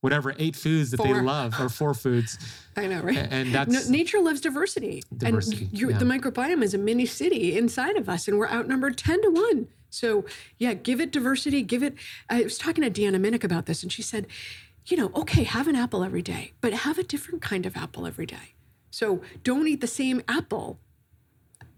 whatever, 0.00 0.34
eight 0.38 0.56
foods 0.56 0.90
that 0.90 1.02
they 1.02 1.14
love 1.14 1.58
or 1.60 1.68
four 1.68 1.94
foods. 1.94 2.38
I 2.76 2.86
know, 2.86 3.00
right? 3.00 3.16
And 3.30 3.52
No, 3.52 3.64
that's 3.64 3.88
nature 3.88 4.20
loves 4.20 4.40
diversity. 4.40 5.02
Diversity, 5.16 5.68
and 5.70 5.90
yeah. 5.90 5.98
the 5.98 6.04
microbiome 6.04 6.62
is 6.62 6.74
a 6.74 6.78
mini 6.78 7.06
city 7.06 7.56
inside 7.56 7.96
of 7.96 8.08
us, 8.08 8.28
and 8.28 8.38
we're 8.38 8.48
outnumbered 8.48 8.96
10 8.96 9.22
to 9.22 9.30
1. 9.30 9.68
So, 9.90 10.24
yeah, 10.58 10.72
give 10.72 11.00
it 11.00 11.12
diversity. 11.12 11.62
Give 11.62 11.82
it. 11.82 11.94
I 12.30 12.42
was 12.42 12.56
talking 12.56 12.82
to 12.82 12.90
Deanna 12.90 13.16
Minich 13.16 13.44
about 13.44 13.66
this, 13.66 13.82
and 13.82 13.92
she 13.92 14.02
said, 14.02 14.26
you 14.86 14.96
know, 14.96 15.12
okay, 15.14 15.44
have 15.44 15.68
an 15.68 15.76
apple 15.76 16.02
every 16.02 16.22
day, 16.22 16.52
but 16.60 16.72
have 16.72 16.98
a 16.98 17.04
different 17.04 17.42
kind 17.42 17.66
of 17.66 17.76
apple 17.76 18.06
every 18.06 18.26
day. 18.26 18.54
So, 18.90 19.20
don't 19.44 19.68
eat 19.68 19.80
the 19.80 19.86
same 19.86 20.22
apple. 20.26 20.78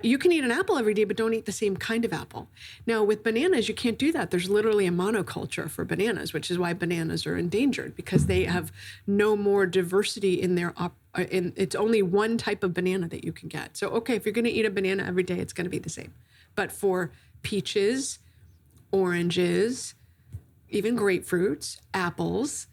You 0.05 0.19
can 0.19 0.33
eat 0.33 0.45
an 0.45 0.51
apple 0.51 0.77
every 0.77 0.93
day, 0.93 1.05
but 1.05 1.17
don't 1.17 1.33
eat 1.33 1.47
the 1.47 1.53
same 1.53 1.79
kind 1.79 2.05
of 2.05 2.13
apple. 2.13 2.49
Now, 2.87 3.03
with 3.03 3.25
bananas, 3.25 3.69
you 3.69 3.75
can't 3.75 3.99
do 3.99 4.13
that. 4.13 4.31
There's 4.31 4.51
literally 4.51 4.87
a 4.87 4.91
monoculture 4.91 5.71
for 5.71 5.85
bananas, 5.87 6.35
which 6.35 6.51
is 6.51 6.59
why 6.59 6.75
bananas 6.75 7.27
are 7.27 7.39
endangered 7.39 7.97
because 7.97 8.27
they 8.27 8.45
have 8.45 8.71
no 9.07 9.35
more 9.35 9.65
diversity 9.65 10.43
in 10.43 10.57
their 10.57 10.75
op- 10.77 10.97
uh, 11.15 11.23
in 11.31 11.55
it's 11.57 11.75
only 11.75 12.03
one 12.03 12.37
type 12.37 12.63
of 12.63 12.75
banana 12.75 13.09
that 13.09 13.25
you 13.25 13.33
can 13.33 13.49
get. 13.49 13.79
So, 13.79 13.89
okay, 13.91 14.15
if 14.15 14.27
you're 14.27 14.35
going 14.35 14.45
to 14.45 14.51
eat 14.51 14.67
a 14.67 14.71
banana 14.71 15.05
every 15.05 15.23
day, 15.23 15.39
it's 15.39 15.55
going 15.55 15.65
to 15.65 15.71
be 15.71 15.79
the 15.79 15.89
same. 15.89 16.13
But 16.55 16.71
for 16.71 17.11
peaches, 17.43 18.19
oranges, 18.93 19.95
even 20.69 20.99
grapefruits, 20.99 21.79
apples, 21.95 22.67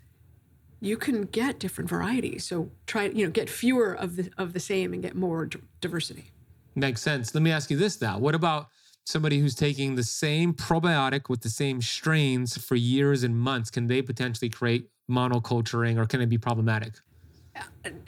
you 0.81 0.97
can 0.97 1.23
get 1.23 1.59
different 1.59 1.89
varieties. 1.89 2.43
So 2.43 2.71
try, 2.87 3.05
you 3.05 3.25
know, 3.25 3.31
get 3.31 3.49
fewer 3.49 3.93
of 3.93 4.17
the 4.17 4.31
of 4.37 4.51
the 4.53 4.59
same 4.59 4.91
and 4.91 5.01
get 5.01 5.15
more 5.15 5.45
d- 5.45 5.59
diversity. 5.79 6.31
Makes 6.75 7.01
sense. 7.01 7.34
Let 7.36 7.41
me 7.43 7.51
ask 7.51 7.69
you 7.69 7.77
this 7.77 7.99
now. 8.01 8.17
What 8.17 8.36
about 8.36 8.67
somebody 9.05 9.39
who's 9.39 9.55
taking 9.55 9.95
the 9.95 10.03
same 10.03 10.53
probiotic 10.53 11.27
with 11.27 11.41
the 11.41 11.49
same 11.49 11.81
strains 11.81 12.57
for 12.57 12.75
years 12.75 13.23
and 13.23 13.38
months? 13.38 13.69
Can 13.69 13.88
they 13.88 14.01
potentially 14.01 14.49
create 14.49 14.89
monoculturing 15.10 15.97
or 15.97 16.05
can 16.05 16.21
it 16.21 16.27
be 16.27 16.38
problematic? 16.38 16.93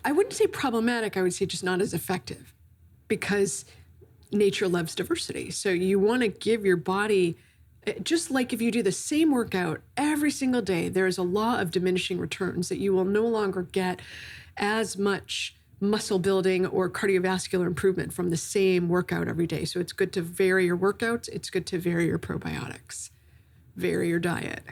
I 0.05 0.11
wouldn't 0.11 0.33
say 0.33 0.47
problematic. 0.47 1.17
I 1.17 1.21
would 1.21 1.33
say 1.33 1.45
just 1.45 1.63
not 1.63 1.81
as 1.81 1.93
effective 1.93 2.53
because 3.09 3.65
nature 4.31 4.67
loves 4.67 4.95
diversity. 4.95 5.51
So 5.51 5.69
you 5.69 5.99
want 5.99 6.21
to 6.21 6.29
give 6.29 6.65
your 6.65 6.77
body, 6.77 7.37
just 8.01 8.31
like 8.31 8.53
if 8.53 8.61
you 8.61 8.71
do 8.71 8.81
the 8.81 8.93
same 8.93 9.31
workout 9.31 9.81
every 9.97 10.31
single 10.31 10.61
day, 10.61 10.87
there 10.87 11.07
is 11.07 11.17
a 11.17 11.23
law 11.23 11.59
of 11.59 11.71
diminishing 11.71 12.17
returns 12.17 12.69
that 12.69 12.77
you 12.77 12.93
will 12.93 13.05
no 13.05 13.27
longer 13.27 13.63
get 13.63 14.01
as 14.55 14.97
much 14.97 15.55
muscle 15.83 16.19
building 16.19 16.65
or 16.65 16.89
cardiovascular 16.89 17.67
improvement 17.67 18.13
from 18.13 18.29
the 18.29 18.37
same 18.37 18.89
workout 18.89 19.27
every 19.27 19.45
day. 19.45 19.65
So 19.65 19.79
it's 19.79 19.93
good 19.93 20.11
to 20.13 20.21
vary 20.21 20.65
your 20.65 20.77
workouts, 20.77 21.29
it's 21.29 21.49
good 21.49 21.65
to 21.67 21.77
vary 21.77 22.07
your 22.07 22.19
probiotics, 22.19 23.11
vary 23.75 24.09
your 24.09 24.19
diet. 24.19 24.63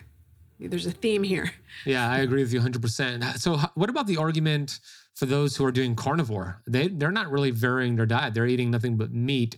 There's 0.60 0.86
a 0.86 0.92
theme 0.92 1.24
here. 1.24 1.52
Yeah, 1.86 2.10
I 2.10 2.20
agree 2.20 2.44
with 2.44 2.54
you 2.54 2.60
100%. 2.60 3.40
So, 3.40 3.58
what 3.74 3.90
about 3.90 4.06
the 4.06 4.18
argument 4.18 4.80
for 5.16 5.26
those 5.26 5.56
who 5.56 5.66
are 5.66 5.72
doing 5.72 5.96
carnivore? 5.96 6.62
They, 6.68 6.90
they're 6.90 7.12
not 7.12 7.32
really 7.32 7.50
varying 7.50 7.96
their 7.96 8.06
diet, 8.06 8.34
they're 8.34 8.46
eating 8.46 8.70
nothing 8.70 8.98
but 8.98 9.12
meat. 9.12 9.58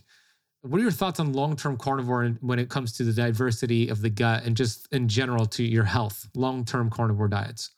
What 0.62 0.78
are 0.78 0.82
your 0.82 0.90
thoughts 0.90 1.20
on 1.20 1.34
long 1.34 1.56
term 1.56 1.76
carnivore 1.76 2.26
when 2.40 2.58
it 2.58 2.70
comes 2.70 2.92
to 2.94 3.04
the 3.04 3.12
diversity 3.12 3.88
of 3.90 4.00
the 4.00 4.08
gut 4.08 4.44
and 4.44 4.56
just 4.56 4.90
in 4.92 5.08
general 5.08 5.44
to 5.46 5.62
your 5.62 5.84
health, 5.84 6.26
long 6.34 6.64
term 6.64 6.88
carnivore 6.88 7.28
diets? 7.28 7.70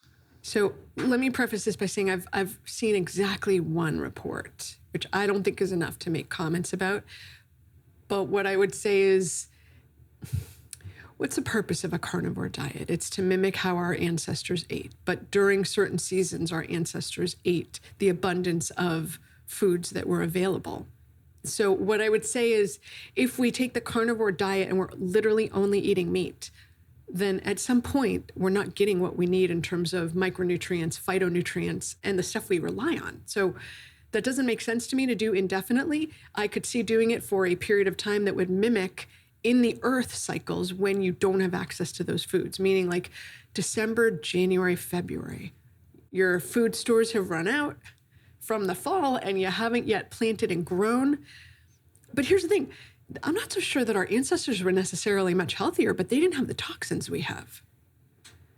So 0.47 0.75
let 0.95 1.19
me 1.19 1.29
preface 1.29 1.65
this 1.65 1.75
by 1.75 1.87
saying 1.87 2.09
I've 2.09 2.25
I've 2.31 2.57
seen 2.63 2.95
exactly 2.95 3.59
one 3.59 3.99
report, 3.99 4.77
which 4.93 5.05
I 5.11 5.27
don't 5.27 5.43
think 5.43 5.59
is 5.59 5.73
enough 5.73 5.99
to 5.99 6.09
make 6.09 6.29
comments 6.29 6.71
about. 6.71 7.03
But 8.07 8.29
what 8.29 8.47
I 8.47 8.55
would 8.55 8.73
say 8.73 9.01
is 9.01 9.47
what's 11.17 11.35
the 11.35 11.41
purpose 11.41 11.83
of 11.83 11.91
a 11.91 11.99
carnivore 11.99 12.47
diet? 12.47 12.89
It's 12.89 13.09
to 13.09 13.21
mimic 13.21 13.57
how 13.57 13.75
our 13.75 13.93
ancestors 13.93 14.65
ate. 14.69 14.93
But 15.03 15.31
during 15.31 15.65
certain 15.65 15.97
seasons, 15.97 16.53
our 16.53 16.65
ancestors 16.69 17.35
ate 17.43 17.81
the 17.97 18.07
abundance 18.07 18.69
of 18.77 19.19
foods 19.47 19.89
that 19.89 20.07
were 20.07 20.21
available. 20.21 20.87
So, 21.43 21.73
what 21.73 21.99
I 21.99 22.07
would 22.07 22.25
say 22.25 22.53
is 22.53 22.79
if 23.17 23.37
we 23.37 23.51
take 23.51 23.73
the 23.73 23.81
carnivore 23.81 24.31
diet 24.31 24.69
and 24.69 24.77
we're 24.77 24.91
literally 24.95 25.51
only 25.51 25.79
eating 25.79 26.09
meat, 26.09 26.51
then 27.07 27.39
at 27.41 27.59
some 27.59 27.81
point 27.81 28.31
we're 28.35 28.49
not 28.49 28.75
getting 28.75 28.99
what 28.99 29.15
we 29.15 29.25
need 29.25 29.49
in 29.49 29.61
terms 29.61 29.93
of 29.93 30.11
micronutrients, 30.11 30.99
phytonutrients, 30.99 31.95
and 32.03 32.19
the 32.19 32.23
stuff 32.23 32.49
we 32.49 32.59
rely 32.59 32.97
on. 32.97 33.21
So 33.25 33.55
that 34.11 34.23
doesn't 34.23 34.45
make 34.45 34.61
sense 34.61 34.87
to 34.87 34.95
me 34.95 35.05
to 35.05 35.15
do 35.15 35.33
indefinitely. 35.33 36.11
I 36.35 36.47
could 36.47 36.65
see 36.65 36.83
doing 36.83 37.11
it 37.11 37.23
for 37.23 37.45
a 37.45 37.55
period 37.55 37.87
of 37.87 37.97
time 37.97 38.25
that 38.25 38.35
would 38.35 38.49
mimic 38.49 39.07
in 39.43 39.61
the 39.61 39.77
earth 39.81 40.13
cycles 40.13 40.73
when 40.73 41.01
you 41.01 41.11
don't 41.11 41.39
have 41.39 41.53
access 41.53 41.91
to 41.93 42.03
those 42.03 42.23
foods, 42.23 42.59
meaning 42.59 42.89
like 42.89 43.11
December, 43.53 44.11
January, 44.11 44.75
February. 44.75 45.53
Your 46.11 46.39
food 46.39 46.75
stores 46.75 47.11
have 47.13 47.29
run 47.29 47.47
out 47.47 47.77
from 48.39 48.65
the 48.65 48.75
fall 48.75 49.17
and 49.17 49.39
you 49.39 49.47
haven't 49.47 49.87
yet 49.87 50.09
planted 50.09 50.51
and 50.51 50.65
grown. 50.65 51.19
But 52.13 52.25
here's 52.25 52.43
the 52.43 52.49
thing 52.49 52.71
I'm 53.23 53.33
not 53.33 53.53
so 53.53 53.59
sure 53.59 53.85
that 53.85 53.95
our 53.95 54.07
ancestors 54.11 54.61
were 54.61 54.71
necessarily 54.71 55.33
much 55.33 55.53
healthier, 55.53 55.93
but 55.93 56.09
they 56.09 56.19
didn't 56.19 56.35
have 56.35 56.47
the 56.47 56.53
toxins 56.53 57.09
we 57.09 57.21
have. 57.21 57.61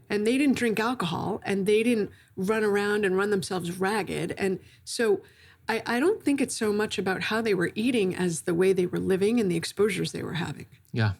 And 0.09 0.25
they 0.25 0.37
didn't 0.39 0.57
drink 0.57 0.79
alcohol 0.79 1.39
and 1.45 1.67
they 1.67 1.83
didn't 1.83 2.09
run 2.35 2.63
around 2.63 3.05
and 3.05 3.15
run 3.15 3.29
themselves 3.29 3.79
ragged. 3.79 4.33
And 4.37 4.59
so 4.83 5.21
I, 5.67 5.83
I 5.85 5.99
don't 5.99 6.23
think 6.23 6.41
it's 6.41 6.57
so 6.57 6.73
much 6.73 6.97
about 6.97 7.21
how 7.23 7.41
they 7.41 7.53
were 7.53 7.71
eating 7.75 8.15
as 8.15 8.41
the 8.41 8.55
way 8.55 8.73
they 8.73 8.87
were 8.87 8.97
living 8.97 9.39
and 9.39 9.51
the 9.51 9.55
exposures 9.55 10.11
they 10.11 10.23
were 10.23 10.33
having. 10.33 10.65
Yeah, 10.91 11.11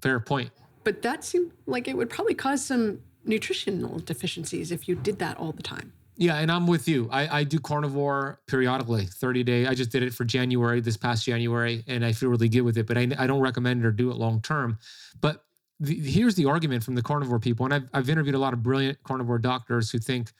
fair 0.00 0.20
point. 0.20 0.52
But 0.84 1.02
that 1.02 1.24
seemed 1.24 1.50
like 1.66 1.88
it 1.88 1.96
would 1.96 2.08
probably 2.08 2.34
cause 2.34 2.64
some 2.64 3.00
nutritional 3.24 3.98
deficiencies 3.98 4.70
if 4.70 4.86
you 4.86 4.94
did 4.94 5.18
that 5.18 5.36
all 5.38 5.50
the 5.50 5.62
time. 5.62 5.92
Yeah, 6.18 6.36
and 6.36 6.50
I'm 6.50 6.66
with 6.66 6.88
you. 6.88 7.08
I, 7.12 7.40
I 7.40 7.44
do 7.44 7.58
carnivore 7.58 8.40
periodically, 8.46 9.06
30 9.06 9.44
day. 9.44 9.66
I 9.66 9.74
just 9.74 9.90
did 9.90 10.02
it 10.02 10.14
for 10.14 10.24
January, 10.24 10.80
this 10.80 10.96
past 10.96 11.24
January, 11.24 11.84
and 11.86 12.04
I 12.04 12.12
feel 12.12 12.30
really 12.30 12.48
good 12.48 12.62
with 12.62 12.78
it, 12.78 12.86
but 12.86 12.96
I, 12.96 13.08
I 13.18 13.26
don't 13.26 13.40
recommend 13.40 13.84
it 13.84 13.86
or 13.86 13.92
do 13.92 14.10
it 14.10 14.16
long 14.16 14.40
term. 14.40 14.78
But 15.20 15.44
the, 15.78 15.94
here's 15.94 16.34
the 16.34 16.46
argument 16.46 16.82
from 16.82 16.94
the 16.94 17.02
carnivore 17.02 17.38
people, 17.38 17.66
and 17.66 17.74
I've, 17.74 17.88
I've 17.92 18.08
interviewed 18.08 18.34
a 18.34 18.38
lot 18.38 18.54
of 18.54 18.62
brilliant 18.62 19.02
carnivore 19.02 19.38
doctors 19.38 19.90
who 19.90 19.98
think 19.98 20.32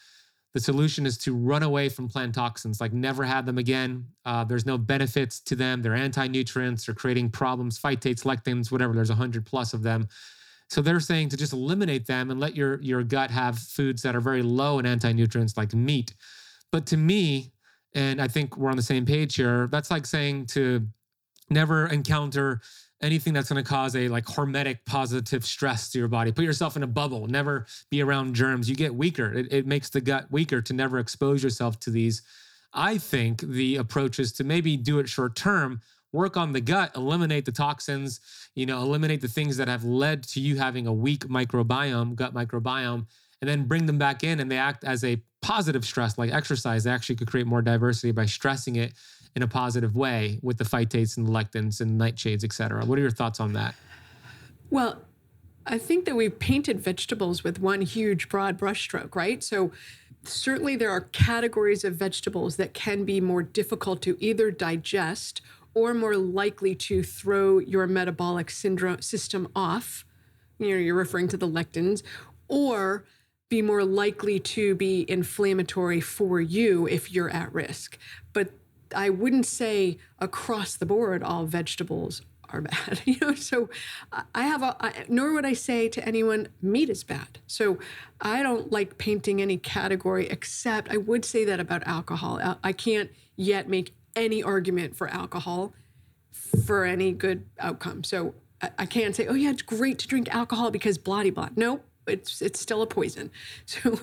the 0.54 0.60
solution 0.60 1.04
is 1.04 1.18
to 1.18 1.34
run 1.36 1.62
away 1.62 1.90
from 1.90 2.08
plant 2.08 2.34
toxins, 2.34 2.80
like 2.80 2.94
never 2.94 3.22
have 3.24 3.44
them 3.44 3.58
again. 3.58 4.06
Uh, 4.24 4.42
there's 4.44 4.64
no 4.64 4.78
benefits 4.78 5.40
to 5.40 5.54
them. 5.54 5.82
They're 5.82 5.94
anti 5.94 6.26
nutrients, 6.28 6.86
they're 6.86 6.94
creating 6.94 7.30
problems, 7.30 7.78
phytates, 7.78 8.24
lectins, 8.24 8.72
whatever. 8.72 8.94
There's 8.94 9.10
100 9.10 9.44
plus 9.44 9.74
of 9.74 9.82
them. 9.82 10.08
So 10.68 10.82
they're 10.82 11.00
saying 11.00 11.28
to 11.30 11.36
just 11.36 11.52
eliminate 11.52 12.06
them 12.06 12.30
and 12.30 12.40
let 12.40 12.56
your 12.56 12.80
your 12.82 13.02
gut 13.02 13.30
have 13.30 13.58
foods 13.58 14.02
that 14.02 14.16
are 14.16 14.20
very 14.20 14.42
low 14.42 14.78
in 14.78 14.86
anti-nutrients 14.86 15.56
like 15.56 15.72
meat. 15.74 16.14
But 16.72 16.86
to 16.86 16.96
me, 16.96 17.52
and 17.94 18.20
I 18.20 18.28
think 18.28 18.56
we're 18.56 18.70
on 18.70 18.76
the 18.76 18.82
same 18.82 19.06
page 19.06 19.36
here, 19.36 19.68
that's 19.68 19.90
like 19.90 20.06
saying 20.06 20.46
to 20.46 20.86
never 21.50 21.86
encounter 21.86 22.60
anything 23.02 23.32
that's 23.34 23.48
going 23.48 23.62
to 23.62 23.68
cause 23.68 23.94
a 23.94 24.08
like 24.08 24.24
hormetic 24.24 24.78
positive 24.86 25.44
stress 25.44 25.90
to 25.90 25.98
your 25.98 26.08
body. 26.08 26.32
Put 26.32 26.44
yourself 26.44 26.76
in 26.76 26.82
a 26.82 26.86
bubble, 26.86 27.26
never 27.26 27.66
be 27.90 28.02
around 28.02 28.34
germs. 28.34 28.68
You 28.68 28.74
get 28.74 28.94
weaker. 28.94 29.32
It, 29.32 29.52
it 29.52 29.66
makes 29.66 29.90
the 29.90 30.00
gut 30.00 30.26
weaker 30.30 30.62
to 30.62 30.72
never 30.72 30.98
expose 30.98 31.42
yourself 31.42 31.78
to 31.80 31.90
these. 31.90 32.22
I 32.72 32.98
think 32.98 33.40
the 33.40 33.76
approach 33.76 34.18
is 34.18 34.32
to 34.34 34.44
maybe 34.44 34.76
do 34.76 34.98
it 34.98 35.08
short 35.08 35.36
term, 35.36 35.80
work 36.12 36.36
on 36.36 36.52
the 36.52 36.60
gut, 36.60 36.92
eliminate 36.96 37.44
the 37.44 37.52
toxins, 37.52 38.20
you 38.54 38.66
know, 38.66 38.80
eliminate 38.80 39.20
the 39.20 39.28
things 39.28 39.56
that 39.56 39.68
have 39.68 39.84
led 39.84 40.22
to 40.22 40.40
you 40.40 40.56
having 40.56 40.86
a 40.86 40.92
weak 40.92 41.26
microbiome, 41.26 42.14
gut 42.14 42.34
microbiome, 42.34 43.06
and 43.40 43.48
then 43.50 43.64
bring 43.64 43.86
them 43.86 43.98
back 43.98 44.24
in 44.24 44.40
and 44.40 44.50
they 44.50 44.56
act 44.56 44.84
as 44.84 45.04
a 45.04 45.20
positive 45.42 45.84
stress 45.84 46.16
like 46.16 46.32
exercise. 46.32 46.84
They 46.84 46.90
actually 46.90 47.16
could 47.16 47.28
create 47.28 47.46
more 47.46 47.62
diversity 47.62 48.12
by 48.12 48.26
stressing 48.26 48.76
it 48.76 48.94
in 49.34 49.42
a 49.42 49.48
positive 49.48 49.94
way 49.94 50.38
with 50.42 50.56
the 50.56 50.64
phytates 50.64 51.18
and 51.18 51.26
the 51.26 51.30
lectins 51.30 51.80
and 51.80 52.00
nightshades, 52.00 52.42
et 52.42 52.52
cetera. 52.52 52.84
What 52.86 52.98
are 52.98 53.02
your 53.02 53.10
thoughts 53.10 53.38
on 53.38 53.52
that? 53.52 53.74
Well, 54.70 55.02
I 55.66 55.78
think 55.78 56.06
that 56.06 56.16
we've 56.16 56.38
painted 56.38 56.80
vegetables 56.80 57.44
with 57.44 57.60
one 57.60 57.82
huge 57.82 58.28
broad 58.28 58.58
brushstroke, 58.58 59.14
right? 59.14 59.44
So 59.44 59.72
certainly 60.22 60.76
there 60.76 60.90
are 60.90 61.02
categories 61.02 61.84
of 61.84 61.94
vegetables 61.94 62.56
that 62.56 62.72
can 62.72 63.04
be 63.04 63.20
more 63.20 63.42
difficult 63.42 64.00
to 64.02 64.16
either 64.18 64.50
digest 64.50 65.42
or 65.76 65.92
more 65.92 66.16
likely 66.16 66.74
to 66.74 67.02
throw 67.02 67.58
your 67.58 67.86
metabolic 67.86 68.50
syndrome 68.50 69.02
system 69.02 69.46
off. 69.54 70.06
You 70.58 70.70
know, 70.70 70.76
you're 70.76 70.94
referring 70.94 71.28
to 71.28 71.36
the 71.36 71.46
lectins, 71.46 72.02
or 72.48 73.04
be 73.50 73.60
more 73.60 73.84
likely 73.84 74.40
to 74.40 74.74
be 74.74 75.04
inflammatory 75.06 76.00
for 76.00 76.40
you 76.40 76.88
if 76.88 77.12
you're 77.12 77.28
at 77.28 77.52
risk. 77.52 77.98
But 78.32 78.52
I 78.94 79.10
wouldn't 79.10 79.44
say 79.44 79.98
across 80.18 80.76
the 80.76 80.86
board 80.86 81.22
all 81.22 81.44
vegetables 81.44 82.22
are 82.48 82.62
bad. 82.62 83.02
You 83.04 83.18
know, 83.20 83.34
so 83.34 83.68
I 84.34 84.46
have 84.46 84.62
a, 84.62 84.76
I, 84.80 85.04
nor 85.08 85.34
would 85.34 85.44
I 85.44 85.52
say 85.52 85.90
to 85.90 86.08
anyone 86.08 86.48
meat 86.62 86.88
is 86.88 87.04
bad. 87.04 87.40
So 87.46 87.78
I 88.22 88.42
don't 88.42 88.72
like 88.72 88.96
painting 88.96 89.42
any 89.42 89.58
category 89.58 90.26
except 90.28 90.90
I 90.90 90.96
would 90.96 91.26
say 91.26 91.44
that 91.44 91.60
about 91.60 91.86
alcohol. 91.86 92.56
I 92.64 92.72
can't 92.72 93.10
yet 93.36 93.68
make 93.68 93.92
any 94.16 94.42
argument 94.42 94.96
for 94.96 95.08
alcohol 95.08 95.72
for 96.64 96.84
any 96.84 97.12
good 97.12 97.44
outcome. 97.58 98.02
So 98.02 98.34
I, 98.60 98.70
I 98.80 98.86
can't 98.86 99.14
say, 99.14 99.26
oh 99.26 99.34
yeah, 99.34 99.50
it's 99.50 99.62
great 99.62 99.98
to 100.00 100.08
drink 100.08 100.34
alcohol 100.34 100.70
because 100.70 100.98
blah 100.98 101.28
blah. 101.30 101.50
No, 101.54 101.80
it's 102.06 102.42
it's 102.42 102.60
still 102.60 102.82
a 102.82 102.86
poison. 102.86 103.30
So 103.66 104.00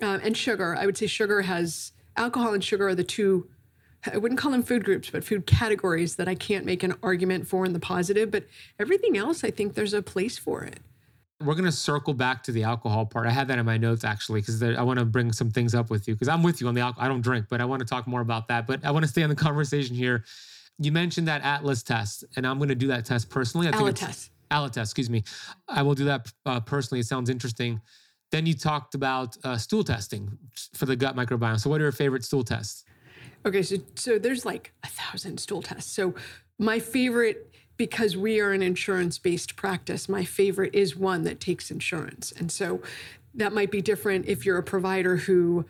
uh, 0.00 0.18
and 0.22 0.36
sugar, 0.36 0.74
I 0.74 0.86
would 0.86 0.96
say 0.96 1.06
sugar 1.06 1.42
has 1.42 1.92
alcohol 2.16 2.54
and 2.54 2.64
sugar 2.64 2.88
are 2.88 2.94
the 2.94 3.04
two 3.04 3.48
I 4.12 4.16
wouldn't 4.16 4.40
call 4.40 4.50
them 4.50 4.64
food 4.64 4.84
groups, 4.84 5.10
but 5.10 5.22
food 5.22 5.46
categories 5.46 6.16
that 6.16 6.26
I 6.26 6.34
can't 6.34 6.64
make 6.64 6.82
an 6.82 6.94
argument 7.02 7.46
for 7.46 7.64
in 7.64 7.72
the 7.72 7.78
positive. 7.78 8.30
But 8.32 8.46
everything 8.78 9.16
else, 9.16 9.44
I 9.44 9.50
think 9.50 9.74
there's 9.74 9.94
a 9.94 10.02
place 10.02 10.36
for 10.36 10.64
it. 10.64 10.80
We're 11.44 11.54
going 11.54 11.64
to 11.64 11.72
circle 11.72 12.14
back 12.14 12.42
to 12.44 12.52
the 12.52 12.62
alcohol 12.62 13.06
part. 13.06 13.26
I 13.26 13.30
had 13.30 13.48
that 13.48 13.58
in 13.58 13.66
my 13.66 13.76
notes 13.76 14.04
actually, 14.04 14.40
because 14.40 14.62
I 14.62 14.82
want 14.82 14.98
to 14.98 15.04
bring 15.04 15.32
some 15.32 15.50
things 15.50 15.74
up 15.74 15.90
with 15.90 16.08
you. 16.08 16.14
Because 16.14 16.28
I'm 16.28 16.42
with 16.42 16.60
you 16.60 16.68
on 16.68 16.74
the 16.74 16.80
alcohol. 16.80 17.04
I 17.04 17.08
don't 17.08 17.20
drink, 17.20 17.46
but 17.48 17.60
I 17.60 17.64
want 17.64 17.80
to 17.80 17.86
talk 17.86 18.06
more 18.06 18.20
about 18.20 18.48
that. 18.48 18.66
But 18.66 18.84
I 18.84 18.90
want 18.90 19.04
to 19.04 19.08
stay 19.08 19.22
on 19.22 19.30
the 19.30 19.36
conversation 19.48 19.94
here. 19.94 20.24
You 20.78 20.92
mentioned 20.92 21.28
that 21.28 21.42
Atlas 21.42 21.82
test, 21.82 22.24
and 22.36 22.46
I'm 22.46 22.58
going 22.58 22.70
to 22.70 22.74
do 22.74 22.88
that 22.88 23.04
test 23.04 23.30
personally. 23.30 23.68
I 23.68 23.72
think 23.72 23.94
test. 23.94 24.30
ALA 24.50 24.70
test, 24.70 24.90
excuse 24.90 25.10
me. 25.10 25.24
I 25.68 25.82
will 25.82 25.94
do 25.94 26.04
that 26.06 26.32
uh, 26.46 26.60
personally. 26.60 27.00
It 27.00 27.06
sounds 27.06 27.30
interesting. 27.30 27.80
Then 28.30 28.46
you 28.46 28.54
talked 28.54 28.94
about 28.94 29.36
uh, 29.44 29.58
stool 29.58 29.84
testing 29.84 30.38
for 30.74 30.86
the 30.86 30.96
gut 30.96 31.14
microbiome. 31.14 31.60
So, 31.60 31.68
what 31.68 31.80
are 31.80 31.84
your 31.84 31.92
favorite 31.92 32.24
stool 32.24 32.42
tests? 32.42 32.84
Okay, 33.44 33.62
so 33.62 33.76
so 33.94 34.18
there's 34.18 34.44
like 34.44 34.72
a 34.84 34.88
thousand 34.88 35.38
stool 35.38 35.62
tests. 35.62 35.92
So 35.92 36.14
my 36.58 36.78
favorite, 36.78 37.51
because 37.76 38.16
we 38.16 38.40
are 38.40 38.52
an 38.52 38.62
insurance-based 38.62 39.56
practice, 39.56 40.08
my 40.08 40.24
favorite 40.24 40.74
is 40.74 40.96
one 40.96 41.24
that 41.24 41.40
takes 41.40 41.70
insurance. 41.70 42.32
And 42.32 42.52
so 42.52 42.82
that 43.34 43.52
might 43.52 43.70
be 43.70 43.80
different 43.80 44.26
if 44.26 44.44
you're 44.44 44.58
a 44.58 44.62
provider 44.62 45.16
who 45.16 45.64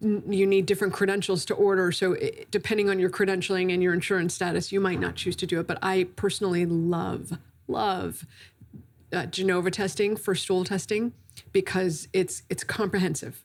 you 0.00 0.46
need 0.46 0.66
different 0.66 0.92
credentials 0.92 1.44
to 1.46 1.54
order. 1.54 1.92
So 1.92 2.12
it, 2.12 2.50
depending 2.50 2.90
on 2.90 2.98
your 2.98 3.10
credentialing 3.10 3.72
and 3.72 3.82
your 3.82 3.94
insurance 3.94 4.34
status, 4.34 4.72
you 4.72 4.80
might 4.80 5.00
not 5.00 5.14
choose 5.14 5.36
to 5.36 5.46
do 5.46 5.60
it. 5.60 5.66
But 5.66 5.78
I 5.82 6.08
personally 6.16 6.66
love 6.66 7.38
love 7.68 8.26
uh, 9.12 9.24
Genova 9.26 9.70
testing 9.70 10.16
for 10.16 10.34
stool 10.34 10.64
testing 10.64 11.12
because 11.52 12.08
it's 12.12 12.42
it's 12.50 12.64
comprehensive. 12.64 13.44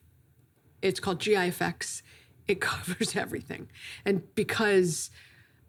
It's 0.82 1.00
called 1.00 1.20
GI 1.20 1.36
effects 1.36 2.04
it 2.50 2.60
covers 2.62 3.16
everything. 3.16 3.70
And 4.04 4.24
because 4.36 5.12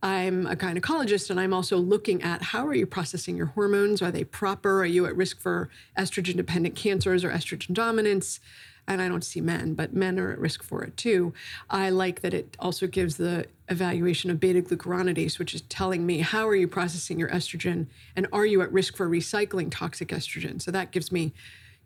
I'm 0.02 0.46
a 0.46 0.56
gynecologist 0.56 1.30
and 1.30 1.38
I'm 1.38 1.52
also 1.52 1.76
looking 1.76 2.22
at 2.22 2.42
how 2.42 2.66
are 2.66 2.74
you 2.74 2.86
processing 2.86 3.36
your 3.36 3.46
hormones? 3.46 4.00
Are 4.00 4.10
they 4.10 4.24
proper? 4.24 4.80
Are 4.80 4.86
you 4.86 5.04
at 5.06 5.14
risk 5.14 5.40
for 5.40 5.68
estrogen 5.96 6.36
dependent 6.36 6.74
cancers 6.74 7.22
or 7.22 7.30
estrogen 7.30 7.74
dominance? 7.74 8.40
And 8.86 9.02
I 9.02 9.08
don't 9.08 9.22
see 9.22 9.40
men, 9.40 9.74
but 9.74 9.92
men 9.92 10.18
are 10.18 10.32
at 10.32 10.38
risk 10.38 10.62
for 10.62 10.82
it 10.82 10.96
too. 10.96 11.34
I 11.68 11.90
like 11.90 12.22
that 12.22 12.32
it 12.32 12.56
also 12.58 12.86
gives 12.86 13.18
the 13.18 13.46
evaluation 13.68 14.30
of 14.30 14.40
beta 14.40 14.62
glucuronidase, 14.62 15.38
which 15.38 15.54
is 15.54 15.60
telling 15.62 16.06
me 16.06 16.20
how 16.20 16.48
are 16.48 16.56
you 16.56 16.66
processing 16.66 17.18
your 17.18 17.28
estrogen 17.28 17.86
and 18.16 18.26
are 18.32 18.46
you 18.46 18.62
at 18.62 18.72
risk 18.72 18.96
for 18.96 19.08
recycling 19.08 19.70
toxic 19.70 20.08
estrogen? 20.08 20.60
So 20.62 20.70
that 20.70 20.92
gives 20.92 21.12
me 21.12 21.32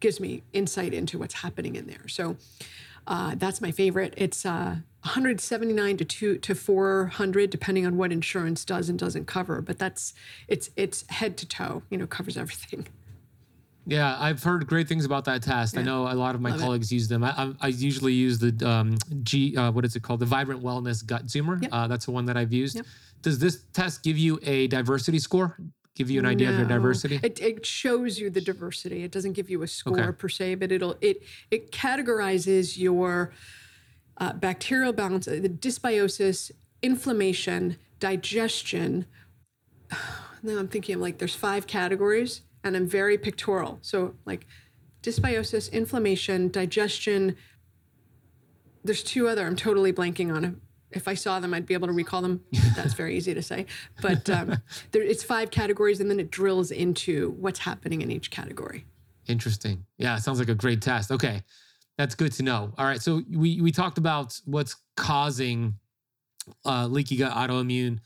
gives 0.01 0.21
me 0.21 0.43
insight 0.53 0.93
into 0.93 1.19
what's 1.19 1.35
happening 1.35 1.77
in 1.77 1.87
there. 1.87 2.09
So 2.09 2.37
uh, 3.07 3.35
that's 3.37 3.61
my 3.61 3.71
favorite. 3.71 4.15
It's 4.17 4.45
uh, 4.47 4.77
179 5.05 5.99
to 5.99 6.05
two 6.05 6.39
to 6.39 6.55
400, 6.55 7.51
depending 7.51 7.85
on 7.87 7.99
what 7.99 8.11
insurance 8.11 8.65
does 8.65 8.89
and 8.89 8.99
doesn't 8.99 9.27
cover. 9.27 9.61
But 9.61 9.79
that's 9.79 10.15
it's 10.49 10.71
it's 10.77 11.05
head 11.11 11.37
to 11.39 11.47
toe. 11.47 11.83
You 11.91 11.99
know, 11.99 12.07
covers 12.07 12.39
everything. 12.39 12.87
Yeah, 13.87 14.17
I've 14.19 14.43
heard 14.43 14.67
great 14.67 14.89
things 14.89 15.05
about 15.05 15.27
that 15.27 15.43
test. 15.43 15.75
Yeah. 15.75 15.81
I 15.81 15.83
know 15.83 16.11
a 16.11 16.15
lot 16.15 16.35
of 16.35 16.41
my 16.41 16.53
Love 16.53 16.61
colleagues 16.61 16.91
it. 16.91 16.95
use 16.95 17.09
them. 17.09 17.23
I, 17.23 17.31
I, 17.37 17.53
I, 17.61 17.67
usually 17.69 18.15
use 18.15 18.39
the 18.39 18.67
um, 18.67 18.97
G, 19.23 19.55
uh, 19.59 19.73
what 19.73 19.85
is 19.85 19.95
it 19.95 20.03
called? 20.03 20.21
The 20.21 20.27
Vibrant 20.27 20.63
Wellness 20.63 21.05
Gut 21.05 21.27
Zoomer. 21.27 21.61
Yep. 21.61 21.71
Uh, 21.71 21.87
that's 21.87 22.07
the 22.07 22.13
one 22.13 22.25
that 22.25 22.37
I've 22.39 22.53
used. 22.53 22.77
Yep. 22.77 22.87
Does 23.21 23.39
this 23.39 23.65
test 23.75 24.03
give 24.03 24.17
you 24.17 24.39
a 24.43 24.69
diversity 24.69 25.19
score? 25.19 25.59
Give 25.95 26.11
you 26.11 26.19
an 26.19 26.27
idea 26.27 26.49
no. 26.49 26.55
of 26.55 26.59
your 26.61 26.69
diversity? 26.69 27.21
It, 27.23 27.41
it, 27.41 27.67
shows 27.67 28.19
you 28.19 28.31
the 28.31 28.41
diversity. 28.41 29.05
It 29.05 29.13
doesn't 29.13 29.35
give 29.35 29.51
you 29.51 29.63
a 29.63 29.69
score 29.69 30.01
okay. 30.01 30.13
per 30.13 30.29
se, 30.29 30.55
but 30.57 30.73
it'll 30.73 30.97
it 31.01 31.23
it 31.51 31.71
categorizes 31.71 32.79
your 32.79 33.33
uh, 34.19 34.33
bacterial 34.33 34.93
balance, 34.93 35.27
the 35.27 35.41
dysbiosis, 35.49 36.51
inflammation, 36.83 37.77
digestion. 38.01 39.07
Now 40.43 40.59
I'm 40.59 40.69
thinking 40.69 40.97
of 40.97 41.01
like 41.01 41.17
there's 41.17 41.35
five 41.35 41.67
categories, 41.67 42.43
and 42.63 42.77
I'm 42.77 42.87
very 42.87 43.17
pictorial. 43.17 43.79
So 43.81 44.15
like 44.27 44.47
dysbiosis, 45.03 45.73
inflammation, 45.73 46.51
digestion. 46.51 47.37
There's 48.85 49.03
two 49.03 49.27
other. 49.27 49.47
I'm 49.47 49.57
totally 49.57 49.91
blanking 49.91 50.31
on. 50.35 50.61
If 50.91 51.09
I 51.09 51.15
saw 51.15 51.41
them, 51.41 51.55
I'd 51.55 51.65
be 51.65 51.73
able 51.73 51.87
to 51.87 51.95
recall 51.95 52.21
them. 52.21 52.45
That's 52.77 52.93
very 52.93 53.17
easy 53.17 53.33
to 53.33 53.41
say. 53.41 53.65
But 54.03 54.29
um, 54.29 54.59
there, 54.93 55.03
it's 55.03 55.25
five 55.25 55.51
categories, 55.51 56.01
and 56.01 56.11
then 56.11 56.21
it 56.21 56.31
drills 56.31 56.71
into 56.71 57.31
what's 57.41 57.61
happening 57.61 58.03
in 58.03 58.11
each 58.11 58.31
category. 58.31 58.85
Interesting. 59.27 59.87
Yeah, 59.97 60.19
sounds 60.19 60.39
like 60.39 60.51
a 60.51 60.55
great 60.55 60.83
test. 60.83 61.11
Okay. 61.11 61.43
That's 61.99 62.15
good 62.15 62.33
to 62.33 62.43
know. 62.43 62.73
All 62.77 62.87
right, 62.87 63.01
so 63.01 63.23
we 63.31 63.61
we 63.61 63.71
talked 63.71 63.99
about 63.99 64.41
what's 64.45 64.77
causing 64.97 65.75
uh, 66.65 66.87
leaky 66.87 67.17
gut 67.17 67.33
autoimmune. 67.33 68.01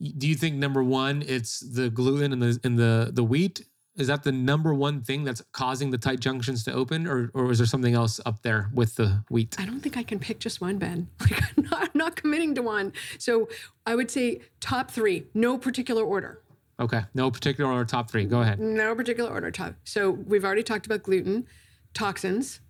Do 0.00 0.28
you 0.28 0.34
think 0.34 0.56
number 0.56 0.82
one 0.82 1.22
it's 1.26 1.60
the 1.60 1.90
gluten 1.90 2.32
and 2.32 2.42
the 2.42 2.60
and 2.64 2.78
the 2.78 3.10
the 3.12 3.24
wheat? 3.24 3.62
Is 3.96 4.06
that 4.06 4.22
the 4.22 4.30
number 4.30 4.72
one 4.72 5.02
thing 5.02 5.24
that's 5.24 5.42
causing 5.52 5.90
the 5.90 5.98
tight 5.98 6.20
junctions 6.20 6.62
to 6.64 6.72
open, 6.72 7.06
or 7.06 7.30
or 7.34 7.50
is 7.50 7.58
there 7.58 7.66
something 7.66 7.94
else 7.94 8.20
up 8.24 8.40
there 8.42 8.70
with 8.72 8.94
the 8.94 9.22
wheat? 9.28 9.56
I 9.58 9.66
don't 9.66 9.80
think 9.80 9.96
I 9.96 10.04
can 10.04 10.18
pick 10.18 10.38
just 10.38 10.60
one, 10.60 10.78
Ben. 10.78 11.08
Like 11.20 11.42
I'm 11.42 11.64
not, 11.64 11.82
I'm 11.82 11.90
not 11.94 12.16
committing 12.16 12.54
to 12.54 12.62
one. 12.62 12.92
So 13.18 13.48
I 13.84 13.94
would 13.94 14.10
say 14.10 14.40
top 14.60 14.90
three, 14.90 15.26
no 15.34 15.58
particular 15.58 16.02
order. 16.04 16.40
Okay, 16.80 17.02
no 17.12 17.30
particular 17.30 17.70
order. 17.70 17.84
Top 17.84 18.08
three. 18.08 18.24
Go 18.24 18.40
ahead. 18.40 18.60
No 18.60 18.94
particular 18.94 19.30
order. 19.30 19.50
Top. 19.50 19.74
So 19.84 20.10
we've 20.12 20.44
already 20.44 20.62
talked 20.62 20.86
about 20.86 21.02
gluten, 21.02 21.46
toxins, 21.92 22.60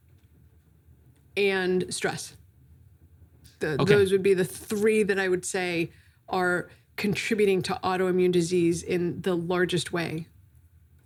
and 1.39 1.93
stress. 1.95 2.35
The, 3.61 3.81
okay. 3.81 3.95
Those 3.95 4.13
would 4.13 4.23
be 4.23 4.35
the 4.35 4.45
three 4.45 5.03
that 5.05 5.19
I 5.19 5.29
would 5.29 5.45
say 5.45 5.91
are 6.29 6.69
contributing 6.97 7.63
to 7.63 7.79
autoimmune 7.85 8.33
disease 8.33 8.83
in 8.83 9.21
the 9.23 9.37
largest 9.37 9.93
way. 9.93 10.27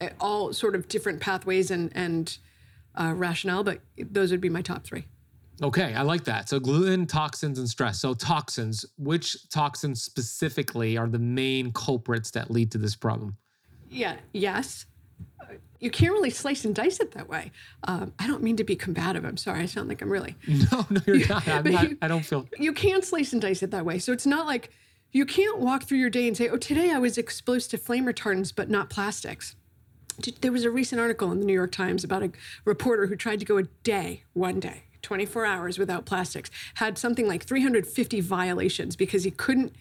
Eh, 0.01 0.09
all 0.21 0.53
sort 0.53 0.75
of 0.75 0.89
different 0.89 1.21
pathways 1.21 1.71
and, 1.71 1.95
and 1.95 2.39
uh, 2.95 3.13
rationale, 3.15 3.63
but 3.63 3.81
those 3.99 4.31
would 4.31 4.41
be 4.41 4.49
my 4.49 4.63
top 4.63 4.85
three. 4.85 5.05
Okay, 5.63 5.95
I 5.95 6.03
like 6.03 6.25
that. 6.25 6.49
So 6.49 6.59
gluten, 6.59 7.07
toxins, 7.07 7.59
and 7.59 7.69
stress. 7.69 8.01
So 8.01 8.15
toxins, 8.15 8.85
which 8.99 9.49
toxins 9.51 10.03
specifically 10.03 10.97
are 10.97 11.09
the 11.09 11.19
main 11.19 11.73
culprits 11.73 12.31
that 12.33 12.51
lead 12.51 12.71
to 12.73 12.79
this 12.79 12.97
problem? 12.97 13.37
Yeah, 13.91 14.17
yes 14.33 14.87
you 15.83 15.91
can't 15.91 16.13
really 16.13 16.31
slice 16.31 16.65
and 16.65 16.77
dice 16.77 17.01
it 17.01 17.11
that 17.11 17.29
way. 17.29 17.51
Um, 17.85 18.13
I 18.21 18.29
don't 18.29 18.43
mean 18.43 18.57
to 18.57 18.65
be 18.65 18.77
combative. 18.77 19.25
I'm 19.25 19.37
sorry. 19.37 19.63
I 19.63 19.67
sound 19.67 19.89
like 19.89 20.01
I'm 20.01 20.11
really. 20.11 20.37
No, 20.47 20.87
no, 20.89 21.01
you're 21.07 21.27
not. 21.27 21.47
I'm 21.49 21.73
not 21.73 21.91
you, 21.91 21.99
I 22.01 22.07
don't 22.07 22.25
feel. 22.25 22.47
You 22.57 22.73
can't 22.73 23.05
slice 23.05 23.33
and 23.33 23.43
dice 23.43 23.65
it 23.65 23.73
that 23.73 23.85
way. 23.85 23.99
So 23.99 24.13
it's 24.13 24.25
not 24.25 24.47
like 24.47 24.71
you 25.11 25.27
can't 25.27 25.59
walk 25.59 25.83
through 25.83 25.99
your 25.99 26.09
day 26.09 26.29
and 26.29 26.37
say, 26.37 26.49
oh, 26.49 26.57
today 26.57 26.93
I 26.93 26.99
was 26.99 27.19
exposed 27.19 27.71
to 27.73 27.79
flame 27.79 28.07
retardants, 28.07 28.53
but 28.55 28.71
not 28.71 28.91
plastics. 28.91 29.57
There 30.41 30.53
was 30.53 30.65
a 30.65 30.71
recent 30.71 31.01
article 31.01 31.33
in 31.33 31.41
the 31.41 31.47
New 31.47 31.53
York 31.53 31.73
Times 31.73 32.05
about 32.05 32.23
a 32.23 32.31
reporter 32.65 33.07
who 33.09 33.17
tried 33.17 33.41
to 33.41 33.45
go 33.45 33.59
a 33.59 33.65
day, 33.83 34.23
one 34.35 34.61
day, 34.61 34.85
24 35.03 35.45
hours 35.45 35.79
without 35.79 36.05
plastics, 36.05 36.49
had 36.75 36.97
something 36.97 37.27
like 37.27 37.43
350 37.45 38.21
violations 38.21 38.95
because 38.95 39.25
he 39.25 39.33
couldn't 39.33 39.75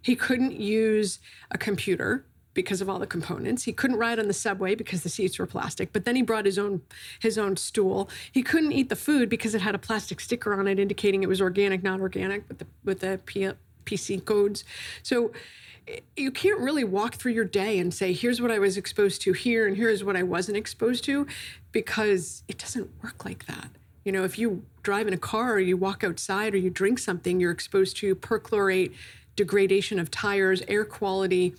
he 0.00 0.14
couldn't 0.14 0.52
use 0.52 1.18
a 1.50 1.58
computer 1.58 2.24
because 2.58 2.80
of 2.80 2.90
all 2.90 2.98
the 2.98 3.06
components. 3.06 3.62
He 3.62 3.72
couldn't 3.72 3.98
ride 3.98 4.18
on 4.18 4.26
the 4.26 4.34
subway 4.34 4.74
because 4.74 5.04
the 5.04 5.08
seats 5.08 5.38
were 5.38 5.46
plastic. 5.46 5.92
But 5.92 6.04
then 6.04 6.16
he 6.16 6.22
brought 6.22 6.44
his 6.44 6.58
own 6.58 6.82
his 7.20 7.38
own 7.38 7.56
stool. 7.56 8.10
He 8.32 8.42
couldn't 8.42 8.72
eat 8.72 8.88
the 8.88 8.96
food 8.96 9.28
because 9.28 9.54
it 9.54 9.60
had 9.60 9.76
a 9.76 9.78
plastic 9.78 10.18
sticker 10.18 10.58
on 10.58 10.66
it 10.66 10.80
indicating 10.80 11.22
it 11.22 11.28
was 11.28 11.40
organic, 11.40 11.84
not 11.84 12.00
organic, 12.00 12.48
with 12.48 12.58
the 12.58 12.66
with 12.84 12.98
the 12.98 13.20
P, 13.26 13.48
PC 13.86 14.24
codes. 14.24 14.64
So 15.04 15.30
eh, 15.86 16.00
you 16.16 16.32
can't 16.32 16.58
really 16.58 16.82
walk 16.82 17.14
through 17.14 17.30
your 17.30 17.44
day 17.44 17.78
and 17.78 17.94
say, 17.94 18.12
here's 18.12 18.42
what 18.42 18.50
I 18.50 18.58
was 18.58 18.76
exposed 18.76 19.22
to 19.22 19.32
here 19.34 19.68
and 19.68 19.76
here's 19.76 20.02
what 20.02 20.16
I 20.16 20.24
wasn't 20.24 20.56
exposed 20.56 21.04
to, 21.04 21.28
because 21.70 22.42
it 22.48 22.58
doesn't 22.58 22.90
work 23.04 23.24
like 23.24 23.46
that. 23.46 23.68
You 24.04 24.10
know, 24.10 24.24
if 24.24 24.36
you 24.36 24.64
drive 24.82 25.06
in 25.06 25.14
a 25.14 25.18
car 25.32 25.52
or 25.52 25.60
you 25.60 25.76
walk 25.76 26.02
outside 26.02 26.54
or 26.54 26.58
you 26.58 26.70
drink 26.70 26.98
something, 26.98 27.38
you're 27.38 27.52
exposed 27.52 27.96
to 27.98 28.16
perchlorate, 28.16 28.94
degradation 29.36 30.00
of 30.00 30.10
tires, 30.10 30.60
air 30.66 30.84
quality, 30.84 31.54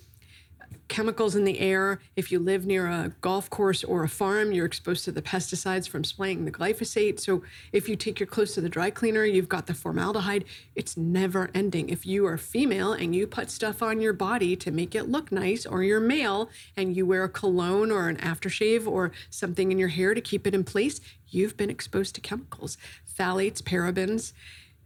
chemicals 0.90 1.36
in 1.36 1.46
the 1.46 1.60
air. 1.60 2.02
If 2.16 2.32
you 2.32 2.40
live 2.40 2.66
near 2.66 2.88
a 2.88 3.14
golf 3.22 3.50
course 3.50 3.84
or 3.84 4.04
a 4.04 4.10
farm, 4.10 4.52
you're 4.52 4.66
exposed 4.66 5.06
to 5.06 5.12
the 5.12 5.22
pesticides 5.22 5.88
from 5.88 6.04
spraying 6.04 6.44
the 6.44 6.52
glyphosate. 6.52 7.20
So 7.20 7.44
if 7.72 7.88
you 7.88 7.96
take 7.96 8.20
your 8.20 8.28
clothes 8.28 8.54
to 8.56 8.62
the 8.62 8.70
dry 8.70 8.90
cleaner, 8.90 9.24
you've 9.24 9.48
got 9.48 9.68
the 9.68 9.74
formaldehyde. 9.74 10.46
It's 10.76 10.98
never 10.98 11.50
ending. 11.54 11.90
If 11.90 12.06
you 12.06 12.26
are 12.26 12.38
female 12.38 12.92
and 12.92 13.16
you 13.16 13.28
put 13.28 13.50
stuff 13.50 13.82
on 13.82 14.02
your 14.02 14.14
body 14.14 14.56
to 14.58 14.72
make 14.72 14.96
it 14.96 15.08
look 15.08 15.32
nice, 15.32 15.66
or 15.66 15.84
you're 15.84 16.00
male 16.00 16.50
and 16.76 16.98
you 16.98 17.06
wear 17.06 17.24
a 17.24 17.30
cologne 17.30 17.92
or 17.92 18.10
an 18.10 18.18
aftershave 18.18 18.86
or 18.88 19.12
something 19.30 19.72
in 19.72 19.78
your 19.78 19.90
hair 19.90 20.14
to 20.14 20.22
keep 20.22 20.46
it 20.46 20.54
in 20.56 20.64
place, 20.64 21.00
you've 21.30 21.56
been 21.56 21.70
exposed 21.70 22.16
to 22.16 22.22
chemicals, 22.22 22.78
phthalates, 23.18 23.62
parabens. 23.62 24.34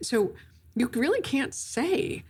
So 0.02 0.34
you 0.76 0.90
really 0.94 1.22
can't 1.22 1.54
say 1.54 2.24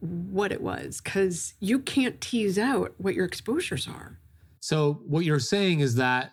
what 0.00 0.52
it 0.52 0.60
was 0.60 1.00
because 1.00 1.54
you 1.60 1.78
can't 1.78 2.20
tease 2.20 2.58
out 2.58 2.94
what 2.98 3.14
your 3.14 3.24
exposures 3.24 3.88
are. 3.88 4.18
So, 4.60 5.00
what 5.06 5.24
you're 5.24 5.38
saying 5.38 5.80
is 5.80 5.94
that 5.96 6.32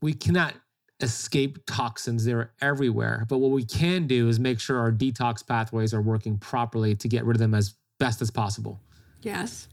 we 0.00 0.12
cannot 0.12 0.54
escape 1.00 1.58
toxins, 1.66 2.24
they're 2.24 2.52
everywhere. 2.60 3.26
But 3.28 3.38
what 3.38 3.50
we 3.50 3.64
can 3.64 4.06
do 4.06 4.28
is 4.28 4.38
make 4.38 4.60
sure 4.60 4.78
our 4.78 4.92
detox 4.92 5.46
pathways 5.46 5.92
are 5.92 6.02
working 6.02 6.38
properly 6.38 6.94
to 6.96 7.08
get 7.08 7.24
rid 7.24 7.36
of 7.36 7.40
them 7.40 7.54
as 7.54 7.74
best 7.98 8.22
as 8.22 8.30
possible. 8.30 8.80
Yes. 9.22 9.68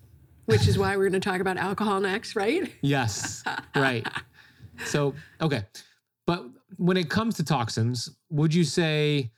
Which 0.46 0.68
is 0.68 0.78
why 0.78 0.98
we're 0.98 1.10
going 1.10 1.22
to 1.22 1.30
talk 1.30 1.42
about 1.42 1.58
alcohol 1.58 2.00
next, 2.00 2.36
right? 2.36 2.72
Yes. 2.82 3.44
Right. 3.76 4.06
so, 4.86 5.14
okay. 5.42 5.64
But 6.26 6.46
when 6.78 6.98
it 6.98 7.10
comes 7.10 7.36
to 7.38 7.44
toxins, 7.44 8.10
would 8.30 8.54
you 8.54 8.64
say 8.64 9.32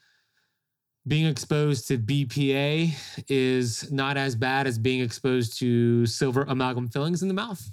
being 1.08 1.26
exposed 1.26 1.88
to 1.88 1.97
BPA 1.97 2.93
is 3.28 3.91
not 3.91 4.18
as 4.18 4.36
bad 4.36 4.68
as 4.68 4.78
being 4.78 5.02
exposed 5.02 5.58
to 5.60 6.06
silver 6.06 6.43
amalgam 6.43 6.88
fillings 6.88 7.22
in 7.22 7.28
the 7.28 7.34
mouth. 7.34 7.72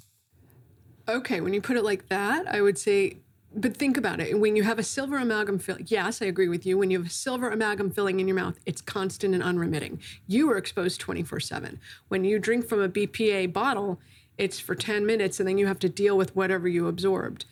Okay, 1.07 1.41
when 1.41 1.53
you 1.53 1.61
put 1.61 1.77
it 1.77 1.83
like 1.83 2.07
that, 2.09 2.47
I 2.47 2.61
would 2.61 2.77
say, 2.77 3.17
but 3.55 3.75
think 3.75 3.97
about 3.97 4.19
it. 4.19 4.39
When 4.39 4.55
you 4.55 4.63
have 4.63 4.79
a 4.79 4.83
silver 4.83 5.17
amalgam 5.17 5.59
filling, 5.59 5.85
yes, 5.87 6.21
I 6.21 6.25
agree 6.25 6.47
with 6.47 6.65
you. 6.65 6.77
When 6.77 6.91
you 6.91 6.99
have 6.99 7.07
a 7.07 7.11
silver 7.11 7.49
amalgam 7.49 7.91
filling 7.91 8.19
in 8.19 8.27
your 8.27 8.35
mouth, 8.35 8.59
it's 8.65 8.81
constant 8.81 9.33
and 9.33 9.43
unremitting. 9.43 10.01
You 10.27 10.51
are 10.51 10.57
exposed 10.57 10.99
24 10.99 11.39
7. 11.39 11.79
When 12.09 12.25
you 12.25 12.39
drink 12.39 12.67
from 12.67 12.81
a 12.81 12.89
BPA 12.89 13.51
bottle, 13.53 13.99
it's 14.37 14.59
for 14.59 14.75
10 14.75 15.05
minutes 15.05 15.39
and 15.39 15.49
then 15.49 15.57
you 15.57 15.67
have 15.67 15.79
to 15.79 15.89
deal 15.89 16.15
with 16.15 16.35
whatever 16.35 16.67
you 16.67 16.87
absorbed. 16.87 17.45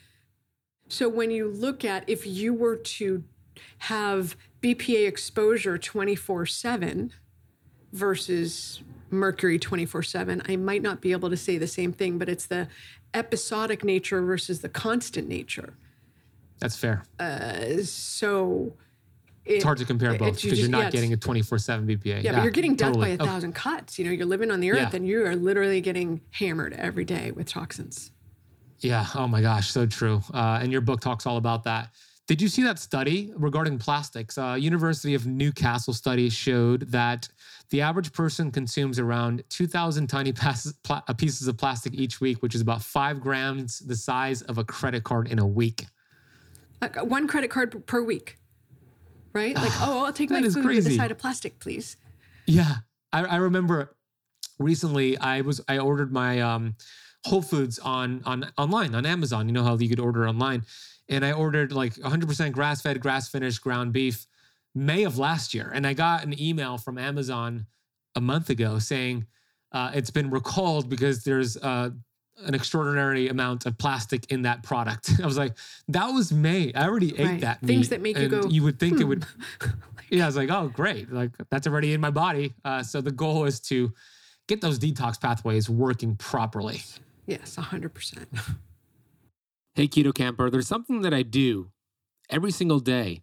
So 0.88 1.10
when 1.10 1.32
you 1.32 1.50
look 1.50 1.84
at 1.84 2.08
if 2.08 2.26
you 2.26 2.54
were 2.54 2.78
to 2.78 3.24
have 3.80 4.38
BPA 4.62 5.08
exposure 5.08 5.78
24 5.78 6.46
7 6.46 7.14
versus 7.94 8.82
mercury 9.10 9.60
24 9.60 10.04
7, 10.04 10.42
I 10.48 10.56
might 10.56 10.82
not 10.82 11.02
be 11.02 11.12
able 11.12 11.30
to 11.30 11.38
say 11.38 11.58
the 11.58 11.68
same 11.68 11.94
thing, 11.94 12.18
but 12.18 12.30
it's 12.30 12.46
the 12.46 12.68
episodic 13.14 13.84
nature 13.84 14.22
versus 14.22 14.62
the 14.62 14.70
constant 14.70 15.28
nature. 15.28 15.78
That's 16.60 16.76
fair. 16.76 17.04
Uh, 17.20 17.84
so 17.84 18.74
it, 19.46 19.56
it's 19.56 19.64
hard 19.64 19.78
to 19.78 19.86
compare 19.86 20.18
both 20.18 20.42
because 20.42 20.60
you 20.60 20.66
are 20.66 20.70
not 20.70 20.86
yeah, 20.86 20.90
getting 20.90 21.14
a 21.14 21.18
24 21.18 21.58
7 21.60 21.88
BPA. 21.88 22.06
Yeah, 22.06 22.18
yeah, 22.18 22.32
but 22.34 22.44
you're 22.44 22.52
getting 22.52 22.76
death 22.76 22.94
totally. 22.94 23.16
by 23.18 23.24
a 23.24 23.28
thousand 23.28 23.52
okay. 23.52 23.62
cuts. 23.62 24.00
You 24.00 24.06
know, 24.06 24.12
you're 24.12 24.26
living 24.26 24.52
on 24.52 24.60
the 24.60 24.72
earth 24.72 24.90
yeah. 24.92 24.96
and 24.96 25.08
you 25.08 25.26
are 25.26 25.36
literally 25.36 25.82
getting 25.82 26.22
hammered 26.32 26.74
every 26.74 27.06
day 27.06 27.32
with 27.32 27.48
toxins. 27.48 28.12
Yeah. 28.80 29.06
Oh 29.16 29.28
my 29.28 29.42
gosh. 29.42 29.72
So 29.72 29.86
true. 29.86 30.22
Uh, 30.34 30.60
and 30.62 30.72
your 30.72 30.82
book 30.82 31.00
talks 31.00 31.26
all 31.26 31.38
about 31.38 31.64
that. 31.64 31.90
Did 32.28 32.42
you 32.42 32.50
see 32.50 32.62
that 32.64 32.78
study 32.78 33.32
regarding 33.38 33.80
plastics? 33.80 34.38
Uh, 34.38 34.58
University 34.60 35.14
of 35.14 35.26
Newcastle 35.26 35.94
study 35.94 36.30
showed 36.30 36.82
that 36.92 37.30
the 37.70 37.80
average 37.80 38.12
person 38.12 38.52
consumes 38.52 39.00
around 39.00 39.44
2,000 39.50 40.08
tiny 40.08 40.34
uh, 40.44 41.14
pieces 41.14 41.48
of 41.48 41.58
plastic 41.58 41.94
each 41.94 42.20
week, 42.20 42.44
which 42.44 42.54
is 42.54 42.60
about 42.60 42.82
five 42.82 43.22
grams 43.22 43.80
the 43.80 43.96
size 43.96 44.42
of 44.44 44.58
a 44.58 44.64
credit 44.66 45.06
card 45.06 45.30
in 45.30 45.40
a 45.40 45.48
week. 45.48 45.86
Uh, 46.82 46.90
one 47.06 47.30
credit 47.30 47.50
card 47.50 47.86
per 47.86 48.02
week, 48.02 48.38
right? 49.32 49.56
Like, 49.56 49.72
oh, 49.82 50.06
I'll 50.06 50.14
take 50.14 50.30
my 50.30 50.42
food 50.42 50.66
crazy. 50.66 50.90
with 50.90 51.00
a 51.00 51.02
side 51.02 51.12
of 51.12 51.18
plastic, 51.18 51.60
please. 51.60 51.96
Yeah, 52.46 52.76
I, 53.14 53.24
I 53.24 53.36
remember 53.38 53.96
recently 54.60 55.18
I 55.18 55.42
was 55.42 55.62
I 55.70 55.78
ordered 55.78 56.12
my 56.12 56.42
um, 56.42 56.76
Whole 57.24 57.42
Foods 57.42 57.80
on 57.80 58.22
on 58.26 58.52
online 58.58 58.96
on 58.96 59.06
Amazon. 59.06 59.48
You 59.48 59.54
know 59.54 59.64
how 59.64 59.78
you 59.78 59.88
could 59.88 60.00
order 60.02 60.28
online 60.28 60.64
and 61.10 61.26
I 61.26 61.32
ordered 61.32 61.72
like 61.72 61.96
100% 61.96 62.52
grass 62.52 62.82
fed, 62.82 63.00
grass 63.00 63.30
finished 63.30 63.62
ground 63.62 63.94
beef 63.94 64.28
May 64.76 65.04
of 65.04 65.18
last 65.18 65.54
year. 65.54 65.72
And 65.74 65.88
I 65.88 65.94
got 65.94 66.24
an 66.24 66.40
email 66.40 66.78
from 66.78 66.98
Amazon 66.98 67.66
a 68.16 68.22
month 68.22 68.50
ago 68.50 68.80
saying 68.80 69.26
uh, 69.72 69.92
it's 69.94 70.12
been 70.12 70.30
recalled 70.30 70.90
because 70.90 71.24
there's 71.24 71.58
uh, 71.58 71.90
an 72.46 72.54
extraordinary 72.54 73.30
amount 73.30 73.66
of 73.66 73.78
plastic 73.78 74.32
in 74.32 74.44
that 74.44 74.64
product. 74.64 75.12
I 75.24 75.26
was 75.26 75.38
like, 75.38 75.54
that 75.88 76.08
was 76.08 76.32
May. 76.32 76.72
I 76.74 76.88
already 76.88 77.14
right. 77.14 77.36
ate 77.36 77.42
that. 77.42 77.62
Things 77.62 77.90
that 77.90 78.02
make 78.02 78.18
you 78.18 78.28
go. 78.28 78.48
You 78.48 78.64
would 78.64 78.80
think 78.80 78.96
hmm. 78.96 79.02
it 79.02 79.06
would. 79.06 79.26
yeah, 80.10 80.24
I 80.24 80.28
was 80.28 80.38
like, 80.38 80.52
oh, 80.52 80.70
great. 80.70 81.12
Like 81.12 81.32
that's 81.50 81.68
already 81.68 81.94
in 81.94 82.02
my 82.02 82.12
body. 82.12 82.54
Uh, 82.64 82.84
so 82.84 83.02
the 83.02 83.12
goal 83.12 83.46
is 83.46 83.60
to 83.62 83.94
get 84.48 84.62
those 84.62 84.80
detox 84.80 85.20
pathways 85.20 85.70
working 85.70 86.16
properly. 86.16 86.82
Yes, 87.26 87.58
100%. 87.58 88.26
Hey, 89.78 89.88
Keto 89.88 90.12
Camper, 90.12 90.50
there's 90.50 90.68
something 90.68 91.02
that 91.04 91.14
I 91.14 91.22
do 91.22 91.70
every 92.32 92.50
single 92.50 92.80
day 92.80 93.22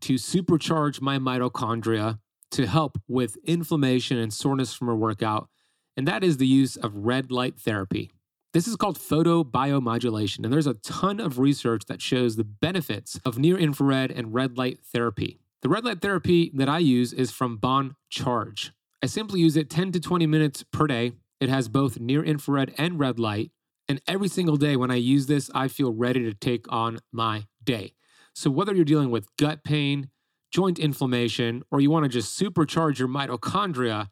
to 0.00 0.14
supercharge 0.14 1.00
my 1.00 1.16
mitochondria 1.16 2.18
to 2.50 2.66
help 2.66 2.98
with 3.06 3.36
inflammation 3.44 4.18
and 4.18 4.34
soreness 4.34 4.74
from 4.74 4.88
a 4.88 4.96
workout, 4.96 5.48
and 5.96 6.08
that 6.08 6.24
is 6.24 6.38
the 6.38 6.46
use 6.48 6.74
of 6.74 7.06
red 7.06 7.30
light 7.30 7.56
therapy. 7.56 8.10
This 8.52 8.66
is 8.66 8.74
called 8.74 8.98
photobiomodulation, 8.98 10.42
and 10.42 10.52
there's 10.52 10.66
a 10.66 10.74
ton 10.74 11.20
of 11.20 11.38
research 11.38 11.84
that 11.86 12.02
shows 12.02 12.34
the 12.34 12.42
benefits 12.42 13.20
of 13.24 13.38
near 13.38 13.56
infrared 13.56 14.10
and 14.10 14.34
red 14.34 14.58
light 14.58 14.80
therapy. 14.84 15.38
The 15.60 15.68
red 15.68 15.84
light 15.84 16.00
therapy 16.00 16.50
that 16.54 16.68
I 16.68 16.78
use 16.78 17.12
is 17.12 17.30
from 17.30 17.58
Bon 17.58 17.94
Charge. 18.10 18.72
I 19.04 19.06
simply 19.06 19.38
use 19.38 19.56
it 19.56 19.70
10 19.70 19.92
to 19.92 20.00
20 20.00 20.26
minutes 20.26 20.64
per 20.72 20.88
day. 20.88 21.12
It 21.40 21.48
has 21.48 21.68
both 21.68 22.00
near 22.00 22.24
infrared 22.24 22.74
and 22.76 22.98
red 22.98 23.20
light. 23.20 23.52
And 23.92 24.00
every 24.08 24.28
single 24.28 24.56
day 24.56 24.74
when 24.74 24.90
I 24.90 24.94
use 24.94 25.26
this, 25.26 25.50
I 25.54 25.68
feel 25.68 25.92
ready 25.92 26.20
to 26.20 26.32
take 26.32 26.64
on 26.72 27.00
my 27.12 27.44
day. 27.62 27.92
So, 28.34 28.50
whether 28.50 28.74
you're 28.74 28.86
dealing 28.86 29.10
with 29.10 29.28
gut 29.36 29.64
pain, 29.64 30.08
joint 30.50 30.78
inflammation, 30.78 31.62
or 31.70 31.78
you 31.78 31.90
want 31.90 32.04
to 32.04 32.08
just 32.08 32.40
supercharge 32.40 32.98
your 32.98 33.08
mitochondria, 33.08 34.08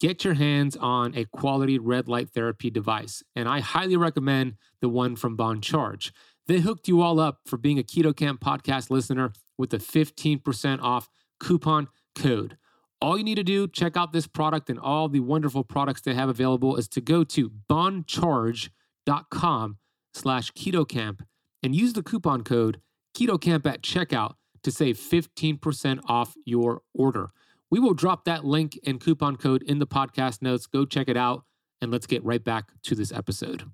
get 0.00 0.24
your 0.24 0.34
hands 0.34 0.74
on 0.74 1.14
a 1.14 1.26
quality 1.26 1.78
red 1.78 2.08
light 2.08 2.30
therapy 2.30 2.70
device. 2.70 3.22
And 3.36 3.48
I 3.48 3.60
highly 3.60 3.96
recommend 3.96 4.54
the 4.80 4.88
one 4.88 5.14
from 5.14 5.36
Bon 5.36 5.60
Charge. 5.60 6.12
They 6.48 6.58
hooked 6.58 6.88
you 6.88 7.00
all 7.00 7.20
up 7.20 7.42
for 7.46 7.56
being 7.56 7.78
a 7.78 7.84
Keto 7.84 8.16
Camp 8.16 8.40
podcast 8.40 8.90
listener 8.90 9.32
with 9.56 9.72
a 9.72 9.78
15% 9.78 10.82
off 10.82 11.08
coupon 11.38 11.86
code. 12.16 12.56
All 13.00 13.16
you 13.16 13.22
need 13.22 13.36
to 13.36 13.44
do, 13.44 13.68
check 13.68 13.96
out 13.96 14.12
this 14.12 14.26
product 14.26 14.70
and 14.70 14.80
all 14.80 15.08
the 15.08 15.20
wonderful 15.20 15.62
products 15.62 16.00
they 16.00 16.14
have 16.14 16.28
available, 16.28 16.74
is 16.74 16.88
to 16.88 17.00
go 17.00 17.22
to 17.22 17.48
boncharge.com 17.70 18.70
com 19.30 19.78
slash 20.14 20.52
ketocamp 20.52 21.20
and 21.62 21.74
use 21.74 21.92
the 21.92 22.02
coupon 22.02 22.42
code 22.42 22.80
ketocamp 23.16 23.66
at 23.66 23.82
checkout 23.82 24.34
to 24.62 24.70
save 24.70 24.98
15% 24.98 26.00
off 26.06 26.34
your 26.44 26.82
order. 26.94 27.30
We 27.70 27.80
will 27.80 27.94
drop 27.94 28.24
that 28.24 28.44
link 28.44 28.78
and 28.84 29.00
coupon 29.00 29.36
code 29.36 29.62
in 29.62 29.78
the 29.78 29.86
podcast 29.86 30.42
notes. 30.42 30.66
Go 30.66 30.84
check 30.84 31.08
it 31.08 31.16
out 31.16 31.44
and 31.80 31.90
let's 31.90 32.06
get 32.06 32.24
right 32.24 32.42
back 32.42 32.70
to 32.82 32.94
this 32.94 33.12
episode. 33.12 33.64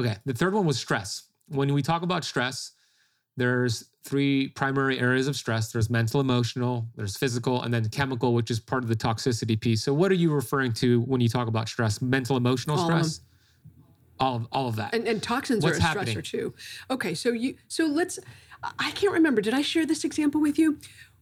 Okay, 0.00 0.16
the 0.24 0.32
third 0.32 0.54
one 0.54 0.66
was 0.66 0.78
stress. 0.78 1.24
When 1.48 1.72
we 1.74 1.82
talk 1.82 2.02
about 2.02 2.24
stress, 2.24 2.72
there's 3.36 3.90
three 4.04 4.48
primary 4.48 4.98
areas 4.98 5.26
of 5.26 5.36
stress 5.36 5.72
there's 5.72 5.88
mental 5.88 6.20
emotional 6.20 6.86
there's 6.96 7.16
physical 7.16 7.62
and 7.62 7.72
then 7.72 7.88
chemical 7.88 8.34
which 8.34 8.50
is 8.50 8.60
part 8.60 8.82
of 8.82 8.88
the 8.88 8.96
toxicity 8.96 9.58
piece 9.58 9.82
so 9.82 9.94
what 9.94 10.10
are 10.10 10.16
you 10.16 10.32
referring 10.32 10.72
to 10.72 11.00
when 11.02 11.20
you 11.20 11.28
talk 11.28 11.48
about 11.48 11.68
stress 11.68 12.02
mental 12.02 12.36
emotional 12.36 12.78
All 12.78 12.90
of 12.90 13.06
stress 13.06 13.20
all 14.22 14.36
of, 14.36 14.46
all 14.52 14.68
of 14.68 14.76
that 14.76 14.94
and, 14.94 15.06
and 15.08 15.22
toxins 15.22 15.64
What's 15.64 15.78
are 15.78 15.80
a 15.80 15.82
happening? 15.82 16.16
stressor 16.16 16.24
too. 16.24 16.54
Okay, 16.90 17.14
so 17.14 17.30
you 17.30 17.56
so 17.68 17.86
let's 17.86 18.18
I 18.78 18.92
can't 18.92 19.12
remember. 19.12 19.40
Did 19.42 19.54
I 19.54 19.62
share 19.62 19.84
this 19.84 20.04
example 20.04 20.40
with 20.40 20.58
you? 20.58 20.78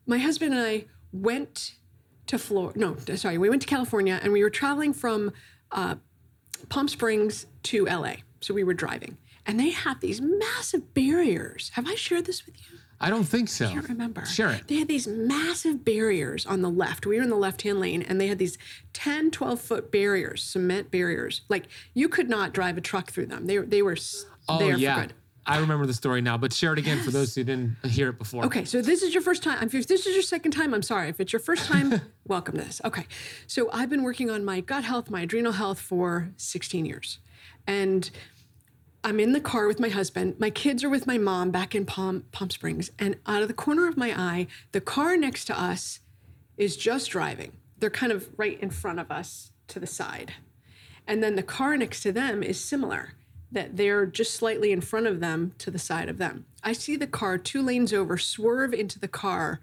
My 0.06 0.18
husband 0.18 0.52
and 0.52 0.62
I 0.62 0.84
went 1.12 1.74
to 2.26 2.38
Florida. 2.38 2.78
No, 2.78 2.96
sorry, 3.16 3.38
we 3.38 3.48
went 3.48 3.62
to 3.62 3.68
California 3.68 4.20
and 4.22 4.32
we 4.32 4.42
were 4.42 4.50
traveling 4.50 4.92
from 4.92 5.32
uh, 5.72 5.94
Palm 6.68 6.88
Springs 6.88 7.46
to 7.64 7.86
LA. 7.86 8.16
So 8.42 8.54
we 8.54 8.64
were 8.64 8.74
driving, 8.74 9.18
and 9.46 9.58
they 9.60 9.70
have 9.70 10.00
these 10.00 10.20
massive 10.20 10.94
barriers. 10.94 11.70
Have 11.74 11.86
I 11.86 11.94
shared 11.94 12.26
this 12.26 12.46
with 12.46 12.56
you? 12.70 12.78
I 13.00 13.08
don't 13.10 13.24
think 13.24 13.48
so 13.48 13.66
I 13.66 13.72
can't 13.72 13.88
remember. 13.88 14.24
share 14.26 14.50
it 14.50 14.68
They 14.68 14.76
had 14.76 14.88
these 14.88 15.06
massive 15.06 15.84
barriers 15.84 16.44
on 16.46 16.62
the 16.62 16.68
left. 16.70 17.06
We 17.06 17.16
were 17.16 17.22
in 17.22 17.30
the 17.30 17.36
left 17.36 17.62
hand 17.62 17.80
lane, 17.80 18.02
and 18.02 18.20
they 18.20 18.26
had 18.28 18.38
these 18.38 18.58
10, 18.92 19.30
12 19.30 19.60
foot 19.60 19.90
barriers, 19.92 20.42
cement 20.42 20.90
barriers. 20.90 21.40
Like 21.48 21.66
you 21.94 22.08
could 22.08 22.28
not 22.28 22.52
drive 22.52 22.76
a 22.76 22.80
truck 22.80 23.10
through 23.10 23.26
them. 23.26 23.46
They, 23.46 23.58
they 23.58 23.82
were 23.82 23.96
oh 24.48 24.58
there 24.58 24.76
yeah 24.76 24.94
for 24.94 25.00
good. 25.02 25.14
i 25.46 25.58
remember 25.58 25.86
the 25.86 25.94
story 25.94 26.20
now 26.20 26.36
but 26.36 26.52
share 26.52 26.72
it 26.72 26.78
again 26.78 26.98
for 27.02 27.10
those 27.10 27.34
who 27.34 27.42
didn't 27.44 27.76
hear 27.84 28.08
it 28.10 28.18
before 28.18 28.44
Okay, 28.46 28.64
so 28.64 28.82
this 28.82 29.02
is 29.02 29.14
your 29.14 29.22
first 29.22 29.42
time. 29.42 29.62
If 29.72 29.86
this 29.86 30.06
is 30.06 30.14
your 30.14 30.22
second 30.22 30.52
time, 30.52 30.74
I'm 30.74 30.82
sorry. 30.82 31.08
If 31.08 31.20
it's 31.20 31.32
your 31.32 31.40
first 31.40 31.64
time, 31.66 32.00
welcome 32.26 32.56
to 32.58 32.64
this. 32.64 32.80
Okay, 32.84 33.06
so 33.46 33.70
I've 33.72 33.88
been 33.90 34.02
working 34.02 34.28
on 34.30 34.44
my 34.44 34.60
gut 34.60 34.84
health, 34.84 35.08
my 35.10 35.22
adrenal 35.22 35.52
health 35.52 35.80
for 35.80 36.30
16 36.36 36.84
years. 36.84 37.18
And 37.66 38.10
I'm 39.02 39.18
in 39.18 39.32
the 39.32 39.40
car 39.40 39.66
with 39.66 39.80
my 39.80 39.88
husband. 39.88 40.36
My 40.38 40.50
kids 40.50 40.84
are 40.84 40.90
with 40.90 41.06
my 41.06 41.16
mom 41.16 41.50
back 41.50 41.74
in 41.74 41.86
Palm, 41.86 42.24
Palm 42.32 42.50
Springs. 42.50 42.90
And 42.98 43.16
out 43.26 43.40
of 43.40 43.48
the 43.48 43.54
corner 43.54 43.88
of 43.88 43.96
my 43.96 44.12
eye, 44.18 44.46
the 44.72 44.80
car 44.80 45.16
next 45.16 45.46
to 45.46 45.58
us 45.58 46.00
is 46.58 46.76
just 46.76 47.10
driving. 47.10 47.52
They're 47.78 47.88
kind 47.88 48.12
of 48.12 48.28
right 48.36 48.60
in 48.60 48.68
front 48.68 49.00
of 49.00 49.10
us 49.10 49.52
to 49.68 49.80
the 49.80 49.86
side. 49.86 50.34
And 51.06 51.22
then 51.22 51.34
the 51.34 51.42
car 51.42 51.78
next 51.78 52.02
to 52.02 52.12
them 52.12 52.42
is 52.42 52.62
similar, 52.62 53.14
that 53.50 53.78
they're 53.78 54.04
just 54.04 54.34
slightly 54.34 54.70
in 54.70 54.82
front 54.82 55.06
of 55.06 55.20
them 55.20 55.54
to 55.58 55.70
the 55.70 55.78
side 55.78 56.10
of 56.10 56.18
them. 56.18 56.44
I 56.62 56.74
see 56.74 56.96
the 56.96 57.06
car 57.06 57.38
two 57.38 57.62
lanes 57.62 57.94
over 57.94 58.18
swerve 58.18 58.74
into 58.74 58.98
the 58.98 59.08
car 59.08 59.60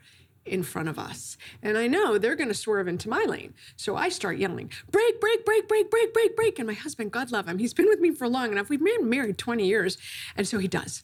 in 0.47 0.63
front 0.63 0.89
of 0.89 0.97
us. 0.97 1.37
And 1.61 1.77
I 1.77 1.87
know 1.87 2.17
they're 2.17 2.35
going 2.35 2.47
to 2.47 2.53
swerve 2.53 2.87
into 2.87 3.09
my 3.09 3.23
lane. 3.27 3.53
So 3.75 3.95
I 3.95 4.09
start 4.09 4.37
yelling, 4.37 4.71
brake, 4.91 5.19
brake, 5.19 5.45
brake, 5.45 5.67
brake, 5.67 5.89
brake, 5.89 6.13
brake, 6.13 6.35
brake. 6.35 6.59
And 6.59 6.67
my 6.67 6.73
husband, 6.73 7.11
God 7.11 7.31
love 7.31 7.47
him, 7.47 7.57
he's 7.57 7.73
been 7.73 7.87
with 7.87 7.99
me 7.99 8.11
for 8.11 8.27
long 8.27 8.51
enough. 8.51 8.69
We've 8.69 8.83
been 8.83 9.09
married 9.09 9.37
20 9.37 9.65
years. 9.65 9.97
And 10.35 10.47
so 10.47 10.57
he 10.59 10.67
does. 10.67 11.03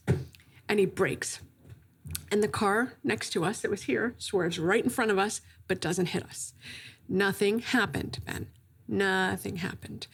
And 0.67 0.79
he 0.79 0.85
brakes. 0.85 1.39
And 2.31 2.41
the 2.41 2.47
car 2.47 2.93
next 3.03 3.29
to 3.31 3.45
us 3.45 3.61
that 3.61 3.71
was 3.71 3.83
here 3.83 4.15
swerves 4.17 4.59
right 4.59 4.83
in 4.83 4.89
front 4.89 5.11
of 5.11 5.19
us, 5.19 5.41
but 5.67 5.81
doesn't 5.81 6.07
hit 6.07 6.23
us. 6.23 6.53
Nothing 7.07 7.59
happened, 7.59 8.19
Ben. 8.25 8.47
Nothing 8.87 9.57
happened. 9.57 10.07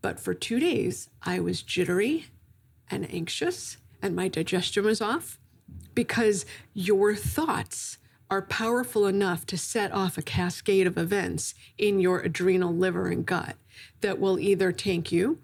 But 0.00 0.18
for 0.18 0.32
two 0.32 0.58
days, 0.58 1.10
I 1.22 1.40
was 1.40 1.62
jittery 1.62 2.26
and 2.90 3.12
anxious, 3.12 3.76
and 4.00 4.16
my 4.16 4.28
digestion 4.28 4.84
was 4.84 5.00
off 5.00 5.38
because 5.94 6.46
your 6.72 7.14
thoughts 7.14 7.98
are 8.30 8.42
powerful 8.42 9.06
enough 9.06 9.44
to 9.44 9.58
set 9.58 9.92
off 9.92 10.16
a 10.16 10.22
cascade 10.22 10.86
of 10.86 10.96
events 10.96 11.54
in 11.76 11.98
your 11.98 12.20
adrenal, 12.20 12.72
liver, 12.72 13.08
and 13.08 13.26
gut 13.26 13.56
that 14.02 14.20
will 14.20 14.38
either 14.38 14.70
tank 14.70 15.10
you 15.10 15.38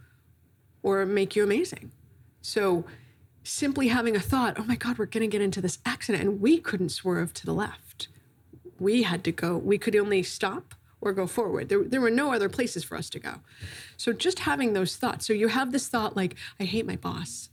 or 0.83 1.05
make 1.05 1.35
you 1.35 1.43
amazing. 1.43 1.91
So, 2.43 2.85
simply 3.43 3.89
having 3.89 4.15
a 4.15 4.21
thought, 4.21 4.59
oh 4.59 4.65
my 4.65 4.77
God, 4.77 4.99
we're 4.99 5.07
going 5.07 5.23
to 5.23 5.27
get 5.27 5.43
into 5.43 5.61
this 5.61 5.79
accident, 5.85 6.23
and 6.23 6.41
we 6.41 6.59
couldn't 6.59 6.91
swerve 6.91 7.35
to 7.35 7.47
the 7.47 7.53
left. 7.53 8.07
We 8.79 9.03
had 9.03 9.25
to 9.25 9.33
go, 9.33 9.57
we 9.57 9.79
could 9.79 9.97
only 9.97 10.23
stop 10.23 10.75
or 11.01 11.13
go 11.13 11.27
forward. 11.27 11.69
There, 11.69 11.83
there 11.83 12.01
were 12.01 12.11
no 12.11 12.33
other 12.33 12.49
places 12.49 12.85
for 12.85 12.97
us 12.97 13.11
to 13.11 13.19
go. 13.19 13.41
So, 13.97 14.13
just 14.13 14.41
having 14.41 14.75
those 14.75 14.97
thoughts. 14.97 15.27
So, 15.27 15.33
you 15.33 15.49
have 15.49 15.73
this 15.73 15.89
thought 15.89 16.15
like, 16.15 16.37
I 16.61 16.65
hate 16.65 16.87
my 16.87 16.97
boss. 16.97 17.49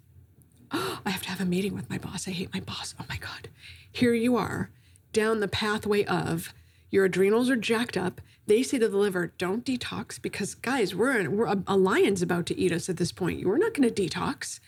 Oh, 0.72 1.00
I 1.06 1.10
have 1.10 1.24
to 1.24 1.30
have 1.30 1.42
a 1.42 1.46
meeting 1.46 1.74
with 1.74 1.90
my 1.90 1.98
boss. 1.98 2.28
I 2.28 2.32
hate 2.32 2.54
my 2.54 2.60
boss. 2.60 2.94
Oh 3.00 3.06
my 3.10 3.18
God. 3.18 3.50
Here 3.92 4.14
you 4.14 4.36
are 4.36 4.70
down 5.14 5.40
the 5.40 5.48
pathway 5.48 6.04
of 6.06 6.54
your 6.92 7.06
adrenals 7.06 7.50
are 7.50 7.56
jacked 7.56 7.98
up. 7.98 8.22
They 8.46 8.62
say 8.62 8.78
to 8.80 8.90
the 8.90 8.98
liver, 8.98 9.34
don't 9.38 9.66
detox 9.66 10.22
because, 10.22 10.54
guys, 10.54 10.94
we're, 10.94 11.30
we're 11.30 11.46
a, 11.46 11.64
a 11.68 11.78
lion's 11.78 12.22
about 12.22 12.46
to 12.48 12.60
eat 12.60 12.72
us 12.72 12.90
at 12.90 12.98
this 12.98 13.12
point. 13.12 13.46
We're 13.46 13.58
not 13.58 13.74
going 13.74 13.92
to 13.92 14.04
detox. 14.04 14.60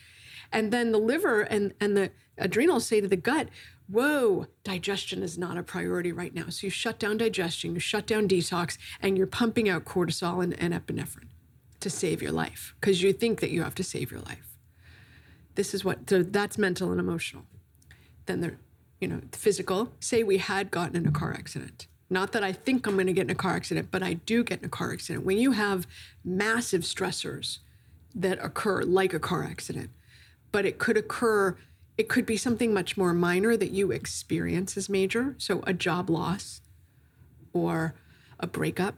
And 0.52 0.72
then 0.72 0.92
the 0.92 0.98
liver 0.98 1.42
and, 1.42 1.74
and 1.82 1.98
the 1.98 2.12
adrenals 2.38 2.86
say 2.86 3.02
to 3.02 3.08
the 3.08 3.18
gut, 3.18 3.50
whoa, 3.88 4.48
digestion 4.64 5.22
is 5.22 5.38
not 5.38 5.58
a 5.58 5.64
priority 5.64 6.12
right 6.12 6.34
now. 6.34 6.50
So 6.50 6.68
you 6.68 6.72
shut 6.72 6.98
down 6.98 7.18
digestion, 7.18 7.74
you 7.74 7.80
shut 7.80 8.08
down 8.08 8.28
detox, 8.28 8.78
and 9.02 9.18
you're 9.18 9.28
pumping 9.28 9.70
out 9.70 9.86
cortisol 9.86 10.44
and, 10.44 10.58
and 10.60 10.74
epinephrine 10.74 11.28
to 11.82 11.90
save 11.90 12.22
your 12.22 12.32
life 12.32 12.74
because 12.80 13.04
you 13.04 13.14
think 13.14 13.42
that 13.42 13.52
you 13.52 13.62
have 13.62 13.76
to 13.76 13.84
save 13.84 14.12
your 14.12 14.22
life. 14.22 14.58
This 15.56 15.74
is 15.74 15.86
what, 15.86 16.10
so 16.10 16.24
that's 16.24 16.58
mental 16.58 16.92
and 16.92 17.00
emotional. 17.00 17.44
Then 18.26 18.42
there, 18.42 18.58
you 19.00 19.08
know, 19.08 19.22
physical, 19.32 19.92
say 20.00 20.24
we 20.24 20.38
had 20.38 20.72
gotten 20.72 20.96
in 20.96 21.08
a 21.08 21.12
car 21.12 21.34
accident. 21.34 21.88
Not 22.10 22.32
that 22.34 22.44
I 22.44 22.52
think 22.52 22.86
I'm 22.86 22.94
going 22.94 23.08
to 23.08 23.14
get 23.14 23.24
in 23.24 23.30
a 23.30 23.36
car 23.36 23.56
accident, 23.56 23.90
but 23.92 24.04
I 24.04 24.14
do 24.14 24.44
get 24.44 24.60
in 24.60 24.66
a 24.66 24.70
car 24.70 24.94
accident. 24.94 25.26
When 25.26 25.38
you 25.38 25.52
have 25.54 25.88
massive 26.24 26.82
stressors 26.82 27.60
that 28.14 28.44
occur, 28.44 28.84
like 28.84 29.14
a 29.14 29.20
car 29.20 29.44
accident, 29.44 29.90
but 30.52 30.66
it 30.66 30.78
could 30.78 30.98
occur, 30.98 31.58
it 31.98 32.08
could 32.08 32.26
be 32.26 32.38
something 32.38 32.74
much 32.74 32.96
more 32.96 33.14
minor 33.14 33.58
that 33.58 33.72
you 33.72 33.92
experience 33.92 34.78
as 34.78 34.88
major. 34.88 35.36
So 35.38 35.64
a 35.66 35.74
job 35.74 36.10
loss 36.10 36.62
or 37.54 37.96
a 38.40 38.48
breakup. 38.48 38.96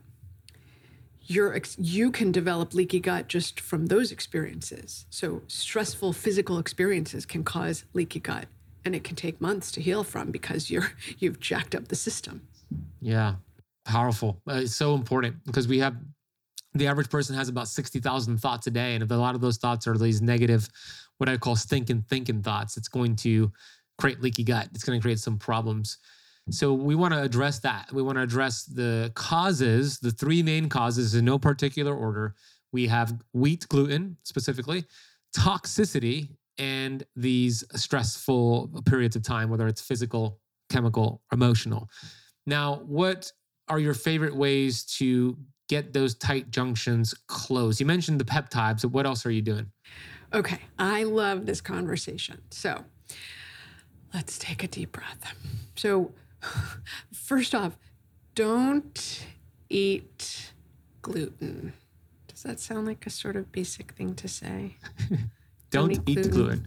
You're, 1.22 1.54
ex- 1.54 1.76
you 1.78 2.10
can 2.10 2.32
develop 2.32 2.72
leaky 2.72 3.00
gut 3.00 3.28
just 3.28 3.60
from 3.60 3.86
those 3.86 4.12
experiences. 4.12 5.06
So 5.10 5.42
stressful 5.46 6.12
physical 6.14 6.58
experiences 6.58 7.26
can 7.26 7.44
cause 7.44 7.84
leaky 7.92 8.20
gut 8.20 8.46
and 8.84 8.94
it 8.94 9.04
can 9.04 9.16
take 9.16 9.40
months 9.40 9.70
to 9.72 9.80
heal 9.80 10.04
from 10.04 10.30
because 10.30 10.70
you're 10.70 10.92
you've 11.18 11.40
jacked 11.40 11.74
up 11.74 11.88
the 11.88 11.96
system. 11.96 12.48
Yeah, 13.00 13.36
powerful. 13.84 14.40
Uh, 14.48 14.54
it's 14.54 14.76
so 14.76 14.94
important 14.94 15.36
because 15.44 15.68
we 15.68 15.78
have 15.78 15.96
the 16.74 16.86
average 16.86 17.10
person 17.10 17.34
has 17.34 17.48
about 17.48 17.68
60,000 17.68 18.38
thoughts 18.38 18.66
a 18.66 18.70
day. 18.70 18.94
And 18.94 19.10
a 19.10 19.16
lot 19.16 19.34
of 19.34 19.40
those 19.40 19.58
thoughts 19.58 19.86
are 19.86 19.96
these 19.96 20.22
negative, 20.22 20.68
what 21.18 21.28
I 21.28 21.36
call 21.36 21.56
stinking 21.56 22.04
thinking 22.08 22.42
thoughts, 22.42 22.76
it's 22.76 22.88
going 22.88 23.16
to 23.16 23.52
create 23.98 24.20
leaky 24.20 24.44
gut. 24.44 24.68
It's 24.74 24.84
going 24.84 24.98
to 24.98 25.02
create 25.02 25.18
some 25.18 25.38
problems. 25.38 25.98
So 26.50 26.72
we 26.72 26.94
want 26.94 27.12
to 27.12 27.20
address 27.20 27.58
that. 27.60 27.92
We 27.92 28.02
want 28.02 28.16
to 28.16 28.22
address 28.22 28.64
the 28.64 29.12
causes, 29.14 29.98
the 29.98 30.10
three 30.10 30.42
main 30.42 30.68
causes 30.68 31.14
in 31.14 31.24
no 31.24 31.38
particular 31.38 31.94
order. 31.94 32.34
We 32.72 32.86
have 32.86 33.20
wheat 33.32 33.66
gluten 33.68 34.16
specifically, 34.22 34.84
toxicity, 35.36 36.30
and 36.58 37.04
these 37.16 37.64
stressful 37.74 38.70
periods 38.86 39.16
of 39.16 39.22
time, 39.22 39.50
whether 39.50 39.66
it's 39.66 39.80
physical, 39.80 40.40
chemical, 40.70 41.22
emotional. 41.32 41.88
Now, 42.46 42.82
what 42.86 43.32
are 43.68 43.78
your 43.78 43.94
favorite 43.94 44.34
ways 44.34 44.84
to 44.96 45.36
get 45.68 45.92
those 45.92 46.14
tight 46.14 46.50
junctions 46.50 47.14
closed? 47.26 47.80
You 47.80 47.86
mentioned 47.86 48.20
the 48.20 48.24
peptides, 48.24 48.82
but 48.82 48.92
what 48.92 49.06
else 49.06 49.24
are 49.26 49.30
you 49.30 49.42
doing? 49.42 49.70
Okay, 50.32 50.60
I 50.78 51.04
love 51.04 51.46
this 51.46 51.60
conversation. 51.60 52.40
So 52.50 52.84
let's 54.12 54.38
take 54.38 54.62
a 54.62 54.68
deep 54.68 54.92
breath. 54.92 55.34
So, 55.76 56.12
first 57.12 57.54
off, 57.54 57.78
don't 58.34 59.26
eat 59.68 60.52
gluten. 61.02 61.72
Does 62.28 62.42
that 62.42 62.60
sound 62.60 62.86
like 62.86 63.06
a 63.06 63.10
sort 63.10 63.36
of 63.36 63.50
basic 63.52 63.92
thing 63.92 64.14
to 64.14 64.28
say? 64.28 64.76
Don't, 65.70 65.92
Don't 65.94 66.08
eat 66.08 66.18
eat 66.26 66.30
gluten. 66.30 66.66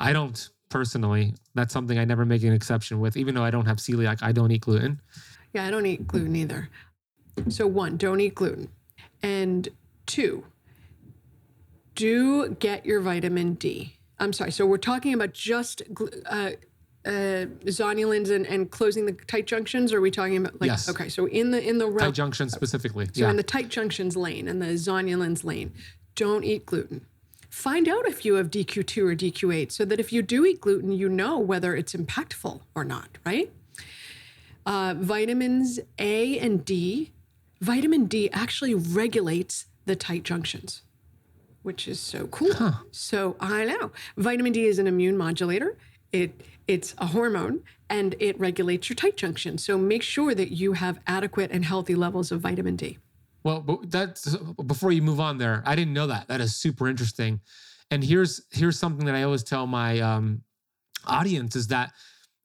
I 0.00 0.12
don't 0.12 0.48
personally. 0.68 1.34
That's 1.54 1.72
something 1.72 1.98
I 1.98 2.04
never 2.04 2.24
make 2.24 2.42
an 2.42 2.52
exception 2.52 3.00
with. 3.00 3.16
Even 3.16 3.34
though 3.34 3.44
I 3.44 3.50
don't 3.50 3.66
have 3.66 3.76
celiac, 3.78 4.18
I 4.22 4.32
don't 4.32 4.50
eat 4.50 4.62
gluten. 4.62 5.00
Yeah, 5.52 5.66
I 5.66 5.70
don't 5.70 5.86
eat 5.86 6.06
gluten 6.06 6.34
either. 6.36 6.68
So, 7.48 7.66
one, 7.66 7.96
don't 7.96 8.20
eat 8.20 8.34
gluten. 8.34 8.68
And 9.22 9.68
two, 10.06 10.44
do 11.94 12.50
get 12.50 12.84
your 12.84 13.00
vitamin 13.00 13.54
D. 13.54 13.96
I'm 14.18 14.32
sorry. 14.32 14.50
So, 14.52 14.66
we're 14.66 14.76
talking 14.78 15.14
about 15.14 15.32
just 15.32 15.82
uh, 16.26 16.50
uh, 17.04 17.46
zonulins 17.66 18.30
and, 18.30 18.46
and 18.46 18.70
closing 18.70 19.06
the 19.06 19.12
tight 19.12 19.46
junctions. 19.46 19.92
Or 19.92 19.98
are 19.98 20.00
we 20.00 20.10
talking 20.10 20.38
about 20.38 20.60
like, 20.60 20.68
Yes. 20.68 20.88
okay, 20.88 21.08
so 21.08 21.26
in 21.28 21.50
the, 21.50 21.66
in 21.66 21.78
the 21.78 21.86
realm, 21.86 21.98
Tight 22.10 22.14
junction 22.14 22.48
specifically. 22.48 23.06
so 23.06 23.22
yeah. 23.24 23.30
in 23.30 23.36
the 23.36 23.42
tight 23.42 23.68
junctions 23.68 24.16
lane 24.16 24.48
and 24.48 24.60
the 24.60 24.66
zonulins 24.74 25.44
lane, 25.44 25.72
don't 26.14 26.44
eat 26.44 26.66
gluten. 26.66 27.06
Find 27.54 27.88
out 27.88 28.06
if 28.06 28.24
you 28.24 28.34
have 28.34 28.50
DQ2 28.50 29.02
or 29.04 29.14
DQ8 29.14 29.70
so 29.70 29.84
that 29.84 30.00
if 30.00 30.12
you 30.12 30.22
do 30.22 30.44
eat 30.44 30.60
gluten, 30.60 30.90
you 30.90 31.08
know 31.08 31.38
whether 31.38 31.76
it's 31.76 31.94
impactful 31.94 32.60
or 32.74 32.84
not, 32.84 33.16
right? 33.24 33.50
Uh, 34.66 34.94
vitamins 34.98 35.78
A 36.00 36.36
and 36.40 36.64
D, 36.64 37.12
vitamin 37.60 38.06
D 38.06 38.28
actually 38.32 38.74
regulates 38.74 39.66
the 39.86 39.94
tight 39.94 40.24
junctions, 40.24 40.82
which 41.62 41.86
is 41.86 42.00
so 42.00 42.26
cool. 42.26 42.74
So 42.90 43.36
I 43.38 43.64
know. 43.64 43.92
Vitamin 44.16 44.52
D 44.52 44.66
is 44.66 44.80
an 44.80 44.88
immune 44.88 45.16
modulator. 45.16 45.78
It 46.10 46.38
it's 46.66 46.94
a 46.98 47.06
hormone 47.06 47.62
and 47.88 48.16
it 48.18 48.38
regulates 48.38 48.88
your 48.90 48.96
tight 48.96 49.16
junction. 49.16 49.58
So 49.58 49.78
make 49.78 50.02
sure 50.02 50.34
that 50.34 50.50
you 50.50 50.72
have 50.72 50.98
adequate 51.06 51.52
and 51.52 51.64
healthy 51.64 51.94
levels 51.94 52.32
of 52.32 52.40
vitamin 52.40 52.74
D. 52.74 52.98
Well, 53.44 53.60
but 53.60 53.90
that's 53.90 54.36
before 54.66 54.90
you 54.90 55.02
move 55.02 55.20
on 55.20 55.38
there. 55.38 55.62
I 55.66 55.76
didn't 55.76 55.92
know 55.92 56.06
that. 56.06 56.28
That 56.28 56.40
is 56.40 56.56
super 56.56 56.88
interesting. 56.88 57.40
And 57.90 58.02
here's 58.02 58.42
here's 58.50 58.78
something 58.78 59.06
that 59.06 59.14
I 59.14 59.22
always 59.22 59.44
tell 59.44 59.66
my 59.66 60.00
um, 60.00 60.42
audience 61.06 61.54
is 61.54 61.68
that 61.68 61.92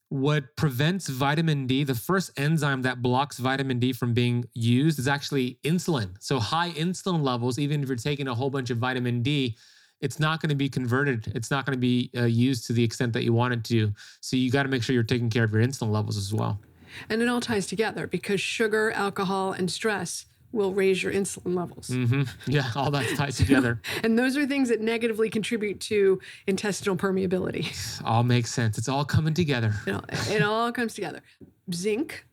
what 0.10 0.56
prevents 0.56 1.08
vitamin 1.08 1.68
D, 1.68 1.84
the 1.84 1.96
first 1.96 2.32
enzyme 2.38 2.82
that 2.82 3.02
blocks 3.02 3.38
vitamin 3.38 3.80
D 3.80 3.94
from 3.94 4.14
being 4.14 4.44
used 4.54 5.00
is 5.00 5.08
actually 5.08 5.60
insulin. 5.64 6.16
So 6.20 6.40
high 6.40 6.72
insulin 6.72 7.24
levels, 7.24 7.60
even 7.60 7.82
if 7.82 7.88
you're 7.88 7.96
taking 7.96 8.28
a 8.28 8.36
whole 8.36 8.50
bunch 8.50 8.70
of 8.72 8.80
vitamin 8.80 9.22
D, 9.22 9.56
it's 10.02 10.20
not 10.20 10.42
going 10.42 10.50
to 10.50 10.56
be 10.56 10.68
converted. 10.68 11.32
It's 11.36 11.52
not 11.52 11.66
going 11.66 11.76
to 11.76 11.80
be 11.80 12.10
uh, 12.18 12.26
used 12.26 12.66
to 12.68 12.74
the 12.74 12.84
extent 12.84 13.14
that 13.14 13.24
you 13.24 13.34
want 13.34 13.54
it 13.54 13.64
to. 13.66 13.94
So 14.20 14.36
you 14.36 14.50
got 14.50 14.64
to 14.64 14.70
make 14.70 14.82
sure 14.82 14.94
you're 14.94 15.04
taking 15.04 15.30
care 15.30 15.44
of 15.44 15.52
your 15.54 15.62
insulin 15.62 15.92
levels 15.92 16.18
as 16.18 16.34
well. 16.34 16.60
And 17.08 17.22
it 17.22 17.30
all 17.30 17.40
ties 17.40 17.68
together 17.68 18.08
because 18.08 18.42
sugar, 18.42 18.92
alcohol, 18.92 19.52
and 19.52 19.70
stress 19.70 20.26
will 20.52 20.74
raise 20.74 21.04
your 21.04 21.14
insulin 21.14 21.56
levels. 21.56 21.90
Mm-hmm. 21.90 22.24
Yeah, 22.52 22.72
all 22.76 22.90
that 22.92 23.08
ties 23.16 23.38
together. 23.38 23.82
and 24.04 24.18
those 24.18 24.36
are 24.36 24.46
things 24.46 24.70
that 24.70 24.82
negatively 24.82 25.30
contribute 25.30 25.80
to 25.82 26.20
intestinal 26.48 26.96
permeability. 26.96 28.02
All 28.04 28.24
makes 28.24 28.52
sense. 28.52 28.78
It's 28.78 28.90
all 28.90 29.06
coming 29.06 29.34
together. 29.34 29.76
It 29.86 29.94
all, 29.94 30.04
it 30.30 30.42
all 30.42 30.72
comes 30.72 30.96
together. 30.96 31.22
Zinc, 31.74 32.26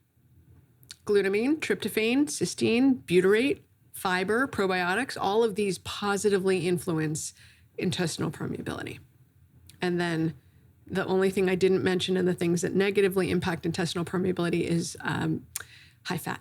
glutamine, 1.04 1.58
tryptophan, 1.58 2.26
cysteine, 2.26 3.02
butyrate, 3.04 3.60
fiber, 3.92 4.46
probiotics, 4.46 5.16
all 5.20 5.44
of 5.44 5.54
these 5.54 5.78
positively 5.78 6.66
influence 6.66 7.34
intestinal 7.78 8.30
permeability. 8.30 8.98
And 9.82 10.00
then 10.00 10.34
the 10.86 11.04
only 11.06 11.30
thing 11.30 11.48
I 11.50 11.54
didn't 11.54 11.82
mention 11.82 12.16
in 12.16 12.24
the 12.26 12.34
things 12.34 12.62
that 12.62 12.74
negatively 12.74 13.30
impact 13.30 13.66
intestinal 13.66 14.04
permeability 14.04 14.62
is 14.62 14.96
um, 15.00 15.42
high 16.04 16.18
fat. 16.18 16.40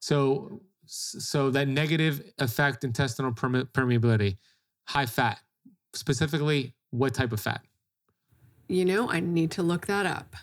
So 0.00 0.60
so 0.92 1.50
that 1.50 1.68
negative 1.68 2.32
affect 2.38 2.84
intestinal 2.84 3.32
perme- 3.32 3.64
permeability, 3.72 4.36
high 4.84 5.06
fat, 5.06 5.38
specifically 5.94 6.74
what 6.90 7.14
type 7.14 7.32
of 7.32 7.40
fat? 7.40 7.62
You 8.68 8.84
know, 8.84 9.10
I 9.10 9.20
need 9.20 9.50
to 9.52 9.62
look 9.62 9.86
that 9.86 10.04
up. 10.04 10.36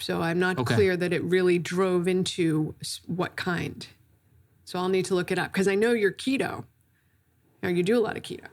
So 0.00 0.20
I'm 0.20 0.38
not 0.38 0.58
okay. 0.58 0.74
clear 0.74 0.96
that 0.96 1.12
it 1.12 1.22
really 1.24 1.58
drove 1.58 2.08
into 2.08 2.74
what 3.06 3.36
kind. 3.36 3.86
So 4.64 4.78
I'll 4.78 4.88
need 4.88 5.06
to 5.06 5.14
look 5.14 5.30
it 5.30 5.38
up 5.38 5.52
because 5.52 5.68
I 5.68 5.74
know 5.74 5.92
you're 5.92 6.12
keto. 6.12 6.64
Now 7.62 7.68
you 7.68 7.82
do 7.82 7.98
a 7.98 8.02
lot 8.02 8.16
of 8.16 8.22
keto. 8.22 8.46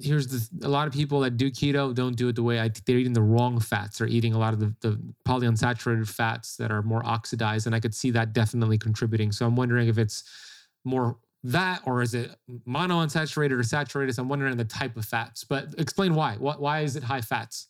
Here's 0.00 0.28
the, 0.28 0.66
a 0.66 0.68
lot 0.68 0.86
of 0.86 0.92
people 0.92 1.20
that 1.20 1.36
do 1.36 1.50
keto 1.50 1.92
don't 1.92 2.16
do 2.16 2.28
it 2.28 2.36
the 2.36 2.42
way 2.44 2.60
I 2.60 2.64
think 2.64 2.84
they're 2.84 2.98
eating 2.98 3.12
the 3.12 3.22
wrong 3.22 3.58
fats. 3.58 3.98
They're 3.98 4.06
eating 4.06 4.32
a 4.32 4.38
lot 4.38 4.54
of 4.54 4.60
the, 4.60 4.74
the 4.80 5.00
polyunsaturated 5.26 6.08
fats 6.08 6.56
that 6.56 6.70
are 6.70 6.82
more 6.82 7.04
oxidized, 7.04 7.66
and 7.66 7.74
I 7.74 7.80
could 7.80 7.94
see 7.94 8.12
that 8.12 8.32
definitely 8.32 8.78
contributing. 8.78 9.32
So 9.32 9.44
I'm 9.44 9.56
wondering 9.56 9.88
if 9.88 9.98
it's 9.98 10.22
more 10.88 11.18
that 11.44 11.82
or 11.86 12.02
is 12.02 12.14
it 12.14 12.34
monounsaturated 12.66 13.58
or 13.58 13.62
saturated? 13.62 14.14
So 14.14 14.22
I'm 14.22 14.28
wondering 14.28 14.56
the 14.56 14.64
type 14.64 14.96
of 14.96 15.04
fats, 15.04 15.44
but 15.44 15.68
explain 15.78 16.14
why. 16.14 16.36
What, 16.36 16.60
why 16.60 16.80
is 16.80 16.96
it 16.96 17.02
high 17.02 17.20
fats? 17.20 17.68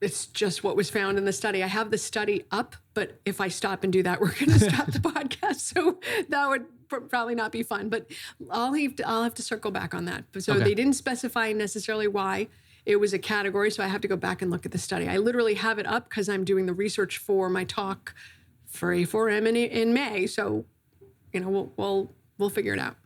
It's 0.00 0.26
just 0.26 0.62
what 0.62 0.76
was 0.76 0.90
found 0.90 1.16
in 1.16 1.24
the 1.24 1.32
study. 1.32 1.62
I 1.62 1.68
have 1.68 1.90
the 1.90 1.98
study 1.98 2.44
up, 2.50 2.76
but 2.92 3.18
if 3.24 3.40
I 3.40 3.48
stop 3.48 3.82
and 3.82 3.92
do 3.92 4.02
that, 4.02 4.20
we're 4.20 4.34
going 4.34 4.58
to 4.58 4.70
stop 4.70 4.86
the 4.86 4.98
podcast. 4.98 5.60
So 5.60 5.98
that 6.28 6.48
would 6.48 6.66
probably 7.08 7.34
not 7.34 7.50
be 7.50 7.62
fun. 7.62 7.88
But 7.88 8.10
I'll 8.50 8.74
have 8.74 8.96
to, 8.96 9.08
I'll 9.08 9.22
have 9.22 9.34
to 9.34 9.42
circle 9.42 9.70
back 9.70 9.94
on 9.94 10.04
that. 10.04 10.24
So 10.38 10.54
okay. 10.54 10.64
they 10.64 10.74
didn't 10.74 10.94
specify 10.94 11.52
necessarily 11.52 12.08
why 12.08 12.48
it 12.84 12.96
was 12.96 13.14
a 13.14 13.18
category. 13.18 13.70
So 13.70 13.82
I 13.82 13.86
have 13.86 14.02
to 14.02 14.08
go 14.08 14.16
back 14.16 14.42
and 14.42 14.50
look 14.50 14.66
at 14.66 14.72
the 14.72 14.78
study. 14.78 15.08
I 15.08 15.16
literally 15.16 15.54
have 15.54 15.78
it 15.78 15.86
up 15.86 16.10
because 16.10 16.28
I'm 16.28 16.44
doing 16.44 16.66
the 16.66 16.74
research 16.74 17.16
for 17.18 17.48
my 17.48 17.64
talk 17.64 18.14
for 18.66 18.94
A4M 18.94 19.48
in, 19.48 19.56
in 19.56 19.94
May. 19.94 20.26
So 20.26 20.66
you 21.32 21.40
know, 21.40 21.48
we'll 21.48 21.72
we'll 21.76 22.14
we'll 22.38 22.50
figure 22.50 22.72
it 22.72 22.78
out. 22.78 22.96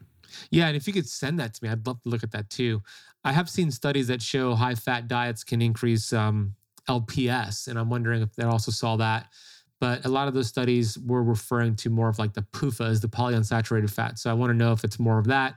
Yeah, 0.51 0.69
and 0.69 0.77
if 0.77 0.87
you 0.87 0.93
could 0.93 1.09
send 1.09 1.41
that 1.41 1.55
to 1.55 1.65
me, 1.65 1.71
I'd 1.71 1.87
love 1.87 2.03
to 2.03 2.09
look 2.09 2.23
at 2.23 2.31
that 2.33 2.51
too. 2.51 2.83
I 3.25 3.33
have 3.33 3.51
seen 3.51 3.71
studies 3.71 4.09
that 4.09 4.23
show 4.23 4.55
high 4.55 4.75
fat 4.75 5.09
diets 5.09 5.45
can 5.45 5.61
increase 5.61 6.13
um, 6.13 6.55
LPS, 6.89 7.69
and 7.69 7.79
I'm 7.79 7.91
wondering 7.91 8.23
if 8.23 8.35
they 8.35 8.45
also 8.45 8.71
saw 8.71 8.97
that. 8.97 9.29
But 9.81 10.05
a 10.05 10.09
lot 10.09 10.29
of 10.29 10.35
those 10.35 10.47
studies 10.47 10.99
were 10.99 11.23
referring 11.23 11.75
to 11.77 11.91
more 11.91 12.09
of 12.09 12.19
like 12.19 12.35
the 12.35 12.43
PUFAs, 12.53 13.01
the 13.01 13.09
polyunsaturated 13.09 13.91
fat. 13.91 14.19
So 14.19 14.31
I 14.31 14.35
want 14.35 14.51
to 14.51 14.55
know 14.55 14.73
if 14.73 14.85
it's 14.85 14.99
more 14.99 15.19
of 15.19 15.27
that 15.29 15.55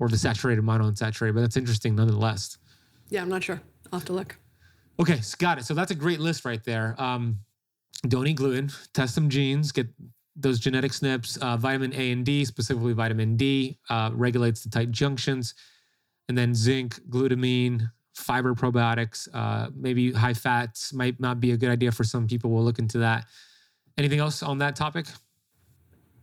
or 0.00 0.08
the 0.08 0.18
saturated 0.18 0.64
monounsaturated. 0.64 1.34
But 1.34 1.42
that's 1.42 1.56
interesting 1.56 1.94
nonetheless. 1.94 2.58
Yeah, 3.10 3.22
I'm 3.22 3.28
not 3.28 3.44
sure. 3.44 3.60
I'll 3.92 4.00
have 4.00 4.06
to 4.06 4.12
look. 4.12 4.36
Okay, 4.98 5.20
so 5.20 5.36
got 5.38 5.58
it. 5.58 5.64
So 5.64 5.74
that's 5.74 5.92
a 5.92 5.94
great 5.94 6.18
list 6.18 6.44
right 6.44 6.62
there. 6.64 6.96
Um, 6.98 7.38
don't 8.08 8.26
eat 8.26 8.36
gluten. 8.36 8.70
Test 8.92 9.14
some 9.14 9.28
genes. 9.28 9.70
Get 9.70 9.86
those 10.40 10.58
genetic 10.58 10.92
SNPs, 10.92 11.38
uh, 11.38 11.56
vitamin 11.56 11.92
A 11.94 12.12
and 12.12 12.24
D, 12.24 12.44
specifically 12.44 12.92
vitamin 12.92 13.36
D, 13.36 13.78
uh, 13.88 14.10
regulates 14.12 14.62
the 14.62 14.70
tight 14.70 14.90
junctions. 14.90 15.54
And 16.28 16.38
then 16.38 16.54
zinc, 16.54 17.00
glutamine, 17.10 17.90
fiber 18.14 18.54
probiotics, 18.54 19.28
uh, 19.34 19.70
maybe 19.74 20.12
high 20.12 20.34
fats 20.34 20.92
might 20.92 21.18
not 21.18 21.40
be 21.40 21.52
a 21.52 21.56
good 21.56 21.70
idea 21.70 21.90
for 21.90 22.04
some 22.04 22.26
people. 22.26 22.50
We'll 22.50 22.64
look 22.64 22.78
into 22.78 22.98
that. 22.98 23.26
Anything 23.98 24.20
else 24.20 24.42
on 24.42 24.58
that 24.58 24.76
topic? 24.76 25.06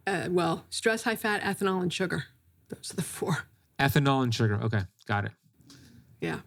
Uh, 0.06 0.28
well, 0.30 0.66
stress, 0.70 1.04
high 1.04 1.16
fat, 1.16 1.42
ethanol, 1.42 1.82
and 1.82 1.92
sugar. 1.92 2.24
Those 2.70 2.92
are 2.92 2.96
the 2.96 3.02
four. 3.02 3.38
Ethanol 3.80 4.24
and 4.24 4.34
sugar. 4.34 4.60
Okay, 4.64 4.82
got 5.06 5.26
it. 5.26 5.32
Yeah. 6.22 6.40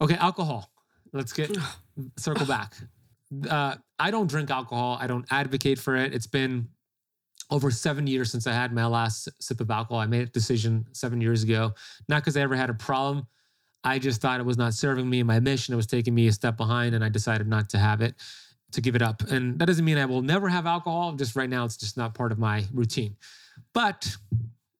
Okay, 0.00 0.16
alcohol. 0.16 0.70
Let's 1.12 1.32
get 1.32 1.56
circle 2.16 2.46
back 2.46 2.74
uh, 3.48 3.76
I 3.98 4.10
don't 4.10 4.28
drink 4.28 4.50
alcohol. 4.50 4.98
I 5.00 5.06
don't 5.06 5.26
advocate 5.30 5.78
for 5.78 5.96
it. 5.96 6.14
It's 6.14 6.26
been 6.26 6.68
over 7.50 7.70
seven 7.70 8.06
years 8.06 8.30
since 8.30 8.46
I 8.46 8.52
had 8.52 8.72
my 8.72 8.86
last 8.86 9.28
sip 9.40 9.60
of 9.60 9.70
alcohol. 9.70 10.00
I 10.00 10.06
made 10.06 10.22
a 10.22 10.30
decision 10.30 10.86
seven 10.92 11.20
years 11.20 11.42
ago, 11.42 11.72
not 12.08 12.22
because 12.22 12.36
I 12.36 12.40
ever 12.40 12.56
had 12.56 12.70
a 12.70 12.74
problem. 12.74 13.26
I 13.84 13.98
just 13.98 14.20
thought 14.20 14.40
it 14.40 14.46
was 14.46 14.56
not 14.56 14.74
serving 14.74 15.08
me 15.08 15.22
my 15.22 15.40
mission. 15.40 15.74
It 15.74 15.76
was 15.76 15.86
taking 15.86 16.14
me 16.14 16.28
a 16.28 16.32
step 16.32 16.56
behind, 16.56 16.94
and 16.94 17.04
I 17.04 17.08
decided 17.08 17.48
not 17.48 17.68
to 17.70 17.78
have 17.78 18.00
it, 18.00 18.14
to 18.72 18.80
give 18.80 18.94
it 18.94 19.02
up. 19.02 19.22
And 19.22 19.58
that 19.58 19.66
doesn't 19.66 19.84
mean 19.84 19.98
I 19.98 20.06
will 20.06 20.22
never 20.22 20.48
have 20.48 20.66
alcohol. 20.66 21.12
Just 21.12 21.36
right 21.36 21.50
now, 21.50 21.64
it's 21.64 21.76
just 21.76 21.96
not 21.96 22.14
part 22.14 22.32
of 22.32 22.38
my 22.38 22.64
routine. 22.72 23.16
But 23.74 24.16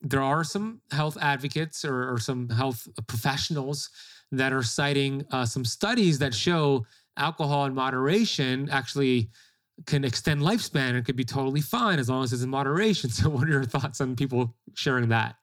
there 0.01 0.23
are 0.23 0.45
some 0.45 0.81
health 0.91 1.19
advocates 1.21 1.85
or, 1.85 2.13
or 2.13 2.19
some 2.19 2.49
health 2.49 2.89
professionals 3.07 3.91
that 4.31 4.53
are 4.53 4.63
citing 4.63 5.25
uh, 5.31 5.45
some 5.45 5.65
studies 5.65 6.19
that 6.21 6.35
show 6.35 6.87
alcohol 7.17 7.67
in 7.67 7.75
moderation 7.75 8.69
actually 8.71 9.31
can 9.87 10.05
extend 10.05 10.41
lifespan 10.41 10.95
and 10.95 11.05
could 11.05 11.17
be 11.17 11.25
totally 11.25 11.61
fine 11.61 11.99
as 11.99 12.09
long 12.09 12.25
as 12.25 12.33
it's 12.33 12.43
in 12.43 12.51
moderation. 12.51 13.11
So, 13.11 13.29
what 13.29 13.49
are 13.49 13.53
your 13.53 13.65
thoughts 13.65 14.01
on 14.01 14.17
people 14.17 14.55
sharing 14.75 15.09
that? 15.09 15.37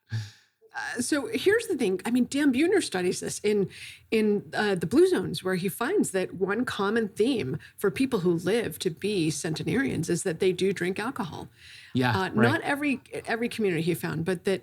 Uh, 0.74 1.00
so 1.00 1.28
here's 1.32 1.66
the 1.66 1.76
thing. 1.76 2.00
I 2.04 2.10
mean, 2.10 2.26
Dan 2.30 2.52
Buettner 2.52 2.82
studies 2.82 3.20
this 3.20 3.40
in 3.40 3.68
in 4.10 4.44
uh, 4.54 4.76
the 4.76 4.86
blue 4.86 5.08
zones, 5.08 5.42
where 5.42 5.56
he 5.56 5.68
finds 5.68 6.12
that 6.12 6.34
one 6.34 6.64
common 6.64 7.08
theme 7.08 7.58
for 7.76 7.90
people 7.90 8.20
who 8.20 8.34
live 8.34 8.78
to 8.80 8.90
be 8.90 9.30
centenarians 9.30 10.08
is 10.08 10.22
that 10.22 10.40
they 10.40 10.52
do 10.52 10.72
drink 10.72 10.98
alcohol. 10.98 11.48
Yeah, 11.94 12.16
uh, 12.16 12.30
right. 12.30 12.34
not 12.34 12.60
every 12.62 13.00
every 13.26 13.48
community 13.48 13.82
he 13.82 13.94
found, 13.94 14.24
but 14.24 14.44
that 14.44 14.62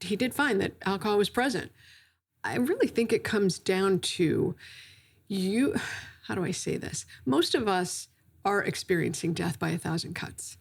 he 0.00 0.16
did 0.16 0.32
find 0.34 0.60
that 0.60 0.74
alcohol 0.86 1.18
was 1.18 1.28
present. 1.28 1.72
I 2.44 2.56
really 2.56 2.88
think 2.88 3.12
it 3.12 3.24
comes 3.24 3.58
down 3.58 4.00
to 4.00 4.54
you 5.28 5.74
how 6.22 6.34
do 6.34 6.44
I 6.44 6.50
say 6.50 6.76
this? 6.76 7.06
Most 7.24 7.54
of 7.54 7.68
us 7.68 8.08
are 8.44 8.62
experiencing 8.62 9.32
death 9.32 9.58
by 9.58 9.70
a 9.70 9.78
thousand 9.78 10.14
cuts 10.14 10.56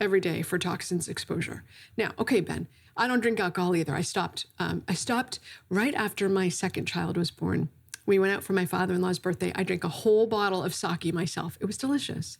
every 0.00 0.20
day 0.20 0.42
for 0.42 0.58
toxins 0.58 1.08
exposure. 1.08 1.62
Now, 1.96 2.12
okay, 2.18 2.40
Ben, 2.40 2.66
I 2.96 3.06
don't 3.06 3.20
drink 3.20 3.38
alcohol 3.38 3.76
either. 3.76 3.94
I 3.94 4.02
stopped. 4.02 4.46
Um, 4.58 4.82
I 4.88 4.94
stopped 4.94 5.38
right 5.68 5.94
after 5.94 6.28
my 6.28 6.48
second 6.48 6.86
child 6.86 7.16
was 7.16 7.30
born. 7.30 7.68
We 8.06 8.18
went 8.18 8.32
out 8.32 8.42
for 8.42 8.54
my 8.54 8.66
father-in-law's 8.66 9.18
birthday. 9.18 9.52
I 9.54 9.62
drank 9.62 9.84
a 9.84 9.88
whole 9.88 10.26
bottle 10.26 10.62
of 10.64 10.74
sake 10.74 11.12
myself. 11.12 11.56
It 11.60 11.66
was 11.66 11.76
delicious, 11.76 12.38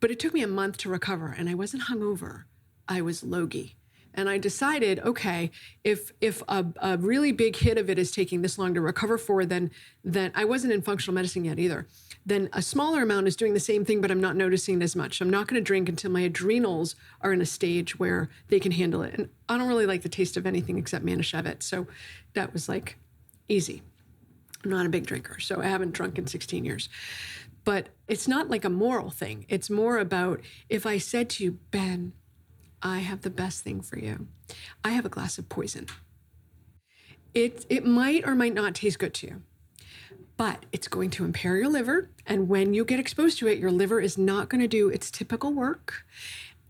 but 0.00 0.10
it 0.10 0.18
took 0.18 0.34
me 0.34 0.42
a 0.42 0.48
month 0.48 0.76
to 0.78 0.88
recover, 0.88 1.34
and 1.36 1.48
I 1.48 1.54
wasn't 1.54 1.84
hungover. 1.84 2.44
I 2.88 3.00
was 3.00 3.22
logy. 3.22 3.76
And 4.14 4.28
I 4.28 4.38
decided, 4.38 5.00
okay, 5.00 5.50
if 5.84 6.12
if 6.20 6.42
a, 6.48 6.66
a, 6.80 6.98
really 6.98 7.32
big 7.32 7.56
hit 7.56 7.78
of 7.78 7.88
it 7.88 7.98
is 7.98 8.10
taking 8.10 8.42
this 8.42 8.58
long 8.58 8.74
to 8.74 8.80
recover 8.80 9.18
for, 9.18 9.44
then 9.44 9.70
then 10.04 10.32
I 10.34 10.44
wasn't 10.44 10.72
in 10.72 10.82
functional 10.82 11.14
medicine 11.14 11.44
yet 11.44 11.58
either. 11.58 11.86
Then 12.24 12.48
a 12.52 12.62
smaller 12.62 13.02
amount 13.02 13.26
is 13.26 13.36
doing 13.36 13.54
the 13.54 13.60
same 13.60 13.84
thing, 13.84 14.00
but 14.00 14.10
I'm 14.10 14.20
not 14.20 14.36
noticing 14.36 14.80
as 14.82 14.94
much. 14.94 15.20
I'm 15.20 15.30
not 15.30 15.48
going 15.48 15.60
to 15.60 15.64
drink 15.64 15.88
until 15.88 16.10
my 16.10 16.20
adrenals 16.20 16.94
are 17.20 17.32
in 17.32 17.40
a 17.40 17.46
stage 17.46 17.98
where 17.98 18.28
they 18.48 18.60
can 18.60 18.72
handle 18.72 19.02
it. 19.02 19.14
And 19.14 19.28
I 19.48 19.58
don't 19.58 19.68
really 19.68 19.86
like 19.86 20.02
the 20.02 20.08
taste 20.08 20.36
of 20.36 20.46
anything 20.46 20.78
except 20.78 21.04
Manischewitz, 21.04 21.64
so 21.64 21.86
that 22.34 22.52
was 22.52 22.68
like 22.68 22.96
easy. 23.48 23.82
I'm 24.64 24.70
not 24.70 24.86
a 24.86 24.90
big 24.90 25.06
drinker, 25.06 25.40
so 25.40 25.60
I 25.60 25.66
haven't 25.66 25.92
drunk 25.92 26.18
in 26.18 26.26
16 26.26 26.64
years. 26.64 26.88
But 27.64 27.88
it's 28.08 28.28
not 28.28 28.50
like 28.50 28.64
a 28.64 28.70
moral 28.70 29.10
thing. 29.10 29.46
It's 29.48 29.70
more 29.70 29.98
about 29.98 30.40
if 30.68 30.86
I 30.86 30.98
said 30.98 31.30
to 31.30 31.44
you, 31.44 31.58
Ben, 31.70 32.12
I 32.82 32.98
have 32.98 33.22
the 33.22 33.30
best 33.30 33.62
thing 33.62 33.80
for 33.80 33.98
you. 33.98 34.26
I 34.84 34.90
have 34.90 35.06
a 35.06 35.08
glass 35.08 35.38
of 35.38 35.48
poison. 35.48 35.86
It, 37.32 37.64
it 37.68 37.86
might 37.86 38.26
or 38.26 38.34
might 38.34 38.54
not 38.54 38.74
taste 38.74 38.98
good 38.98 39.14
to 39.14 39.26
you, 39.26 39.42
but 40.36 40.66
it's 40.72 40.88
going 40.88 41.10
to 41.10 41.24
impair 41.24 41.56
your 41.56 41.68
liver. 41.68 42.10
And 42.26 42.48
when 42.48 42.74
you 42.74 42.84
get 42.84 42.98
exposed 43.00 43.38
to 43.38 43.46
it, 43.46 43.58
your 43.58 43.70
liver 43.70 44.00
is 44.00 44.18
not 44.18 44.48
going 44.48 44.60
to 44.60 44.68
do 44.68 44.88
its 44.88 45.10
typical 45.10 45.52
work. 45.52 46.04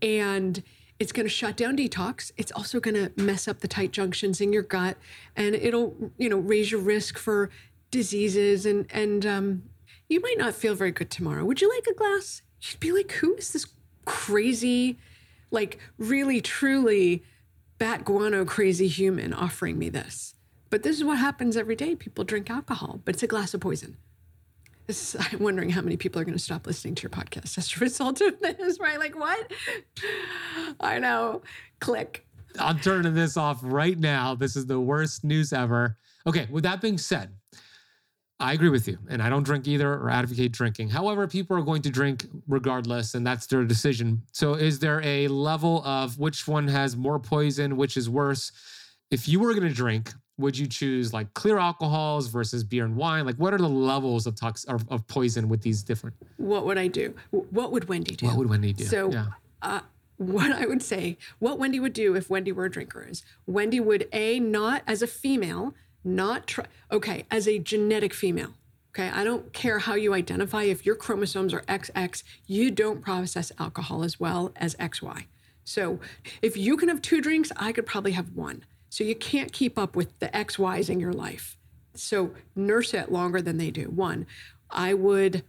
And 0.01 0.63
it's 0.99 1.11
going 1.11 1.25
to 1.25 1.29
shut 1.29 1.57
down 1.57 1.75
detox. 1.75 2.31
It's 2.37 2.51
also 2.51 2.79
going 2.79 2.95
to 2.95 3.11
mess 3.21 3.47
up 3.47 3.59
the 3.59 3.67
tight 3.67 3.91
junctions 3.91 4.39
in 4.39 4.53
your 4.53 4.63
gut, 4.63 4.95
and 5.35 5.55
it'll, 5.55 6.11
you 6.17 6.29
know, 6.29 6.37
raise 6.37 6.71
your 6.71 6.79
risk 6.79 7.17
for 7.17 7.49
diseases. 7.91 8.65
And 8.65 8.85
and 8.91 9.25
um, 9.25 9.63
you 10.07 10.21
might 10.21 10.37
not 10.37 10.53
feel 10.53 10.75
very 10.75 10.91
good 10.91 11.09
tomorrow. 11.09 11.43
Would 11.43 11.61
you 11.61 11.69
like 11.69 11.87
a 11.87 11.93
glass? 11.93 12.41
You'd 12.61 12.79
be 12.79 12.91
like, 12.91 13.11
who 13.13 13.35
is 13.35 13.51
this 13.51 13.67
crazy, 14.05 14.97
like 15.53 15.79
really 15.97 16.41
truly 16.41 17.23
bat 17.77 18.03
guano 18.03 18.43
crazy 18.43 18.87
human 18.87 19.33
offering 19.33 19.77
me 19.77 19.89
this? 19.89 20.35
But 20.69 20.83
this 20.83 20.97
is 20.97 21.03
what 21.03 21.19
happens 21.19 21.55
every 21.55 21.75
day. 21.75 21.95
People 21.95 22.23
drink 22.23 22.49
alcohol, 22.49 22.99
but 23.05 23.15
it's 23.15 23.23
a 23.23 23.27
glass 23.27 23.53
of 23.53 23.61
poison. 23.61 23.95
Is, 24.87 25.15
I'm 25.31 25.39
wondering 25.39 25.69
how 25.69 25.81
many 25.81 25.97
people 25.97 26.19
are 26.21 26.25
going 26.25 26.37
to 26.37 26.43
stop 26.43 26.65
listening 26.65 26.95
to 26.95 27.03
your 27.03 27.11
podcast 27.11 27.57
as 27.57 27.73
a 27.75 27.79
result 27.79 28.21
of 28.21 28.39
this, 28.41 28.79
right? 28.79 28.99
Like, 28.99 29.17
what? 29.17 29.51
I 30.79 30.99
know. 30.99 31.43
Click. 31.79 32.25
I'm 32.59 32.79
turning 32.79 33.13
this 33.13 33.37
off 33.37 33.59
right 33.61 33.97
now. 33.97 34.35
This 34.35 34.55
is 34.55 34.65
the 34.65 34.79
worst 34.79 35.23
news 35.23 35.53
ever. 35.53 35.97
Okay, 36.25 36.47
with 36.49 36.63
that 36.63 36.81
being 36.81 36.97
said, 36.97 37.33
I 38.43 38.51
agree 38.51 38.67
with 38.67 38.89
you, 38.89 38.97
and 39.07 39.21
I 39.21 39.29
don't 39.29 39.43
drink 39.43 39.69
either 39.69 39.93
or 39.93 40.09
advocate 40.09 40.51
drinking. 40.51 40.89
However, 40.89 41.27
people 41.29 41.55
are 41.55 41.61
going 41.61 41.81
to 41.83 41.89
drink 41.89 42.25
regardless, 42.45 43.13
and 43.13 43.25
that's 43.25 43.47
their 43.47 43.63
decision. 43.63 44.21
So, 44.33 44.55
is 44.55 44.79
there 44.79 45.01
a 45.01 45.29
level 45.29 45.81
of 45.85 46.19
which 46.19 46.45
one 46.45 46.67
has 46.67 46.97
more 46.97 47.19
poison, 47.19 47.77
which 47.77 47.95
is 47.95 48.09
worse? 48.09 48.51
If 49.11 49.29
you 49.29 49.39
were 49.39 49.53
going 49.53 49.69
to 49.69 49.73
drink, 49.73 50.11
would 50.37 50.57
you 50.57 50.67
choose 50.67 51.13
like 51.13 51.33
clear 51.33 51.57
alcohols 51.57 52.27
versus 52.27 52.65
beer 52.65 52.83
and 52.83 52.97
wine? 52.97 53.25
Like, 53.25 53.37
what 53.37 53.53
are 53.53 53.57
the 53.57 53.69
levels 53.69 54.27
of 54.27 54.35
tox 54.35 54.65
of, 54.65 54.85
of 54.91 55.07
poison 55.07 55.47
with 55.47 55.61
these 55.61 55.81
different? 55.81 56.17
What 56.35 56.65
would 56.65 56.77
I 56.77 56.87
do? 56.87 57.15
What 57.31 57.71
would 57.71 57.87
Wendy 57.87 58.17
do? 58.17 58.27
What 58.27 58.35
would 58.35 58.49
Wendy 58.49 58.73
do? 58.73 58.83
So, 58.83 59.09
yeah. 59.09 59.27
uh, 59.61 59.79
what 60.17 60.51
I 60.51 60.65
would 60.65 60.81
say, 60.81 61.17
what 61.39 61.59
Wendy 61.59 61.79
would 61.79 61.93
do 61.93 62.13
if 62.13 62.29
Wendy 62.29 62.51
were 62.51 62.65
a 62.65 62.71
drinker 62.71 63.07
is 63.09 63.23
Wendy 63.47 63.79
would 63.79 64.09
a 64.11 64.41
not 64.41 64.83
as 64.85 65.01
a 65.01 65.07
female, 65.07 65.73
not 66.03 66.47
try. 66.47 66.65
Okay, 66.91 67.25
as 67.31 67.47
a 67.47 67.59
genetic 67.59 68.13
female. 68.13 68.53
Okay, 68.95 69.09
I 69.09 69.23
don't 69.23 69.51
care 69.53 69.79
how 69.79 69.95
you 69.95 70.13
identify. 70.13 70.63
If 70.63 70.85
your 70.85 70.95
chromosomes 70.95 71.53
are 71.53 71.61
XX, 71.61 72.21
you 72.45 72.69
don't 72.69 73.01
process 73.01 73.51
alcohol 73.59 74.03
as 74.03 74.19
well 74.19 74.51
as 74.55 74.75
XY. 74.75 75.25
So, 75.63 75.99
if 76.41 76.55
you 76.55 76.77
can 76.77 76.89
have 76.89 77.01
two 77.01 77.21
drinks, 77.21 77.51
I 77.55 77.71
could 77.71 77.85
probably 77.85 78.11
have 78.11 78.35
one. 78.35 78.65
So 78.93 79.03
you 79.03 79.15
can't 79.15 79.51
keep 79.51 79.79
up 79.79 79.95
with 79.95 80.19
the 80.19 80.35
X, 80.37 80.59
Y's 80.59 80.87
in 80.87 80.99
your 80.99 81.13
life. 81.13 81.57
So 81.95 82.35
nurse 82.55 82.93
it 82.93 83.11
longer 83.11 83.41
than 83.41 83.57
they 83.57 83.71
do. 83.71 83.85
One, 83.85 84.27
I 84.69 84.93
would 84.93 85.43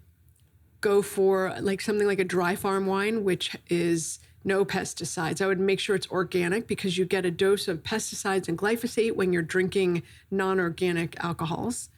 go 0.81 1.03
for 1.03 1.55
like 1.61 1.83
something 1.83 2.07
like 2.07 2.19
a 2.19 2.25
dry 2.25 2.57
farm 2.57 2.87
wine, 2.87 3.23
which 3.23 3.55
is 3.69 4.19
no 4.45 4.64
pesticides. 4.64 5.40
I 5.40 5.47
would 5.47 5.59
make 5.59 5.80
sure 5.80 5.97
it's 5.97 6.11
organic 6.11 6.66
because 6.66 6.99
you 6.99 7.05
get 7.05 7.24
a 7.24 7.30
dose 7.30 7.66
of 7.66 7.82
pesticides 7.82 8.49
and 8.49 8.59
glyphosate 8.59 9.16
when 9.16 9.32
you're 9.32 9.42
drinking 9.42 10.03
non-organic 10.30 11.16
alcohols. 11.24 11.88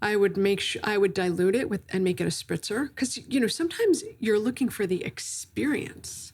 I 0.00 0.16
would 0.16 0.36
make 0.36 0.60
sure 0.60 0.80
I 0.84 0.96
would 0.96 1.12
dilute 1.12 1.54
it 1.54 1.68
with 1.68 1.82
and 1.90 2.04
make 2.04 2.20
it 2.20 2.24
a 2.24 2.28
spritzer 2.28 2.88
because 2.88 3.18
you 3.28 3.40
know 3.40 3.48
sometimes 3.48 4.04
you're 4.18 4.38
looking 4.38 4.68
for 4.68 4.86
the 4.86 5.04
experience 5.04 6.32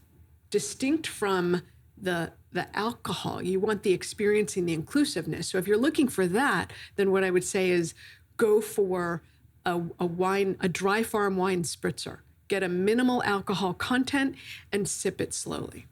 distinct 0.51 1.07
from 1.07 1.62
the 1.97 2.32
the 2.53 2.74
alcohol. 2.76 3.42
You 3.42 3.59
want 3.59 3.82
the 3.82 3.92
experiencing 3.92 4.66
the 4.66 4.74
inclusiveness. 4.74 5.49
So 5.49 5.59
if 5.59 5.66
you're 5.66 5.76
looking 5.76 6.09
for 6.09 6.26
that, 6.28 6.72
then 6.97 7.11
what 7.11 7.24
I 7.24 7.30
would 7.30 7.42
say 7.42 7.70
is 7.70 7.95
go 8.36 8.61
for 8.61 9.22
a, 9.66 9.80
a 9.99 10.07
wine, 10.07 10.57
a 10.61 10.68
dry 10.68 11.03
farm 11.03 11.36
wine 11.36 11.62
spritzer. 11.64 12.18
Get 12.49 12.62
a 12.62 12.68
minimal 12.68 13.22
alcohol 13.24 13.74
content 13.74 14.36
and 14.72 14.88
sip 14.88 15.20
it 15.20 15.32
slowly. 15.32 15.86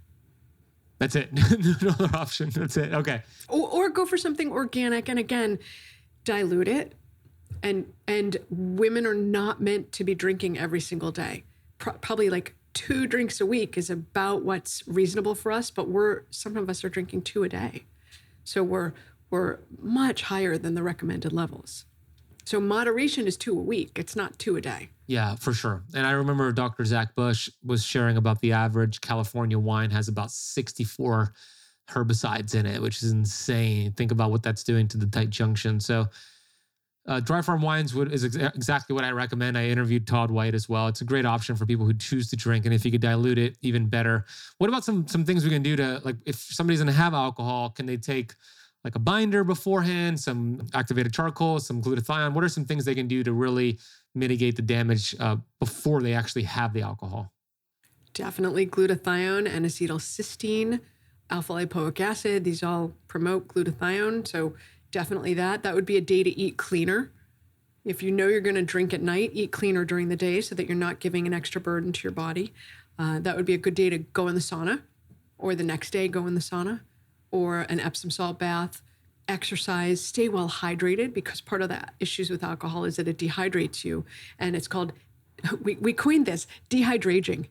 That's 0.98 1.16
it. 1.16 1.32
no 1.82 1.90
other 1.90 2.16
option. 2.16 2.50
That's 2.50 2.76
it. 2.76 2.92
Okay. 2.92 3.22
Or, 3.48 3.68
or 3.68 3.88
go 3.88 4.06
for 4.06 4.16
something 4.16 4.52
organic 4.52 5.08
and 5.08 5.18
again, 5.18 5.58
dilute 6.24 6.68
it. 6.68 6.94
And 7.62 7.92
and 8.06 8.36
women 8.50 9.06
are 9.06 9.14
not 9.14 9.60
meant 9.60 9.92
to 9.92 10.04
be 10.04 10.14
drinking 10.14 10.58
every 10.58 10.80
single 10.80 11.10
day. 11.10 11.44
Pro- 11.78 11.94
probably 11.94 12.30
like 12.30 12.54
two 12.72 13.06
drinks 13.06 13.40
a 13.40 13.46
week 13.46 13.76
is 13.76 13.90
about 13.90 14.44
what's 14.44 14.86
reasonable 14.86 15.34
for 15.34 15.52
us, 15.52 15.70
but 15.70 15.88
we're 15.88 16.22
some 16.30 16.56
of 16.56 16.70
us 16.70 16.84
are 16.84 16.88
drinking 16.88 17.22
two 17.22 17.42
a 17.42 17.48
day. 17.48 17.84
So 18.44 18.62
we're 18.62 18.92
we're 19.30 19.58
much 19.80 20.22
higher 20.22 20.58
than 20.58 20.74
the 20.74 20.82
recommended 20.82 21.32
levels. 21.32 21.84
So 22.44 22.60
moderation 22.60 23.26
is 23.26 23.36
two 23.36 23.58
a 23.58 23.62
week. 23.62 23.98
It's 23.98 24.16
not 24.16 24.38
two 24.38 24.56
a 24.56 24.60
day. 24.60 24.90
Yeah, 25.06 25.36
for 25.36 25.52
sure. 25.52 25.82
And 25.94 26.06
I 26.06 26.12
remember 26.12 26.50
Dr. 26.52 26.84
Zach 26.84 27.14
Bush 27.14 27.48
was 27.64 27.84
sharing 27.84 28.16
about 28.16 28.40
the 28.40 28.52
average 28.52 29.00
California 29.00 29.58
wine 29.58 29.90
has 29.90 30.08
about 30.08 30.30
64 30.30 31.34
herbicides 31.90 32.54
in 32.54 32.66
it, 32.66 32.80
which 32.80 33.02
is 33.02 33.12
insane. 33.12 33.92
Think 33.92 34.12
about 34.12 34.30
what 34.30 34.42
that's 34.42 34.64
doing 34.64 34.88
to 34.88 34.96
the 34.96 35.06
tight 35.06 35.30
junction. 35.30 35.80
So 35.80 36.06
uh, 37.06 37.20
dry 37.20 37.42
farm 37.42 37.62
wines 37.62 37.94
would, 37.94 38.12
is 38.12 38.24
ex- 38.24 38.36
exactly 38.36 38.94
what 38.94 39.04
I 39.04 39.10
recommend. 39.10 39.58
I 39.58 39.66
interviewed 39.66 40.06
Todd 40.06 40.30
White 40.30 40.54
as 40.54 40.68
well. 40.68 40.86
It's 40.86 41.00
a 41.00 41.04
great 41.04 41.26
option 41.26 41.56
for 41.56 41.66
people 41.66 41.84
who 41.84 41.94
choose 41.94 42.28
to 42.30 42.36
drink, 42.36 42.64
and 42.64 42.72
if 42.72 42.84
you 42.84 42.92
could 42.92 43.00
dilute 43.00 43.38
it, 43.38 43.58
even 43.62 43.88
better. 43.88 44.24
What 44.58 44.68
about 44.68 44.84
some 44.84 45.08
some 45.08 45.24
things 45.24 45.42
we 45.42 45.50
can 45.50 45.64
do 45.64 45.74
to 45.76 46.00
like 46.04 46.16
if 46.26 46.36
somebody's 46.36 46.78
going 46.78 46.86
to 46.86 46.92
have 46.92 47.12
alcohol, 47.12 47.70
can 47.70 47.86
they 47.86 47.96
take 47.96 48.34
like 48.84 48.94
a 48.96 48.98
binder 48.98 49.44
beforehand, 49.44 50.18
some 50.18 50.66
activated 50.74 51.12
charcoal, 51.12 51.60
some 51.60 51.82
glutathione? 51.82 52.32
What 52.32 52.44
are 52.44 52.48
some 52.48 52.64
things 52.64 52.84
they 52.84 52.94
can 52.94 53.08
do 53.08 53.22
to 53.22 53.32
really 53.32 53.78
mitigate 54.14 54.56
the 54.56 54.62
damage 54.62 55.14
uh, 55.20 55.36
before 55.60 56.02
they 56.02 56.14
actually 56.14 56.42
have 56.42 56.72
the 56.72 56.82
alcohol? 56.82 57.32
Definitely 58.14 58.66
glutathione 58.66 59.48
and 59.48 59.64
acetylcysteine, 59.64 60.80
alpha 61.30 61.52
lipoic 61.52 62.00
acid. 62.00 62.44
These 62.44 62.62
all 62.62 62.92
promote 63.08 63.48
glutathione. 63.48 64.26
So 64.26 64.54
definitely 64.90 65.34
that. 65.34 65.62
That 65.62 65.74
would 65.74 65.86
be 65.86 65.96
a 65.96 66.02
day 66.02 66.22
to 66.22 66.30
eat 66.38 66.56
cleaner. 66.56 67.12
If 67.84 68.02
you 68.02 68.10
know 68.12 68.28
you're 68.28 68.40
going 68.40 68.54
to 68.54 68.62
drink 68.62 68.94
at 68.94 69.02
night, 69.02 69.30
eat 69.32 69.50
cleaner 69.50 69.84
during 69.84 70.08
the 70.08 70.16
day 70.16 70.40
so 70.40 70.54
that 70.54 70.66
you're 70.66 70.76
not 70.76 71.00
giving 71.00 71.26
an 71.26 71.34
extra 71.34 71.60
burden 71.60 71.92
to 71.92 72.02
your 72.04 72.12
body. 72.12 72.52
Uh, 72.98 73.18
that 73.20 73.36
would 73.36 73.46
be 73.46 73.54
a 73.54 73.58
good 73.58 73.74
day 73.74 73.90
to 73.90 73.98
go 73.98 74.28
in 74.28 74.34
the 74.34 74.40
sauna, 74.40 74.82
or 75.38 75.54
the 75.54 75.64
next 75.64 75.90
day 75.90 76.06
go 76.06 76.26
in 76.26 76.34
the 76.34 76.40
sauna, 76.40 76.80
or 77.32 77.62
an 77.62 77.80
Epsom 77.80 78.10
salt 78.10 78.38
bath. 78.38 78.80
Exercise, 79.26 80.00
stay 80.00 80.28
well 80.28 80.48
hydrated 80.48 81.12
because 81.14 81.40
part 81.40 81.62
of 81.62 81.68
the 81.68 81.80
issues 81.98 82.30
with 82.30 82.44
alcohol 82.44 82.84
is 82.84 82.96
that 82.96 83.08
it 83.08 83.18
dehydrates 83.18 83.84
you, 83.84 84.04
and 84.38 84.54
it's 84.54 84.68
called 84.68 84.92
we, 85.62 85.76
we 85.76 85.92
coined 85.92 86.26
this 86.26 86.46
dehydrating. 86.70 87.48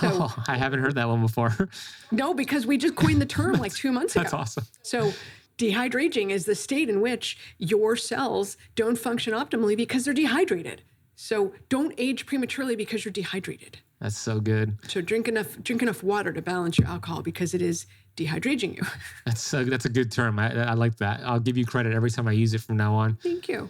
So, 0.00 0.10
oh, 0.12 0.44
I 0.48 0.56
haven't 0.56 0.80
heard 0.80 0.94
that 0.94 1.08
one 1.08 1.20
before. 1.20 1.68
no, 2.10 2.32
because 2.32 2.66
we 2.66 2.78
just 2.78 2.96
coined 2.96 3.20
the 3.20 3.26
term 3.26 3.52
like 3.58 3.74
two 3.74 3.92
months 3.92 4.14
ago. 4.14 4.22
That's 4.22 4.34
awesome. 4.34 4.64
So 4.82 5.12
Dehydrating 5.58 6.30
is 6.30 6.44
the 6.44 6.54
state 6.54 6.90
in 6.90 7.00
which 7.00 7.38
your 7.58 7.96
cells 7.96 8.56
don't 8.74 8.98
function 8.98 9.32
optimally 9.32 9.76
because 9.76 10.04
they're 10.04 10.12
dehydrated. 10.12 10.82
So 11.14 11.54
don't 11.70 11.94
age 11.96 12.26
prematurely 12.26 12.76
because 12.76 13.04
you're 13.04 13.12
dehydrated. 13.12 13.78
That's 14.00 14.18
so 14.18 14.38
good. 14.38 14.76
So 14.86 15.00
drink 15.00 15.28
enough 15.28 15.58
drink 15.62 15.80
enough 15.80 16.02
water 16.02 16.32
to 16.34 16.42
balance 16.42 16.78
your 16.78 16.88
alcohol 16.88 17.22
because 17.22 17.54
it 17.54 17.62
is 17.62 17.86
dehydrating 18.16 18.76
you. 18.76 18.82
That's 19.26 19.40
so 19.40 19.64
that's 19.64 19.84
a 19.84 19.88
good 19.88 20.10
term. 20.10 20.38
I, 20.38 20.70
I 20.70 20.74
like 20.74 20.96
that. 20.96 21.20
I'll 21.24 21.40
give 21.40 21.56
you 21.56 21.66
credit 21.66 21.92
every 21.92 22.10
time 22.10 22.28
I 22.28 22.32
use 22.32 22.54
it 22.54 22.60
from 22.60 22.76
now 22.76 22.94
on. 22.94 23.16
Thank 23.22 23.48
you. 23.48 23.68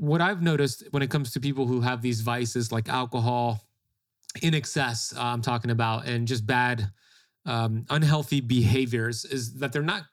What 0.00 0.20
I've 0.20 0.42
noticed 0.42 0.84
when 0.90 1.02
it 1.02 1.10
comes 1.10 1.32
to 1.32 1.40
people 1.40 1.66
who 1.66 1.80
have 1.80 2.02
these 2.02 2.20
vices 2.20 2.70
like 2.72 2.88
alcohol 2.88 3.64
in 4.42 4.54
excess, 4.54 5.14
uh, 5.16 5.22
I'm 5.22 5.42
talking 5.42 5.70
about, 5.70 6.06
and 6.06 6.28
just 6.28 6.46
bad, 6.46 6.90
um, 7.46 7.86
unhealthy 7.90 8.40
behaviors, 8.40 9.24
is 9.24 9.54
that 9.54 9.72
they're 9.72 9.82
not 9.82 10.04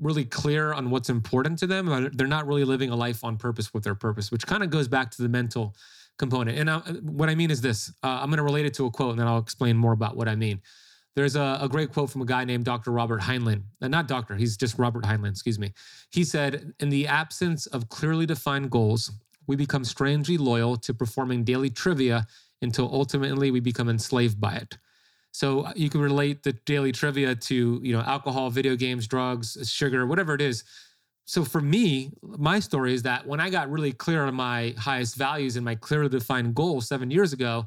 really 0.00 0.24
clear 0.24 0.72
on 0.72 0.90
what's 0.90 1.10
important 1.10 1.58
to 1.60 1.66
them. 1.66 2.10
They're 2.14 2.26
not 2.26 2.46
really 2.46 2.64
living 2.64 2.90
a 2.90 2.96
life 2.96 3.24
on 3.24 3.36
purpose 3.36 3.72
with 3.72 3.84
their 3.84 3.94
purpose, 3.94 4.30
which 4.30 4.46
kind 4.46 4.62
of 4.62 4.70
goes 4.70 4.88
back 4.88 5.10
to 5.12 5.22
the 5.22 5.28
mental 5.28 5.74
component. 6.18 6.58
And 6.58 6.70
I, 6.70 6.78
what 7.02 7.28
I 7.28 7.34
mean 7.34 7.50
is 7.50 7.60
this 7.60 7.92
uh, 8.02 8.18
I'm 8.20 8.28
going 8.28 8.38
to 8.38 8.42
relate 8.42 8.66
it 8.66 8.74
to 8.74 8.86
a 8.86 8.90
quote 8.90 9.10
and 9.10 9.18
then 9.18 9.26
I'll 9.26 9.38
explain 9.38 9.76
more 9.76 9.92
about 9.92 10.16
what 10.16 10.28
I 10.28 10.34
mean. 10.34 10.60
There's 11.16 11.34
a, 11.34 11.58
a 11.62 11.68
great 11.68 11.92
quote 11.92 12.10
from 12.10 12.20
a 12.20 12.26
guy 12.26 12.44
named 12.44 12.66
Dr. 12.66 12.92
Robert 12.92 13.22
Heinlein, 13.22 13.62
uh, 13.80 13.88
not 13.88 14.06
doctor, 14.06 14.36
he's 14.36 14.56
just 14.56 14.78
Robert 14.78 15.02
Heinlein, 15.02 15.30
excuse 15.30 15.58
me. 15.58 15.72
He 16.10 16.22
said, 16.24 16.74
In 16.78 16.90
the 16.90 17.08
absence 17.08 17.66
of 17.66 17.88
clearly 17.88 18.26
defined 18.26 18.70
goals, 18.70 19.10
we 19.46 19.56
become 19.56 19.82
strangely 19.84 20.36
loyal 20.36 20.76
to 20.76 20.92
performing 20.92 21.42
daily 21.42 21.70
trivia 21.70 22.26
until 22.60 22.90
ultimately 22.92 23.50
we 23.50 23.60
become 23.60 23.88
enslaved 23.88 24.38
by 24.38 24.56
it. 24.56 24.76
So 25.32 25.62
uh, 25.62 25.72
you 25.74 25.88
can 25.88 26.02
relate 26.02 26.42
the 26.42 26.52
daily 26.52 26.92
trivia 26.92 27.34
to, 27.34 27.80
you 27.82 27.92
know, 27.94 28.02
alcohol, 28.02 28.50
video 28.50 28.76
games, 28.76 29.06
drugs, 29.06 29.56
sugar, 29.70 30.06
whatever 30.06 30.34
it 30.34 30.42
is. 30.42 30.64
So 31.24 31.44
for 31.44 31.60
me, 31.60 32.12
my 32.22 32.60
story 32.60 32.92
is 32.92 33.02
that 33.02 33.26
when 33.26 33.40
I 33.40 33.48
got 33.48 33.70
really 33.70 33.92
clear 33.92 34.24
on 34.24 34.34
my 34.34 34.74
highest 34.78 35.16
values 35.16 35.56
and 35.56 35.64
my 35.64 35.74
clearly 35.74 36.10
defined 36.10 36.54
goals 36.54 36.88
seven 36.88 37.10
years 37.10 37.32
ago, 37.32 37.66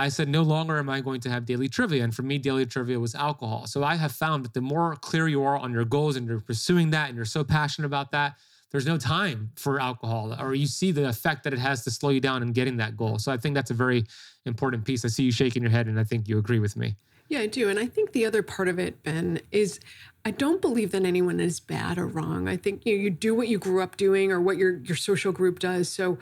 I 0.00 0.08
said, 0.08 0.28
no 0.28 0.42
longer 0.42 0.78
am 0.78 0.88
I 0.88 1.02
going 1.02 1.20
to 1.20 1.30
have 1.30 1.44
daily 1.44 1.68
trivia. 1.68 2.02
And 2.02 2.14
for 2.14 2.22
me, 2.22 2.38
daily 2.38 2.64
trivia 2.64 2.98
was 2.98 3.14
alcohol. 3.14 3.66
So 3.66 3.84
I 3.84 3.96
have 3.96 4.12
found 4.12 4.44
that 4.46 4.54
the 4.54 4.62
more 4.62 4.96
clear 4.96 5.28
you 5.28 5.42
are 5.42 5.58
on 5.58 5.72
your 5.72 5.84
goals 5.84 6.16
and 6.16 6.26
you're 6.26 6.40
pursuing 6.40 6.90
that 6.90 7.08
and 7.08 7.16
you're 7.16 7.26
so 7.26 7.44
passionate 7.44 7.86
about 7.86 8.10
that, 8.12 8.36
there's 8.70 8.86
no 8.86 8.96
time 8.96 9.50
for 9.56 9.78
alcohol 9.78 10.34
or 10.40 10.54
you 10.54 10.66
see 10.66 10.90
the 10.90 11.06
effect 11.06 11.44
that 11.44 11.52
it 11.52 11.58
has 11.58 11.84
to 11.84 11.90
slow 11.90 12.08
you 12.08 12.20
down 12.20 12.42
in 12.42 12.52
getting 12.52 12.78
that 12.78 12.96
goal. 12.96 13.18
So 13.18 13.30
I 13.30 13.36
think 13.36 13.54
that's 13.54 13.70
a 13.70 13.74
very 13.74 14.04
important 14.46 14.84
piece. 14.86 15.04
I 15.04 15.08
see 15.08 15.24
you 15.24 15.32
shaking 15.32 15.62
your 15.62 15.70
head 15.70 15.86
and 15.86 16.00
I 16.00 16.04
think 16.04 16.28
you 16.28 16.38
agree 16.38 16.60
with 16.60 16.76
me. 16.76 16.96
Yeah, 17.28 17.40
I 17.40 17.46
do. 17.46 17.68
And 17.68 17.78
I 17.78 17.86
think 17.86 18.12
the 18.12 18.24
other 18.24 18.42
part 18.42 18.68
of 18.68 18.78
it, 18.78 19.02
Ben, 19.02 19.40
is 19.50 19.80
I 20.24 20.30
don't 20.30 20.62
believe 20.62 20.92
that 20.92 21.04
anyone 21.04 21.40
is 21.40 21.60
bad 21.60 21.98
or 21.98 22.06
wrong. 22.06 22.48
I 22.48 22.56
think 22.56 22.86
you 22.86 22.96
know, 22.96 23.02
you 23.02 23.10
do 23.10 23.34
what 23.34 23.48
you 23.48 23.58
grew 23.58 23.82
up 23.82 23.96
doing 23.96 24.32
or 24.32 24.40
what 24.40 24.56
your 24.56 24.78
your 24.78 24.96
social 24.96 25.30
group 25.30 25.58
does. 25.58 25.88
So 25.88 26.18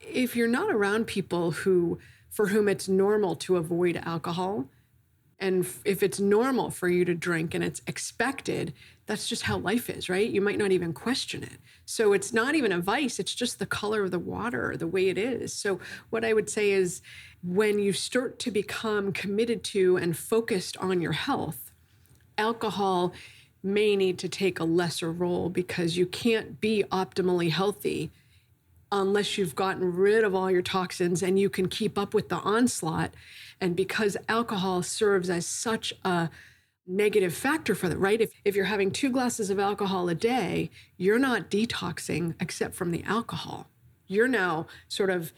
if 0.00 0.36
you're 0.36 0.48
not 0.48 0.70
around 0.70 1.06
people 1.06 1.50
who 1.50 1.98
for 2.30 2.48
whom 2.48 2.68
it's 2.68 2.88
normal 2.88 3.36
to 3.36 3.56
avoid 3.56 4.00
alcohol, 4.04 4.66
and 5.40 5.66
if 5.84 6.02
it's 6.02 6.20
normal 6.20 6.70
for 6.70 6.88
you 6.88 7.04
to 7.06 7.14
drink 7.14 7.54
and 7.54 7.64
it's 7.64 7.80
expected, 7.86 8.74
that's 9.06 9.26
just 9.26 9.42
how 9.42 9.56
life 9.56 9.88
is, 9.88 10.10
right? 10.10 10.28
You 10.28 10.42
might 10.42 10.58
not 10.58 10.70
even 10.70 10.92
question 10.92 11.42
it. 11.42 11.58
So 11.86 12.12
it's 12.12 12.32
not 12.32 12.54
even 12.54 12.72
a 12.72 12.78
vice, 12.78 13.18
it's 13.18 13.34
just 13.34 13.58
the 13.58 13.66
color 13.66 14.04
of 14.04 14.10
the 14.10 14.18
water, 14.18 14.76
the 14.76 14.86
way 14.86 15.08
it 15.08 15.16
is. 15.16 15.54
So, 15.54 15.80
what 16.10 16.24
I 16.24 16.34
would 16.34 16.50
say 16.50 16.70
is 16.70 17.00
when 17.42 17.78
you 17.78 17.92
start 17.94 18.38
to 18.40 18.50
become 18.50 19.12
committed 19.12 19.64
to 19.64 19.96
and 19.96 20.16
focused 20.16 20.76
on 20.76 21.00
your 21.00 21.12
health, 21.12 21.72
alcohol 22.36 23.12
may 23.62 23.96
need 23.96 24.18
to 24.18 24.28
take 24.28 24.60
a 24.60 24.64
lesser 24.64 25.10
role 25.10 25.48
because 25.48 25.96
you 25.96 26.06
can't 26.06 26.60
be 26.60 26.84
optimally 26.92 27.50
healthy 27.50 28.10
unless 28.92 29.38
you've 29.38 29.54
gotten 29.54 29.94
rid 29.94 30.24
of 30.24 30.34
all 30.34 30.50
your 30.50 30.62
toxins 30.62 31.22
and 31.22 31.38
you 31.38 31.48
can 31.48 31.68
keep 31.68 31.96
up 31.96 32.12
with 32.12 32.28
the 32.28 32.38
onslaught. 32.38 33.12
And 33.60 33.76
because 33.76 34.16
alcohol 34.28 34.82
serves 34.82 35.30
as 35.30 35.46
such 35.46 35.92
a 36.04 36.30
negative 36.86 37.34
factor 37.34 37.74
for 37.74 37.88
that, 37.88 37.98
right? 37.98 38.20
If, 38.20 38.32
if 38.44 38.56
you're 38.56 38.64
having 38.64 38.90
two 38.90 39.10
glasses 39.10 39.50
of 39.50 39.58
alcohol 39.58 40.08
a 40.08 40.14
day, 40.14 40.70
you're 40.96 41.18
not 41.18 41.50
detoxing 41.50 42.34
except 42.40 42.74
from 42.74 42.90
the 42.90 43.04
alcohol. 43.04 43.68
You're 44.06 44.28
now 44.28 44.66
sort 44.88 45.10
of 45.10 45.32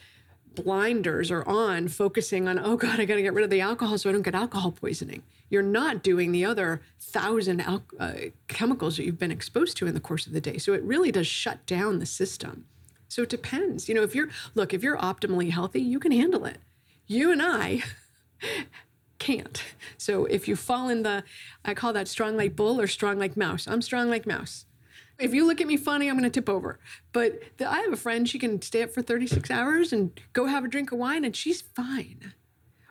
blinders 0.54 1.30
are 1.30 1.46
on, 1.46 1.88
focusing 1.88 2.48
on, 2.48 2.58
oh 2.58 2.76
God, 2.76 3.00
I 3.00 3.04
got 3.04 3.16
to 3.16 3.22
get 3.22 3.34
rid 3.34 3.44
of 3.44 3.50
the 3.50 3.60
alcohol 3.60 3.98
so 3.98 4.08
I 4.08 4.12
don't 4.12 4.22
get 4.22 4.34
alcohol 4.34 4.72
poisoning. 4.72 5.22
You're 5.50 5.62
not 5.62 6.02
doing 6.02 6.32
the 6.32 6.44
other 6.44 6.80
thousand 6.98 7.60
al- 7.60 7.84
uh, 7.98 8.12
chemicals 8.48 8.96
that 8.96 9.04
you've 9.04 9.18
been 9.18 9.30
exposed 9.30 9.76
to 9.78 9.86
in 9.86 9.94
the 9.94 10.00
course 10.00 10.26
of 10.26 10.32
the 10.32 10.40
day. 10.40 10.58
So 10.58 10.72
it 10.72 10.82
really 10.82 11.12
does 11.12 11.26
shut 11.26 11.64
down 11.66 11.98
the 11.98 12.06
system. 12.06 12.66
So 13.12 13.24
it 13.24 13.28
depends. 13.28 13.90
You 13.90 13.94
know, 13.94 14.02
if 14.02 14.14
you're, 14.14 14.30
look, 14.54 14.72
if 14.72 14.82
you're 14.82 14.96
optimally 14.96 15.50
healthy, 15.50 15.82
you 15.82 16.00
can 16.00 16.12
handle 16.12 16.46
it. 16.46 16.56
You 17.06 17.30
and 17.30 17.42
I 17.42 17.82
can't. 19.18 19.62
So 19.98 20.24
if 20.24 20.48
you 20.48 20.56
fall 20.56 20.88
in 20.88 21.02
the, 21.02 21.22
I 21.62 21.74
call 21.74 21.92
that 21.92 22.08
strong 22.08 22.38
like 22.38 22.56
bull 22.56 22.80
or 22.80 22.86
strong 22.86 23.18
like 23.18 23.36
mouse. 23.36 23.68
I'm 23.68 23.82
strong 23.82 24.08
like 24.08 24.26
mouse. 24.26 24.64
If 25.18 25.34
you 25.34 25.46
look 25.46 25.60
at 25.60 25.66
me 25.66 25.76
funny, 25.76 26.08
I'm 26.08 26.16
going 26.16 26.24
to 26.24 26.30
tip 26.30 26.48
over. 26.48 26.78
But 27.12 27.38
the, 27.58 27.70
I 27.70 27.80
have 27.80 27.92
a 27.92 27.98
friend, 27.98 28.26
she 28.26 28.38
can 28.38 28.62
stay 28.62 28.82
up 28.82 28.92
for 28.92 29.02
36 29.02 29.50
hours 29.50 29.92
and 29.92 30.18
go 30.32 30.46
have 30.46 30.64
a 30.64 30.68
drink 30.68 30.90
of 30.90 30.98
wine 30.98 31.22
and 31.26 31.36
she's 31.36 31.60
fine. 31.60 32.32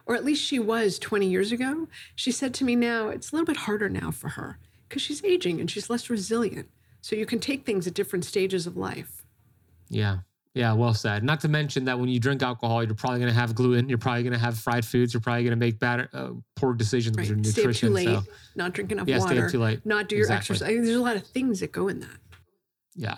Or 0.06 0.14
at 0.14 0.24
least 0.24 0.44
she 0.44 0.60
was 0.60 1.00
20 1.00 1.26
years 1.26 1.52
ago. 1.52 1.88
She 2.16 2.32
said 2.32 2.54
to 2.56 2.64
me 2.64 2.76
now, 2.76 3.10
it's 3.10 3.32
a 3.32 3.36
little 3.36 3.48
bit 3.48 3.58
harder 3.58 3.90
now 3.90 4.12
for 4.12 4.30
her 4.30 4.60
because 4.88 5.02
she's 5.02 5.24
aging 5.24 5.60
and 5.60 5.70
she's 5.72 5.90
less 5.90 6.12
resilient. 6.12 6.70
So 7.02 7.16
you 7.16 7.26
can 7.26 7.40
take 7.40 7.66
things 7.66 7.88
at 7.88 7.96
different 7.96 8.26
stages 8.26 8.68
of 8.68 8.78
life. 8.78 9.21
Yeah. 9.92 10.20
Yeah, 10.54 10.74
well 10.74 10.94
said. 10.94 11.24
Not 11.24 11.40
to 11.42 11.48
mention 11.48 11.86
that 11.86 11.98
when 11.98 12.10
you 12.10 12.20
drink 12.20 12.44
alcohol, 12.44 12.84
you're 12.84 12.94
probably 12.94 13.20
going 13.20 13.32
to 13.32 13.40
have 13.40 13.56
gluten. 13.56 13.88
You're 13.88 13.98
probably 13.98 14.24
going 14.24 14.34
to 14.34 14.40
have 14.40 14.58
fried 14.58 14.84
foods. 14.84 15.14
You're 15.14 15.22
probably 15.22 15.44
going 15.44 15.52
to 15.52 15.66
make 15.66 15.80
bad, 15.80 16.10
uh, 16.12 16.32
poor 16.58 16.74
decisions 16.74 17.16
right. 17.16 17.22
with 17.22 17.30
your 17.30 17.38
nutrition. 17.38 17.74
Stay 17.74 18.02
up 18.02 18.06
too 18.06 18.10
late. 18.12 18.26
So, 18.26 18.32
not 18.56 18.74
drink 18.74 18.92
enough 18.92 19.08
yeah, 19.08 19.20
water. 19.20 19.34
Stay 19.34 19.44
up 19.46 19.52
too 19.52 19.60
late. 19.60 19.86
Not 19.86 20.10
do 20.10 20.18
your 20.18 20.26
exactly. 20.26 20.56
exercise. 20.56 20.86
There's 20.86 20.98
a 20.98 21.02
lot 21.02 21.16
of 21.16 21.26
things 21.28 21.62
that 21.62 21.72
go 21.72 21.88
in 21.88 22.02
that. 22.02 22.18
Yeah. 22.96 23.18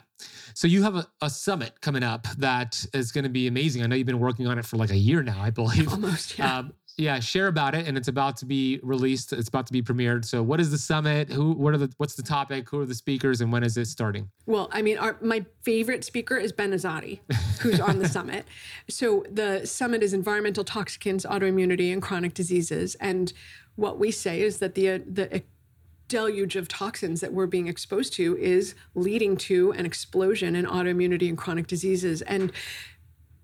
So 0.54 0.68
you 0.68 0.84
have 0.84 0.96
a, 0.96 1.08
a 1.22 1.30
summit 1.30 1.82
coming 1.82 2.04
up 2.04 2.28
that 2.38 2.86
is 2.94 3.12
going 3.12 3.24
to 3.24 3.30
be 3.30 3.48
amazing. 3.48 3.82
I 3.82 3.88
know 3.88 3.96
you've 3.96 4.06
been 4.06 4.20
working 4.20 4.46
on 4.46 4.60
it 4.60 4.66
for 4.66 4.78
like 4.78 4.92
a 4.92 4.98
year 4.98 5.24
now, 5.24 5.42
I 5.42 5.50
believe. 5.50 5.92
Almost, 5.92 6.38
yeah. 6.38 6.60
Um, 6.60 6.74
yeah, 6.98 7.20
share 7.20 7.48
about 7.48 7.74
it, 7.74 7.88
and 7.88 7.98
it's 7.98 8.08
about 8.08 8.38
to 8.38 8.46
be 8.46 8.80
released. 8.84 9.34
It's 9.34 9.50
about 9.50 9.66
to 9.68 9.74
be 9.74 9.82
premiered. 9.82 10.26
So, 10.26 10.44
what 10.44 10.60
is 10.60 10.70
the 10.70 10.78
summit? 10.78 11.32
Who? 11.32 11.54
What 11.54 11.74
are 11.74 11.78
the? 11.78 11.92
What's 11.98 12.14
the 12.14 12.24
topic? 12.24 12.70
Who 12.70 12.80
are 12.82 12.86
the 12.86 12.94
speakers, 12.94 13.42
and 13.42 13.52
when 13.52 13.64
is 13.64 13.78
it 13.78 13.88
starting? 13.88 14.30
Well, 14.46 14.70
I 14.72 14.84
mean, 14.84 15.00
our, 15.00 15.18
my 15.22 15.46
favorite 15.64 16.04
speaker 16.04 16.38
is 16.38 16.52
Ben 16.52 16.72
Azadi, 16.72 17.20
who's 17.62 17.80
on 17.80 18.00
the 18.00 18.08
summit. 18.18 18.46
So, 18.90 19.26
the 19.32 19.66
summit 19.66 20.04
is 20.04 20.14
environmental 20.14 20.64
toxicants, 20.64 21.26
autoimmunity, 21.26 21.92
and 21.92 22.02
chronic 22.02 22.36
diseases. 22.36 22.96
And 22.96 23.34
what 23.76 23.98
we 23.98 24.12
say 24.12 24.42
is 24.42 24.60
that 24.60 24.76
the 24.76 24.98
the 25.00 25.44
deluge 26.08 26.56
of 26.56 26.68
toxins 26.68 27.22
that 27.22 27.34
we're 27.34 27.48
being 27.48 27.68
exposed 27.68 28.14
to 28.14 28.38
is 28.38 28.76
leading 28.94 29.36
to 29.36 29.72
an 29.72 29.84
explosion 29.86 30.56
in 30.56 30.66
autoimmunity 30.66 31.28
and 31.28 31.40
chronic 31.40 31.66
diseases. 31.66 32.22
And 32.22 32.52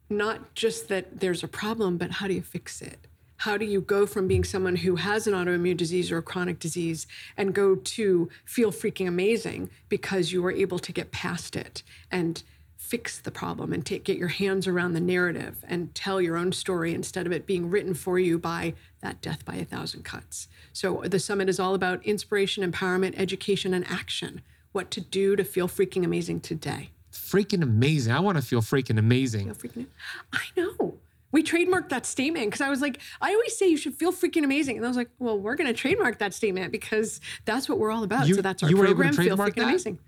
not 0.07 0.53
just 0.53 0.87
that 0.89 1.19
there's 1.19 1.43
a 1.43 1.47
problem, 1.47 1.97
but 1.97 2.11
how 2.11 2.27
do 2.27 2.33
you 2.35 2.43
fix 2.43 2.81
it? 2.81 3.07
How 3.39 3.55
do 3.55 3.63
you 3.63 3.79
go 3.79 4.05
from 4.05 4.27
being 4.27 4.43
someone 4.43 4.75
who 4.75 4.97
has 4.97 5.25
an 5.25 5.33
autoimmune 5.33 5.77
disease 5.77 6.11
or 6.11 6.17
a 6.17 6.21
chronic 6.21 6.59
disease 6.59 7.07
and 7.37 7.55
go 7.55 7.75
to 7.75 8.29
feel 8.43 8.69
freaking 8.69 9.07
amazing 9.07 9.69
because 9.87 10.33
you 10.33 10.41
were 10.41 10.51
able 10.51 10.77
to 10.79 10.91
get 10.91 11.11
past 11.11 11.55
it 11.55 11.81
and 12.11 12.43
fix 12.75 13.17
the 13.17 13.31
problem 13.31 13.71
and 13.71 13.85
take, 13.85 14.03
get 14.03 14.17
your 14.17 14.27
hands 14.27 14.67
around 14.67 14.91
the 14.91 14.99
narrative 14.99 15.63
and 15.69 15.95
tell 15.95 16.19
your 16.19 16.35
own 16.35 16.51
story 16.51 16.93
instead 16.93 17.25
of 17.25 17.31
it 17.31 17.45
being 17.45 17.69
written 17.69 17.93
for 17.93 18.19
you 18.19 18.37
by 18.37 18.73
that 18.99 19.21
death 19.21 19.45
by 19.45 19.55
a 19.55 19.63
thousand 19.63 20.03
cuts. 20.03 20.49
So 20.73 21.03
the 21.05 21.19
summit 21.19 21.47
is 21.47 21.61
all 21.61 21.75
about 21.75 22.05
inspiration, 22.05 22.69
empowerment, 22.69 23.17
education, 23.17 23.73
and 23.73 23.89
action. 23.89 24.41
What 24.73 24.91
to 24.91 24.99
do 24.99 25.37
to 25.37 25.45
feel 25.45 25.69
freaking 25.69 26.03
amazing 26.03 26.41
today. 26.41 26.89
Freaking 27.13 27.63
amazing. 27.63 28.11
I 28.11 28.19
want 28.19 28.37
to 28.37 28.43
feel 28.43 28.61
freaking 28.61 28.99
amazing. 28.99 29.53
Feel 29.53 29.69
freaking 29.69 29.85
I 30.33 30.43
know. 30.57 30.97
We 31.31 31.43
trademarked 31.43 31.89
that 31.89 32.05
statement 32.05 32.47
because 32.47 32.61
I 32.61 32.69
was 32.69 32.81
like, 32.81 32.99
I 33.21 33.33
always 33.33 33.57
say 33.57 33.67
you 33.67 33.77
should 33.77 33.95
feel 33.95 34.11
freaking 34.11 34.43
amazing. 34.43 34.77
And 34.77 34.85
I 34.85 34.87
was 34.87 34.97
like, 34.97 35.09
well, 35.19 35.37
we're 35.37 35.55
going 35.55 35.67
to 35.67 35.73
trademark 35.73 36.19
that 36.19 36.33
statement 36.33 36.71
because 36.71 37.21
that's 37.45 37.69
what 37.69 37.77
we're 37.77 37.91
all 37.91 38.03
about. 38.03 38.27
You, 38.27 38.35
so 38.35 38.41
that's 38.41 38.63
our 38.63 38.69
program, 38.71 39.13
Feel 39.13 39.37
Freaking 39.37 39.55
that? 39.55 39.63
Amazing. 39.63 39.99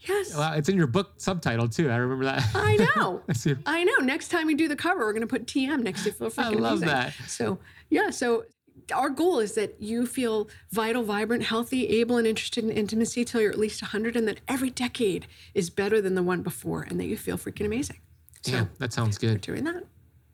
Yes. 0.00 0.36
Well, 0.36 0.52
it's 0.52 0.68
in 0.68 0.76
your 0.76 0.86
book 0.86 1.14
subtitle 1.16 1.68
too. 1.68 1.90
I 1.90 1.96
remember 1.96 2.24
that. 2.26 2.44
I 2.54 2.76
know. 2.96 3.22
I 3.28 3.56
I 3.66 3.84
know. 3.84 3.96
Next 4.02 4.28
time 4.28 4.46
we 4.46 4.54
do 4.54 4.68
the 4.68 4.76
cover, 4.76 5.00
we're 5.00 5.12
going 5.12 5.22
to 5.22 5.26
put 5.26 5.46
TM 5.46 5.82
next 5.82 6.04
to 6.04 6.12
Feel 6.12 6.30
Freaking 6.30 6.58
Amazing. 6.58 6.58
I 6.58 6.68
love 6.68 6.82
amazing. 6.82 6.88
that. 6.88 7.14
So, 7.28 7.58
yeah. 7.90 8.10
So, 8.10 8.44
our 8.92 9.08
goal 9.08 9.38
is 9.38 9.52
that 9.54 9.80
you 9.80 10.04
feel 10.06 10.48
vital, 10.70 11.04
vibrant, 11.04 11.42
healthy, 11.42 11.86
able, 12.00 12.18
and 12.18 12.26
interested 12.26 12.64
in 12.64 12.70
intimacy 12.70 13.24
till 13.24 13.40
you're 13.40 13.50
at 13.50 13.58
least 13.58 13.80
100, 13.80 14.14
and 14.16 14.28
that 14.28 14.40
every 14.46 14.68
decade 14.68 15.26
is 15.54 15.70
better 15.70 16.02
than 16.02 16.14
the 16.14 16.22
one 16.22 16.42
before, 16.42 16.82
and 16.82 17.00
that 17.00 17.06
you 17.06 17.16
feel 17.16 17.38
freaking 17.38 17.64
amazing. 17.64 18.00
So, 18.42 18.52
yeah, 18.52 18.64
that 18.78 18.92
sounds 18.92 19.16
good. 19.16 19.46
We're 19.46 19.54
doing 19.54 19.64
that. 19.64 19.84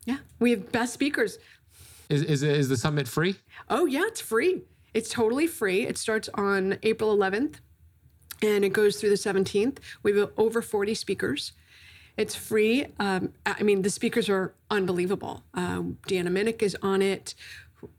Yeah, 0.05 0.17
we 0.39 0.51
have 0.51 0.71
best 0.71 0.93
speakers. 0.93 1.37
Is, 2.09 2.23
is, 2.23 2.43
is 2.43 2.69
the 2.69 2.77
summit 2.77 3.07
free? 3.07 3.35
Oh, 3.69 3.85
yeah, 3.85 4.01
it's 4.05 4.21
free. 4.21 4.63
It's 4.93 5.09
totally 5.09 5.47
free. 5.47 5.87
It 5.87 5.97
starts 5.97 6.29
on 6.33 6.77
April 6.83 7.15
11th 7.15 7.55
and 8.41 8.65
it 8.65 8.73
goes 8.73 8.99
through 8.99 9.11
the 9.11 9.15
17th. 9.15 9.77
We 10.03 10.17
have 10.17 10.31
over 10.37 10.61
40 10.61 10.93
speakers. 10.95 11.53
It's 12.17 12.35
free. 12.35 12.87
Um, 12.99 13.33
I 13.45 13.63
mean, 13.63 13.83
the 13.83 13.89
speakers 13.89 14.27
are 14.29 14.53
unbelievable. 14.69 15.43
Um, 15.53 15.97
Deanna 16.07 16.27
Minich 16.27 16.61
is 16.61 16.75
on 16.81 17.01
it. 17.01 17.35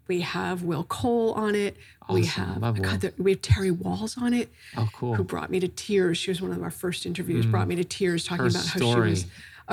We 0.06 0.20
have 0.20 0.62
Will 0.62 0.84
Cole 0.84 1.32
on 1.32 1.54
it. 1.54 1.76
Awesome. 2.02 2.14
We 2.14 2.26
have 2.26 2.82
God, 2.82 3.00
the, 3.00 3.14
we 3.18 3.32
have 3.32 3.42
Terry 3.42 3.70
Wahls 3.70 4.20
on 4.20 4.32
it. 4.34 4.52
Oh, 4.76 4.88
cool! 4.92 5.14
Who 5.14 5.24
brought 5.24 5.50
me 5.50 5.58
to 5.58 5.66
tears? 5.66 6.18
She 6.18 6.30
was 6.30 6.40
one 6.40 6.52
of 6.52 6.62
our 6.62 6.70
first 6.70 7.04
interviews. 7.04 7.46
Mm. 7.46 7.50
Brought 7.50 7.68
me 7.68 7.74
to 7.76 7.84
tears, 7.84 8.24
talking 8.24 8.44
Her 8.44 8.50
about 8.50 8.62
story. 8.62 8.84
how 8.84 9.04
she 9.06 9.10
was 9.10 9.26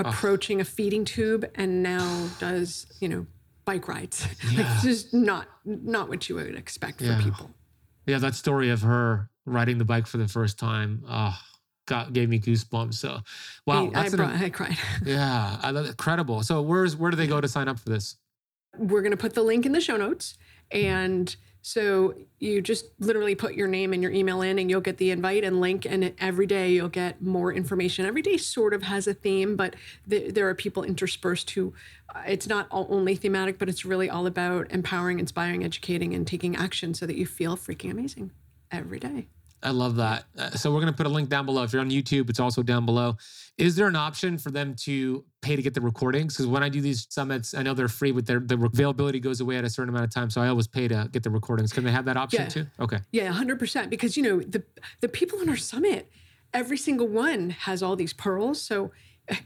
approaching 0.08 0.60
oh. 0.60 0.62
a 0.62 0.66
feeding 0.66 1.06
tube 1.06 1.46
and 1.56 1.84
now 1.84 2.28
does 2.40 2.88
you 3.00 3.10
know 3.10 3.26
bike 3.66 3.88
rides. 3.88 4.28
Yeah. 4.52 4.64
like 4.64 4.82
just 4.82 5.14
not 5.14 5.48
not 5.66 6.10
what 6.10 6.28
you 6.30 6.36
would 6.36 6.56
expect 6.56 7.02
yeah. 7.02 7.18
for 7.18 7.24
people. 7.24 7.52
Yeah, 8.08 8.18
that 8.20 8.36
story 8.36 8.70
of 8.70 8.82
her 8.82 9.30
riding 9.46 9.78
the 9.78 9.86
bike 9.86 10.08
for 10.08 10.18
the 10.18 10.28
first 10.28 10.58
time. 10.58 11.04
Oh, 11.08 11.38
got 11.86 12.14
gave 12.14 12.30
me 12.30 12.40
goosebumps. 12.40 12.96
So, 12.96 13.20
wow, 13.66 13.92
I, 13.94 14.06
I, 14.06 14.10
brought, 14.10 14.34
an, 14.34 14.44
I 14.44 14.50
cried. 14.50 14.78
yeah, 15.06 15.60
I 15.62 15.72
love 15.72 15.86
incredible. 15.86 16.42
So, 16.44 16.62
where's 16.62 16.96
where 16.96 17.12
do 17.12 17.18
they 17.18 17.28
go 17.28 17.42
to 17.42 17.48
sign 17.48 17.68
up 17.68 17.80
for 17.80 17.90
this? 17.90 18.16
We're 18.78 19.02
gonna 19.02 19.18
put 19.18 19.34
the 19.34 19.44
link 19.44 19.66
in 19.66 19.72
the 19.74 19.82
show 19.82 19.98
notes, 19.98 20.38
and 20.72 21.36
so 21.70 22.16
you 22.40 22.62
just 22.62 22.86
literally 23.00 23.36
put 23.36 23.54
your 23.54 23.68
name 23.68 23.94
and 23.94 24.02
your 24.02 24.12
email 24.12 24.42
in, 24.42 24.58
and 24.58 24.72
you'll 24.72 24.82
get 24.82 24.98
the 24.98 25.12
invite 25.12 25.44
and 25.44 25.62
link. 25.62 25.86
And 25.86 26.16
every 26.18 26.48
day 26.48 26.72
you'll 26.72 26.90
get 26.90 27.22
more 27.22 27.54
information. 27.54 28.08
Every 28.08 28.24
day 28.24 28.38
sort 28.38 28.74
of 28.74 28.82
has 28.82 29.06
a 29.06 29.14
theme, 29.14 29.56
but 29.56 29.76
th- 30.10 30.34
there 30.34 30.50
are 30.50 30.56
people 30.56 30.82
interspersed 30.84 31.52
who 31.52 31.74
uh, 32.16 32.24
it's 32.26 32.48
not 32.48 32.68
only 32.72 33.16
thematic, 33.16 33.60
but 33.60 33.70
it's 33.70 33.86
really 33.86 34.10
all 34.10 34.26
about 34.26 34.72
empowering, 34.72 35.20
inspiring, 35.20 35.64
educating, 35.64 36.16
and 36.16 36.26
taking 36.26 36.56
action 36.56 36.96
so 36.96 37.06
that 37.06 37.16
you 37.16 37.28
feel 37.28 37.56
freaking 37.56 37.92
amazing 37.92 38.32
every 38.72 38.98
day. 38.98 39.28
I 39.62 39.70
love 39.70 39.98
that. 39.98 40.24
Uh, 40.36 40.50
so 40.52 40.72
we're 40.72 40.82
going 40.82 40.92
to 40.92 40.98
put 40.98 41.06
a 41.06 41.10
link 41.10 41.30
down 41.30 41.46
below. 41.46 41.64
If 41.64 41.74
you're 41.74 41.82
on 41.82 41.92
YouTube, 41.92 42.30
it's 42.30 42.40
also 42.40 42.64
down 42.64 42.86
below. 42.86 43.18
Is 43.60 43.76
there 43.76 43.88
an 43.88 43.96
option 43.96 44.38
for 44.38 44.52
them 44.52 44.74
to 44.84 45.26
pay 45.42 45.56
to 45.56 45.62
get 45.62 45.74
the 45.74 45.82
recordings? 45.82 46.36
Because 46.36 46.48
when 46.48 46.64
I 46.64 46.70
do 46.70 46.80
these 46.80 47.08
summits, 47.10 47.54
I 47.54 47.62
know 47.62 47.74
they're 47.74 47.90
free, 47.90 48.12
but 48.12 48.26
their 48.26 48.40
the 48.40 48.56
availability 48.56 49.20
goes 49.20 49.42
away 49.42 49.58
at 49.58 49.66
a 49.66 49.70
certain 49.70 49.90
amount 49.90 50.06
of 50.06 50.14
time. 50.14 50.30
So 50.30 50.42
I 50.42 50.48
always 50.48 50.68
pay 50.68 50.88
to 50.88 51.10
get 51.12 51.24
the 51.24 51.30
recordings. 51.30 51.74
Can 51.74 51.84
they 51.84 51.92
have 51.92 52.06
that 52.06 52.16
option 52.16 52.44
yeah. 52.44 52.48
too? 52.48 52.68
Okay. 52.80 53.00
Yeah, 53.12 53.32
hundred 53.32 53.60
percent. 53.60 53.90
Because 53.90 54.16
you 54.16 54.24
know 54.24 54.40
the 54.40 54.64
the 55.02 55.10
people 55.10 55.42
in 55.42 55.50
our 55.50 55.58
summit, 55.58 56.10
every 56.54 56.78
single 56.78 57.08
one 57.08 57.50
has 57.50 57.84
all 57.84 57.98
these 57.98 58.14
pearls. 58.14 58.62
So 58.62 58.92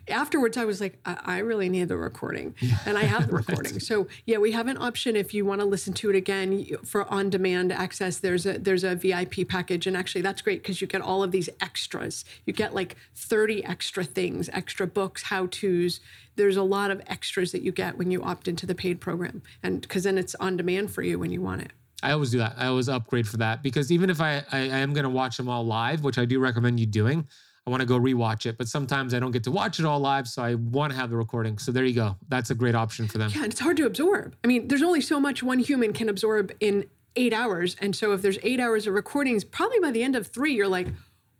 afterwards 0.08 0.58
I 0.58 0.66
was 0.66 0.82
like, 0.82 1.00
I, 1.06 1.18
I 1.26 1.38
really 1.40 1.70
need 1.70 1.88
the 1.88 1.98
recording. 1.98 2.56
And 2.86 2.98
I 2.98 3.04
have 3.04 3.28
the 3.28 3.36
recording. 3.36 3.80
So 3.80 4.08
yeah, 4.26 4.38
we 4.38 4.52
have 4.52 4.68
an 4.68 4.78
option 4.78 5.16
if 5.16 5.34
you 5.34 5.46
want 5.46 5.62
to 5.62 5.66
listen 5.66 5.94
to 5.94 6.10
it 6.10 6.16
again 6.16 6.66
for 6.84 7.12
on-demand 7.12 7.72
access. 7.72 8.18
There's 8.18 8.46
a 8.46 8.58
there's 8.60 8.84
a 8.84 8.96
VIP 8.96 9.48
package. 9.48 9.88
And 9.88 9.96
actually 9.96 10.22
that's 10.22 10.42
great 10.42 10.62
because 10.62 10.82
you 10.82 10.88
get 10.88 11.02
all 11.02 11.24
of 11.24 11.32
these 11.32 11.50
extras. 11.62 12.26
You 12.46 12.52
get 12.52 12.76
like 12.76 12.98
30 13.16 13.64
extra 13.64 14.04
things, 14.04 14.50
extra 14.52 14.86
books, 14.86 15.24
how-tos. 15.24 16.02
There's 16.36 16.58
a 16.58 16.64
lot 16.64 16.92
of 16.92 17.02
extras 17.08 17.52
that 17.54 17.62
you 17.62 17.72
get 17.72 17.98
when 17.98 18.12
you 18.12 18.22
opt 18.24 18.48
into 18.48 18.66
the 18.66 18.76
paid 18.76 19.00
program. 19.00 19.42
And 19.62 19.82
because 19.82 20.04
then 20.04 20.18
it's 20.18 20.36
on 20.36 20.58
demand 20.58 20.92
for 20.92 21.04
you 21.04 21.20
when 21.20 21.32
you 21.32 21.42
want 21.42 21.62
it. 21.62 21.72
I 22.02 22.12
always 22.12 22.32
do 22.32 22.40
that. 22.40 22.56
I 22.58 22.68
always 22.68 22.90
upgrade 22.90 23.28
for 23.28 23.38
that 23.38 23.64
because 23.64 23.92
even 23.92 24.10
if 24.10 24.20
I, 24.20 24.44
I, 24.52 24.60
I 24.60 24.80
am 24.80 24.94
going 24.94 25.06
to 25.06 25.10
watch 25.10 25.38
them 25.38 25.48
all 25.48 25.66
live, 25.66 26.04
which 26.04 26.18
I 26.18 26.26
do 26.26 26.40
recommend 26.40 26.80
you 26.80 26.86
doing, 26.86 27.28
I 27.66 27.70
want 27.70 27.82
to 27.82 27.86
go 27.86 27.98
rewatch 27.98 28.46
it. 28.46 28.58
But 28.58 28.68
sometimes 28.68 29.14
I 29.14 29.20
don't 29.20 29.32
get 29.32 29.44
to 29.46 29.52
watch 29.52 29.80
it 29.80 29.86
all 29.86 30.00
live, 30.00 30.28
so 30.28 30.44
I 30.44 30.56
want 30.56 30.92
to 30.92 31.00
have 31.00 31.10
the 31.10 31.16
recording. 31.18 31.58
So 31.58 31.72
there 31.72 31.86
you 31.86 31.94
go. 31.94 32.18
That's 32.28 32.50
a 32.50 32.56
great 32.56 32.76
option 32.76 33.08
for 33.08 33.18
them. 33.18 33.32
Yeah, 33.34 33.44
and 33.44 33.52
it's 33.52 33.62
hard 33.62 33.78
to 33.78 33.86
absorb. 33.86 34.36
I 34.44 34.48
mean, 34.48 34.68
there's 34.68 34.84
only 34.84 35.02
so 35.02 35.20
much 35.20 35.42
one 35.42 35.60
human 35.60 35.94
can 35.94 36.10
absorb 36.10 36.52
in 36.60 36.86
eight 37.16 37.34
hours. 37.34 37.76
And 37.80 37.96
so 37.96 38.12
if 38.12 38.22
there's 38.22 38.40
eight 38.44 38.60
hours 38.60 38.88
of 38.88 38.94
recordings, 38.94 39.44
probably 39.44 39.80
by 39.80 39.92
the 39.92 40.04
end 40.04 40.16
of 40.16 40.28
three, 40.28 40.54
you're 40.54 40.68
like, 40.68 40.88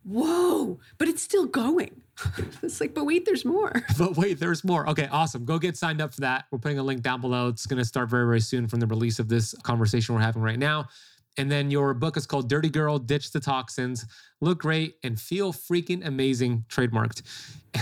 whoa, 0.04 0.78
but 0.98 1.08
it's 1.08 1.22
still 1.22 1.46
going. 1.46 2.02
it's 2.62 2.80
like, 2.80 2.94
but 2.94 3.04
wait, 3.04 3.24
there's 3.24 3.44
more. 3.44 3.72
But 3.98 4.16
wait, 4.16 4.38
there's 4.38 4.64
more. 4.64 4.88
Okay, 4.90 5.08
awesome. 5.10 5.44
Go 5.44 5.58
get 5.58 5.76
signed 5.76 6.00
up 6.00 6.14
for 6.14 6.20
that. 6.22 6.46
We're 6.50 6.58
putting 6.58 6.78
a 6.78 6.82
link 6.82 7.02
down 7.02 7.20
below. 7.20 7.48
It's 7.48 7.66
going 7.66 7.78
to 7.78 7.84
start 7.84 8.08
very, 8.08 8.24
very 8.24 8.40
soon 8.40 8.66
from 8.66 8.80
the 8.80 8.86
release 8.86 9.18
of 9.18 9.28
this 9.28 9.54
conversation 9.62 10.14
we're 10.14 10.20
having 10.20 10.42
right 10.42 10.58
now. 10.58 10.88
And 11.36 11.50
then 11.50 11.70
your 11.70 11.94
book 11.94 12.16
is 12.16 12.26
called 12.26 12.48
Dirty 12.48 12.68
Girl 12.70 12.98
Ditch 12.98 13.32
the 13.32 13.40
Toxins, 13.40 14.06
Look 14.40 14.60
Great, 14.60 14.94
and 15.02 15.18
Feel 15.20 15.52
Freaking 15.52 16.06
Amazing, 16.06 16.64
trademarked. 16.68 17.22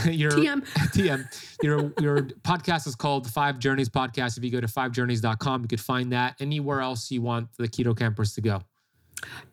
your 0.10 0.30
TM. 0.30 0.64
TM. 0.94 1.56
Your, 1.62 1.92
your 2.00 2.22
podcast 2.42 2.86
is 2.86 2.94
called 2.94 3.28
Five 3.30 3.58
Journeys 3.58 3.90
Podcast. 3.90 4.38
If 4.38 4.44
you 4.44 4.50
go 4.50 4.60
to 4.60 4.66
fivejourneys.com, 4.66 5.62
you 5.62 5.68
could 5.68 5.80
find 5.80 6.12
that 6.12 6.36
anywhere 6.40 6.80
else 6.80 7.10
you 7.10 7.20
want 7.20 7.48
the 7.58 7.68
keto 7.68 7.94
campers 7.96 8.32
to 8.34 8.40
go. 8.40 8.62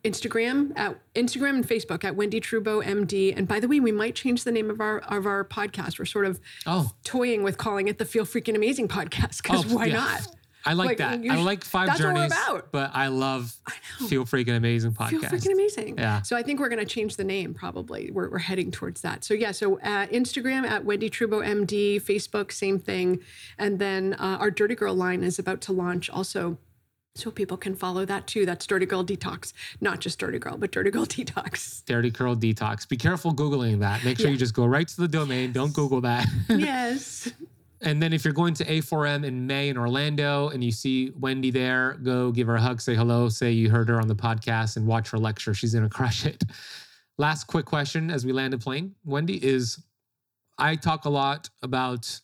Instagram 0.04 0.72
at 0.78 0.98
Instagram 1.14 1.50
and 1.56 1.68
Facebook 1.68 2.04
at 2.04 2.16
Wendie 2.16 2.42
Trubow 2.42 2.84
MD. 2.84 3.34
And 3.36 3.48
by 3.48 3.60
the 3.60 3.68
way, 3.68 3.80
we 3.80 3.92
might 3.92 4.16
change 4.16 4.44
the 4.44 4.52
name 4.52 4.70
of 4.72 4.82
our 4.82 5.00
of 5.02 5.26
our 5.28 5.44
podcast. 5.46 6.00
We're 6.00 6.06
sort 6.06 6.26
of 6.26 6.40
Oh, 6.66 6.92
toying 7.04 7.44
with 7.44 7.58
calling 7.58 7.88
it 7.88 7.98
the 8.00 8.06
Feel 8.06 8.26
Freaking 8.26 8.56
Amazing 8.56 8.88
Podcast 8.88 9.44
because 9.44 9.72
Oh, 9.72 9.76
why 9.76 9.86
yeah. 9.86 9.96
not? 9.96 10.28
I 10.66 10.74
like, 10.74 10.88
Like, 10.88 10.98
that. 10.98 11.22
I 11.30 11.42
like 11.42 11.64
Five 11.64 11.88
that's 11.88 12.00
what 12.00 12.10
we're 12.10 12.14
Journeys, 12.16 12.32
about. 12.34 12.72
but 12.72 12.92
I 12.94 13.08
love 13.08 13.56
Feel 14.08 14.26
Freaking 14.26 14.58
Amazing 14.58 14.92
podcast. 14.92 15.10
Feel 15.10 15.22
freaking 15.22 15.54
amazing. 15.54 15.98
Yeah. 15.98 16.22
So 16.22 16.36
I 16.36 16.44
think 16.44 16.60
we're 16.60 16.70
going 16.70 16.80
to 16.80 16.86
change 16.86 17.16
the 17.16 17.24
name 17.24 17.54
probably. 17.54 18.12
We're, 18.12 18.30
we're 18.30 18.40
heading 18.40 18.70
towards 18.72 19.02
that. 19.02 19.24
So 19.24 19.34
yeah, 19.34 19.52
so 19.52 19.80
uh, 19.80 20.08
Instagram 20.08 20.68
at 20.68 20.84
Wendie 20.86 21.10
Trubow 21.10 21.46
MD, 21.46 22.02
Facebook, 22.02 22.52
same 22.52 22.78
thing. 22.80 23.20
And 23.58 23.80
then 23.80 24.14
uh, 24.16 24.38
our 24.40 24.52
Dirty 24.52 24.76
Girl 24.76 24.94
line 24.94 25.24
is 25.24 25.40
about 25.40 25.62
to 25.62 25.72
launch 25.72 26.10
also. 26.10 26.58
So 27.16 27.32
people 27.32 27.58
can 27.58 27.76
follow 27.76 28.06
that 28.06 28.28
too. 28.28 28.46
That's 28.46 28.66
Dirty 28.68 28.86
Girl 28.86 29.04
Detox, 29.04 29.52
not 29.82 30.00
just 30.00 30.20
Dirty 30.20 30.40
Girl, 30.40 30.58
but 30.58 30.72
Dirty 30.72 30.90
Girl 30.92 31.06
Detox. 31.08 31.84
Dirty 31.86 32.12
Girl 32.12 32.36
Detox. 32.36 32.88
Be 32.88 32.98
careful 32.98 33.34
Googling 33.34 33.80
that. 33.80 34.06
Make 34.06 34.20
sure 34.20 34.30
you 34.30 34.38
just 34.38 34.54
go 34.54 34.66
right 34.66 34.88
to 34.88 35.02
the 35.02 35.08
domain. 35.08 35.52
Don't 35.52 35.74
Google 35.74 36.02
that. 36.02 36.28
yes. 36.50 37.30
And 37.82 38.02
then 38.02 38.12
if 38.12 38.26
you're 38.26 38.34
going 38.34 38.54
to 38.56 38.66
A4M 38.66 39.26
in 39.26 39.48
May 39.48 39.70
in 39.70 39.78
Orlando 39.78 40.50
and 40.50 40.64
you 40.64 40.72
see 40.72 41.12
Wendie 41.12 41.54
there, 41.54 41.98
go 42.04 42.32
give 42.32 42.48
her 42.48 42.56
a 42.56 42.62
hug, 42.62 42.82
say 42.82 42.94
hello, 42.94 43.30
say 43.30 43.52
you 43.52 43.70
heard 43.70 43.88
her 43.88 44.02
on 44.02 44.08
the 44.08 44.16
podcast, 44.16 44.76
and 44.76 44.86
watch 44.86 45.10
her 45.12 45.18
lecture. 45.18 45.54
She's 45.54 45.74
going 45.74 45.84
to 45.90 45.90
crush 45.90 46.26
it. 46.26 46.44
Last 47.18 47.46
quick 47.46 47.66
question 47.66 48.10
as 48.12 48.26
we 48.26 48.32
land 48.32 48.54
the 48.54 48.58
plane 48.58 48.96
Wendie 49.06 49.42
is 49.42 49.84
I 50.58 50.76
talk 50.76 51.06
a 51.06 51.10
lot 51.10 51.50
about 51.62 52.20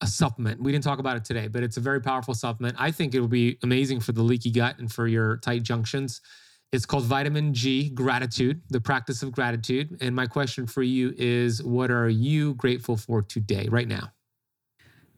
a 0.00 0.06
supplement. 0.06 0.62
We 0.62 0.70
didn't 0.70 0.84
talk 0.84 1.00
about 1.00 1.16
it 1.16 1.24
today, 1.24 1.48
but 1.48 1.62
it's 1.62 1.76
a 1.76 1.80
very 1.80 2.00
powerful 2.00 2.34
supplement. 2.34 2.76
I 2.78 2.90
think 2.92 3.14
it 3.14 3.20
will 3.20 3.28
be 3.28 3.58
amazing 3.62 4.00
for 4.00 4.12
the 4.12 4.22
leaky 4.22 4.50
gut 4.50 4.78
and 4.78 4.90
for 4.90 5.08
your 5.08 5.38
tight 5.38 5.64
junctions. 5.64 6.20
It's 6.70 6.86
called 6.86 7.04
vitamin 7.04 7.54
G 7.54 7.90
gratitude, 7.90 8.60
the 8.68 8.80
practice 8.80 9.22
of 9.22 9.32
gratitude. 9.32 9.96
And 10.00 10.14
my 10.14 10.26
question 10.26 10.66
for 10.66 10.82
you 10.82 11.14
is 11.16 11.62
what 11.62 11.90
are 11.90 12.08
you 12.08 12.54
grateful 12.54 12.96
for 12.96 13.22
today, 13.22 13.68
right 13.70 13.88
now? 13.88 14.12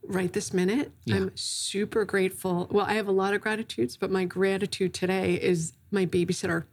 Right 0.03 0.33
this 0.33 0.53
minute. 0.53 0.93
Yeah. 1.05 1.17
I'm 1.17 1.33
super 1.35 2.05
grateful. 2.05 2.69
Well, 2.71 2.87
I 2.87 2.95
have 2.95 3.09
a 3.09 3.13
lot 3.13 3.35
of 3.35 3.41
gratitudes, 3.41 3.97
but 3.97 4.11
my 4.11 4.25
gratitude 4.25 4.95
today 4.95 5.35
is 5.35 5.73
my 5.91 6.07
babysitter 6.07 6.65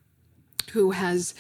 who 0.72 0.92
has 0.92 1.34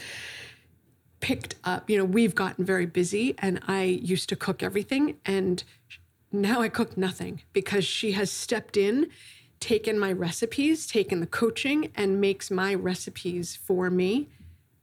picked 1.19 1.55
up, 1.63 1.89
you 1.89 1.97
know, 1.97 2.05
we've 2.05 2.35
gotten 2.35 2.63
very 2.63 2.85
busy 2.85 3.35
and 3.39 3.59
I 3.67 3.83
used 3.83 4.29
to 4.29 4.35
cook 4.35 4.61
everything 4.61 5.17
and 5.25 5.63
now 6.31 6.61
I 6.61 6.69
cook 6.69 6.97
nothing 6.97 7.41
because 7.53 7.85
she 7.85 8.11
has 8.11 8.31
stepped 8.31 8.77
in, 8.77 9.07
taken 9.59 9.97
my 9.97 10.11
recipes, 10.11 10.85
taken 10.85 11.19
the 11.19 11.27
coaching 11.27 11.91
and 11.95 12.21
makes 12.21 12.51
my 12.51 12.75
recipes 12.75 13.55
for 13.55 13.89
me 13.89 14.29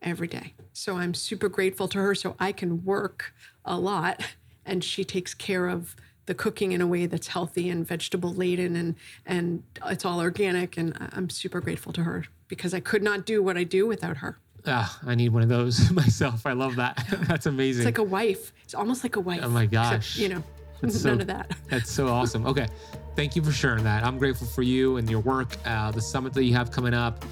every 0.02 0.26
day. 0.26 0.54
So 0.72 0.96
I'm 0.96 1.14
super 1.14 1.48
grateful 1.48 1.86
to 1.88 1.98
her 1.98 2.14
so 2.14 2.34
I 2.38 2.52
can 2.52 2.84
work 2.84 3.32
a 3.64 3.78
lot 3.78 4.22
and 4.66 4.82
she 4.82 5.04
takes 5.04 5.34
care 5.34 5.68
of 5.68 5.94
the 6.26 6.34
cooking 6.34 6.72
in 6.72 6.80
a 6.80 6.86
way 6.86 7.06
that's 7.06 7.28
healthy 7.28 7.68
and 7.70 7.86
vegetable 7.86 8.32
laden 8.32 8.76
and 8.76 8.94
and 9.26 9.62
it's 9.86 10.04
all 10.04 10.20
organic 10.20 10.76
and 10.76 10.96
I'm 11.12 11.28
super 11.30 11.60
grateful 11.60 11.92
to 11.94 12.02
her 12.04 12.24
because 12.48 12.72
I 12.74 12.80
could 12.80 13.02
not 13.02 13.26
do 13.26 13.42
what 13.42 13.56
I 13.56 13.64
do 13.64 13.86
without 13.86 14.18
her. 14.18 14.38
Ah, 14.66 14.98
I 15.06 15.14
need 15.14 15.28
one 15.30 15.42
of 15.42 15.48
those 15.50 15.90
myself. 16.02 16.46
I 16.46 16.52
love 16.52 16.76
that. 16.76 17.04
That's 17.28 17.46
amazing. 17.46 17.82
It's 17.82 17.86
like 17.86 17.98
a 17.98 18.02
wife. 18.02 18.52
It's 18.64 18.74
almost 18.74 19.02
like 19.02 19.16
a 19.16 19.20
wife. 19.20 19.40
Oh 19.42 19.48
my 19.50 19.64
except, 19.64 19.72
gosh. 19.92 20.16
you 20.18 20.30
know, 20.30 20.42
That's 20.80 21.04
none 21.04 21.16
so- 21.18 21.20
of 21.20 21.26
that. 21.26 21.52
That's 21.68 21.90
so 21.90 22.08
awesome. 22.08 22.46
Okay. 22.46 22.68
Thank 23.16 23.36
you 23.36 23.42
for 23.42 23.52
sharing 23.52 23.84
that. 23.84 24.02
I'm 24.04 24.18
grateful 24.18 24.46
for 24.46 24.62
you 24.62 24.96
and 24.96 25.08
your 25.08 25.20
work, 25.20 25.56
uh, 25.66 25.90
the 25.92 26.00
summit 26.02 26.32
that 26.32 26.44
you 26.44 26.54
have 26.54 26.70
coming 26.72 26.94
up. 26.94 27.24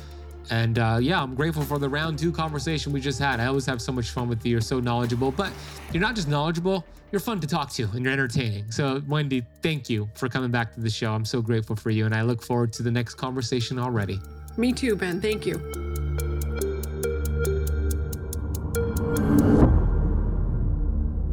And 0.50 0.78
uh, 0.78 0.98
yeah, 1.00 1.22
I'm 1.22 1.34
grateful 1.34 1.62
for 1.62 1.78
the 1.78 1.88
round 1.88 2.18
two 2.18 2.32
conversation 2.32 2.92
we 2.92 3.00
just 3.00 3.18
had. 3.18 3.40
I 3.40 3.46
always 3.46 3.66
have 3.66 3.80
so 3.80 3.92
much 3.92 4.10
fun 4.10 4.28
with 4.28 4.44
you. 4.44 4.52
You're 4.52 4.60
so 4.60 4.80
knowledgeable, 4.80 5.30
but 5.30 5.52
you're 5.92 6.00
not 6.00 6.14
just 6.14 6.28
knowledgeable, 6.28 6.84
you're 7.10 7.20
fun 7.20 7.40
to 7.40 7.46
talk 7.46 7.70
to 7.72 7.84
and 7.92 8.02
you're 8.02 8.12
entertaining. 8.12 8.70
So, 8.70 9.00
Wendie, 9.02 9.46
thank 9.62 9.90
you 9.90 10.08
for 10.14 10.28
coming 10.28 10.50
back 10.50 10.74
to 10.74 10.80
the 10.80 10.90
show. 10.90 11.12
I'm 11.12 11.24
so 11.24 11.42
grateful 11.42 11.76
for 11.76 11.90
you. 11.90 12.06
And 12.06 12.14
I 12.14 12.22
look 12.22 12.42
forward 12.42 12.72
to 12.74 12.82
the 12.82 12.90
next 12.90 13.14
conversation 13.14 13.78
already. 13.78 14.20
Me 14.56 14.72
too, 14.72 14.96
Ben. 14.96 15.20
Thank 15.20 15.46
you. 15.46 15.60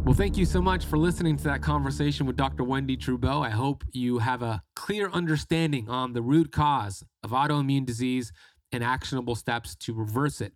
Well, 0.03 0.15
thank 0.15 0.37
you 0.37 0.45
so 0.45 0.59
much 0.59 0.85
for 0.85 0.97
listening 0.97 1.37
to 1.37 1.43
that 1.43 1.61
conversation 1.61 2.25
with 2.25 2.35
Dr. 2.35 2.63
Wendie 2.63 2.97
Trubow. 2.97 3.45
I 3.45 3.51
hope 3.51 3.83
you 3.91 4.17
have 4.17 4.41
a 4.41 4.63
clear 4.75 5.07
understanding 5.11 5.87
on 5.87 6.13
the 6.13 6.21
root 6.23 6.51
cause 6.51 7.03
of 7.23 7.29
autoimmune 7.29 7.85
disease 7.85 8.33
and 8.71 8.83
actionable 8.83 9.35
steps 9.35 9.75
to 9.75 9.93
reverse 9.93 10.41
it. 10.41 10.53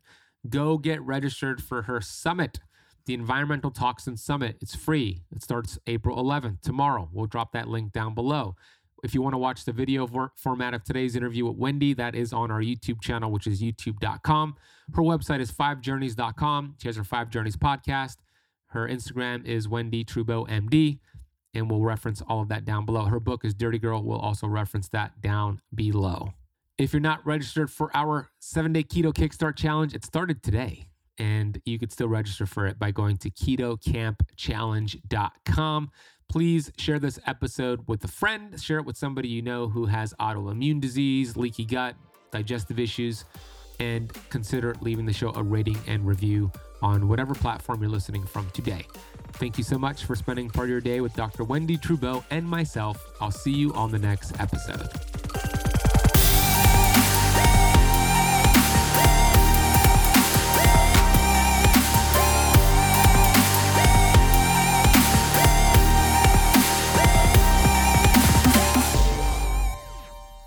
Go 0.49 0.77
get 0.77 1.01
registered 1.01 1.63
for 1.63 1.83
her 1.83 2.01
summit, 2.01 2.59
the 3.05 3.13
Environmental 3.13 3.71
Toxin 3.71 4.17
Summit. 4.17 4.57
It's 4.61 4.75
free. 4.75 5.23
It 5.35 5.41
starts 5.41 5.79
April 5.87 6.17
11th, 6.17 6.61
tomorrow. 6.61 7.09
We'll 7.11 7.27
drop 7.27 7.53
that 7.53 7.67
link 7.67 7.91
down 7.91 8.13
below. 8.13 8.55
If 9.03 9.13
you 9.13 9.21
want 9.21 9.33
to 9.33 9.37
watch 9.37 9.65
the 9.65 9.73
video 9.73 10.07
for- 10.07 10.31
format 10.37 10.73
of 10.73 10.83
today's 10.83 11.15
interview 11.15 11.45
with 11.45 11.57
Wendie, 11.57 11.95
that 11.97 12.15
is 12.15 12.31
on 12.31 12.51
our 12.51 12.61
YouTube 12.61 13.01
channel, 13.01 13.31
which 13.31 13.47
is 13.47 13.61
youtube.com. 13.61 14.55
Her 14.93 15.01
website 15.01 15.39
is 15.41 15.51
fivejourneys.com. 15.51 16.75
She 16.81 16.87
has 16.87 16.95
her 16.95 17.03
Five 17.03 17.29
Journeys 17.29 17.57
podcast. 17.57 18.17
Her 18.67 18.87
Instagram 18.87 19.45
is 19.45 19.67
Wendie 19.67 20.05
Trubow 20.05 20.47
MD, 20.49 20.99
and 21.53 21.69
we'll 21.69 21.83
reference 21.83 22.21
all 22.21 22.41
of 22.41 22.47
that 22.47 22.65
down 22.65 22.85
below. 22.85 23.05
Her 23.05 23.19
book 23.19 23.45
is 23.45 23.53
Dirty 23.53 23.77
Girl. 23.77 24.01
We'll 24.01 24.19
also 24.19 24.47
reference 24.47 24.87
that 24.89 25.21
down 25.21 25.61
below. 25.75 26.33
If 26.77 26.91
you're 26.91 26.99
not 26.99 27.25
registered 27.25 27.71
for 27.71 27.89
our 27.95 28.29
seven 28.39 28.73
day 28.73 28.83
keto 28.83 29.13
kickstart 29.13 29.55
challenge, 29.55 29.93
it 29.93 30.03
started 30.03 30.41
today, 30.41 30.87
and 31.19 31.61
you 31.65 31.77
could 31.77 31.91
still 31.91 32.07
register 32.07 32.47
for 32.47 32.65
it 32.65 32.79
by 32.79 32.89
going 32.91 33.17
to 33.17 33.29
ketocampchallenge.com. 33.29 35.91
Please 36.29 36.71
share 36.77 36.97
this 36.97 37.19
episode 37.27 37.87
with 37.87 38.03
a 38.03 38.07
friend, 38.07 38.59
share 38.59 38.79
it 38.79 38.85
with 38.85 38.97
somebody 38.97 39.27
you 39.27 39.43
know 39.43 39.67
who 39.67 39.85
has 39.85 40.15
autoimmune 40.19 40.81
disease, 40.81 41.37
leaky 41.37 41.63
gut, 41.63 41.93
digestive 42.31 42.79
issues, 42.79 43.25
and 43.79 44.11
consider 44.31 44.73
leaving 44.81 45.05
the 45.05 45.13
show 45.13 45.31
a 45.35 45.43
rating 45.43 45.77
and 45.85 46.07
review 46.07 46.51
on 46.81 47.07
whatever 47.07 47.35
platform 47.35 47.81
you're 47.81 47.91
listening 47.91 48.25
from 48.25 48.49
today. 48.49 48.87
Thank 49.33 49.59
you 49.59 49.63
so 49.63 49.77
much 49.77 50.05
for 50.05 50.15
spending 50.15 50.49
part 50.49 50.65
of 50.65 50.71
your 50.71 50.81
day 50.81 51.01
with 51.01 51.13
Dr. 51.13 51.43
Wendie 51.43 51.79
Trubow 51.79 52.23
and 52.31 52.47
myself. 52.47 52.99
I'll 53.21 53.29
see 53.29 53.53
you 53.53 53.71
on 53.73 53.91
the 53.91 53.99
next 53.99 54.39
episode. 54.39 54.89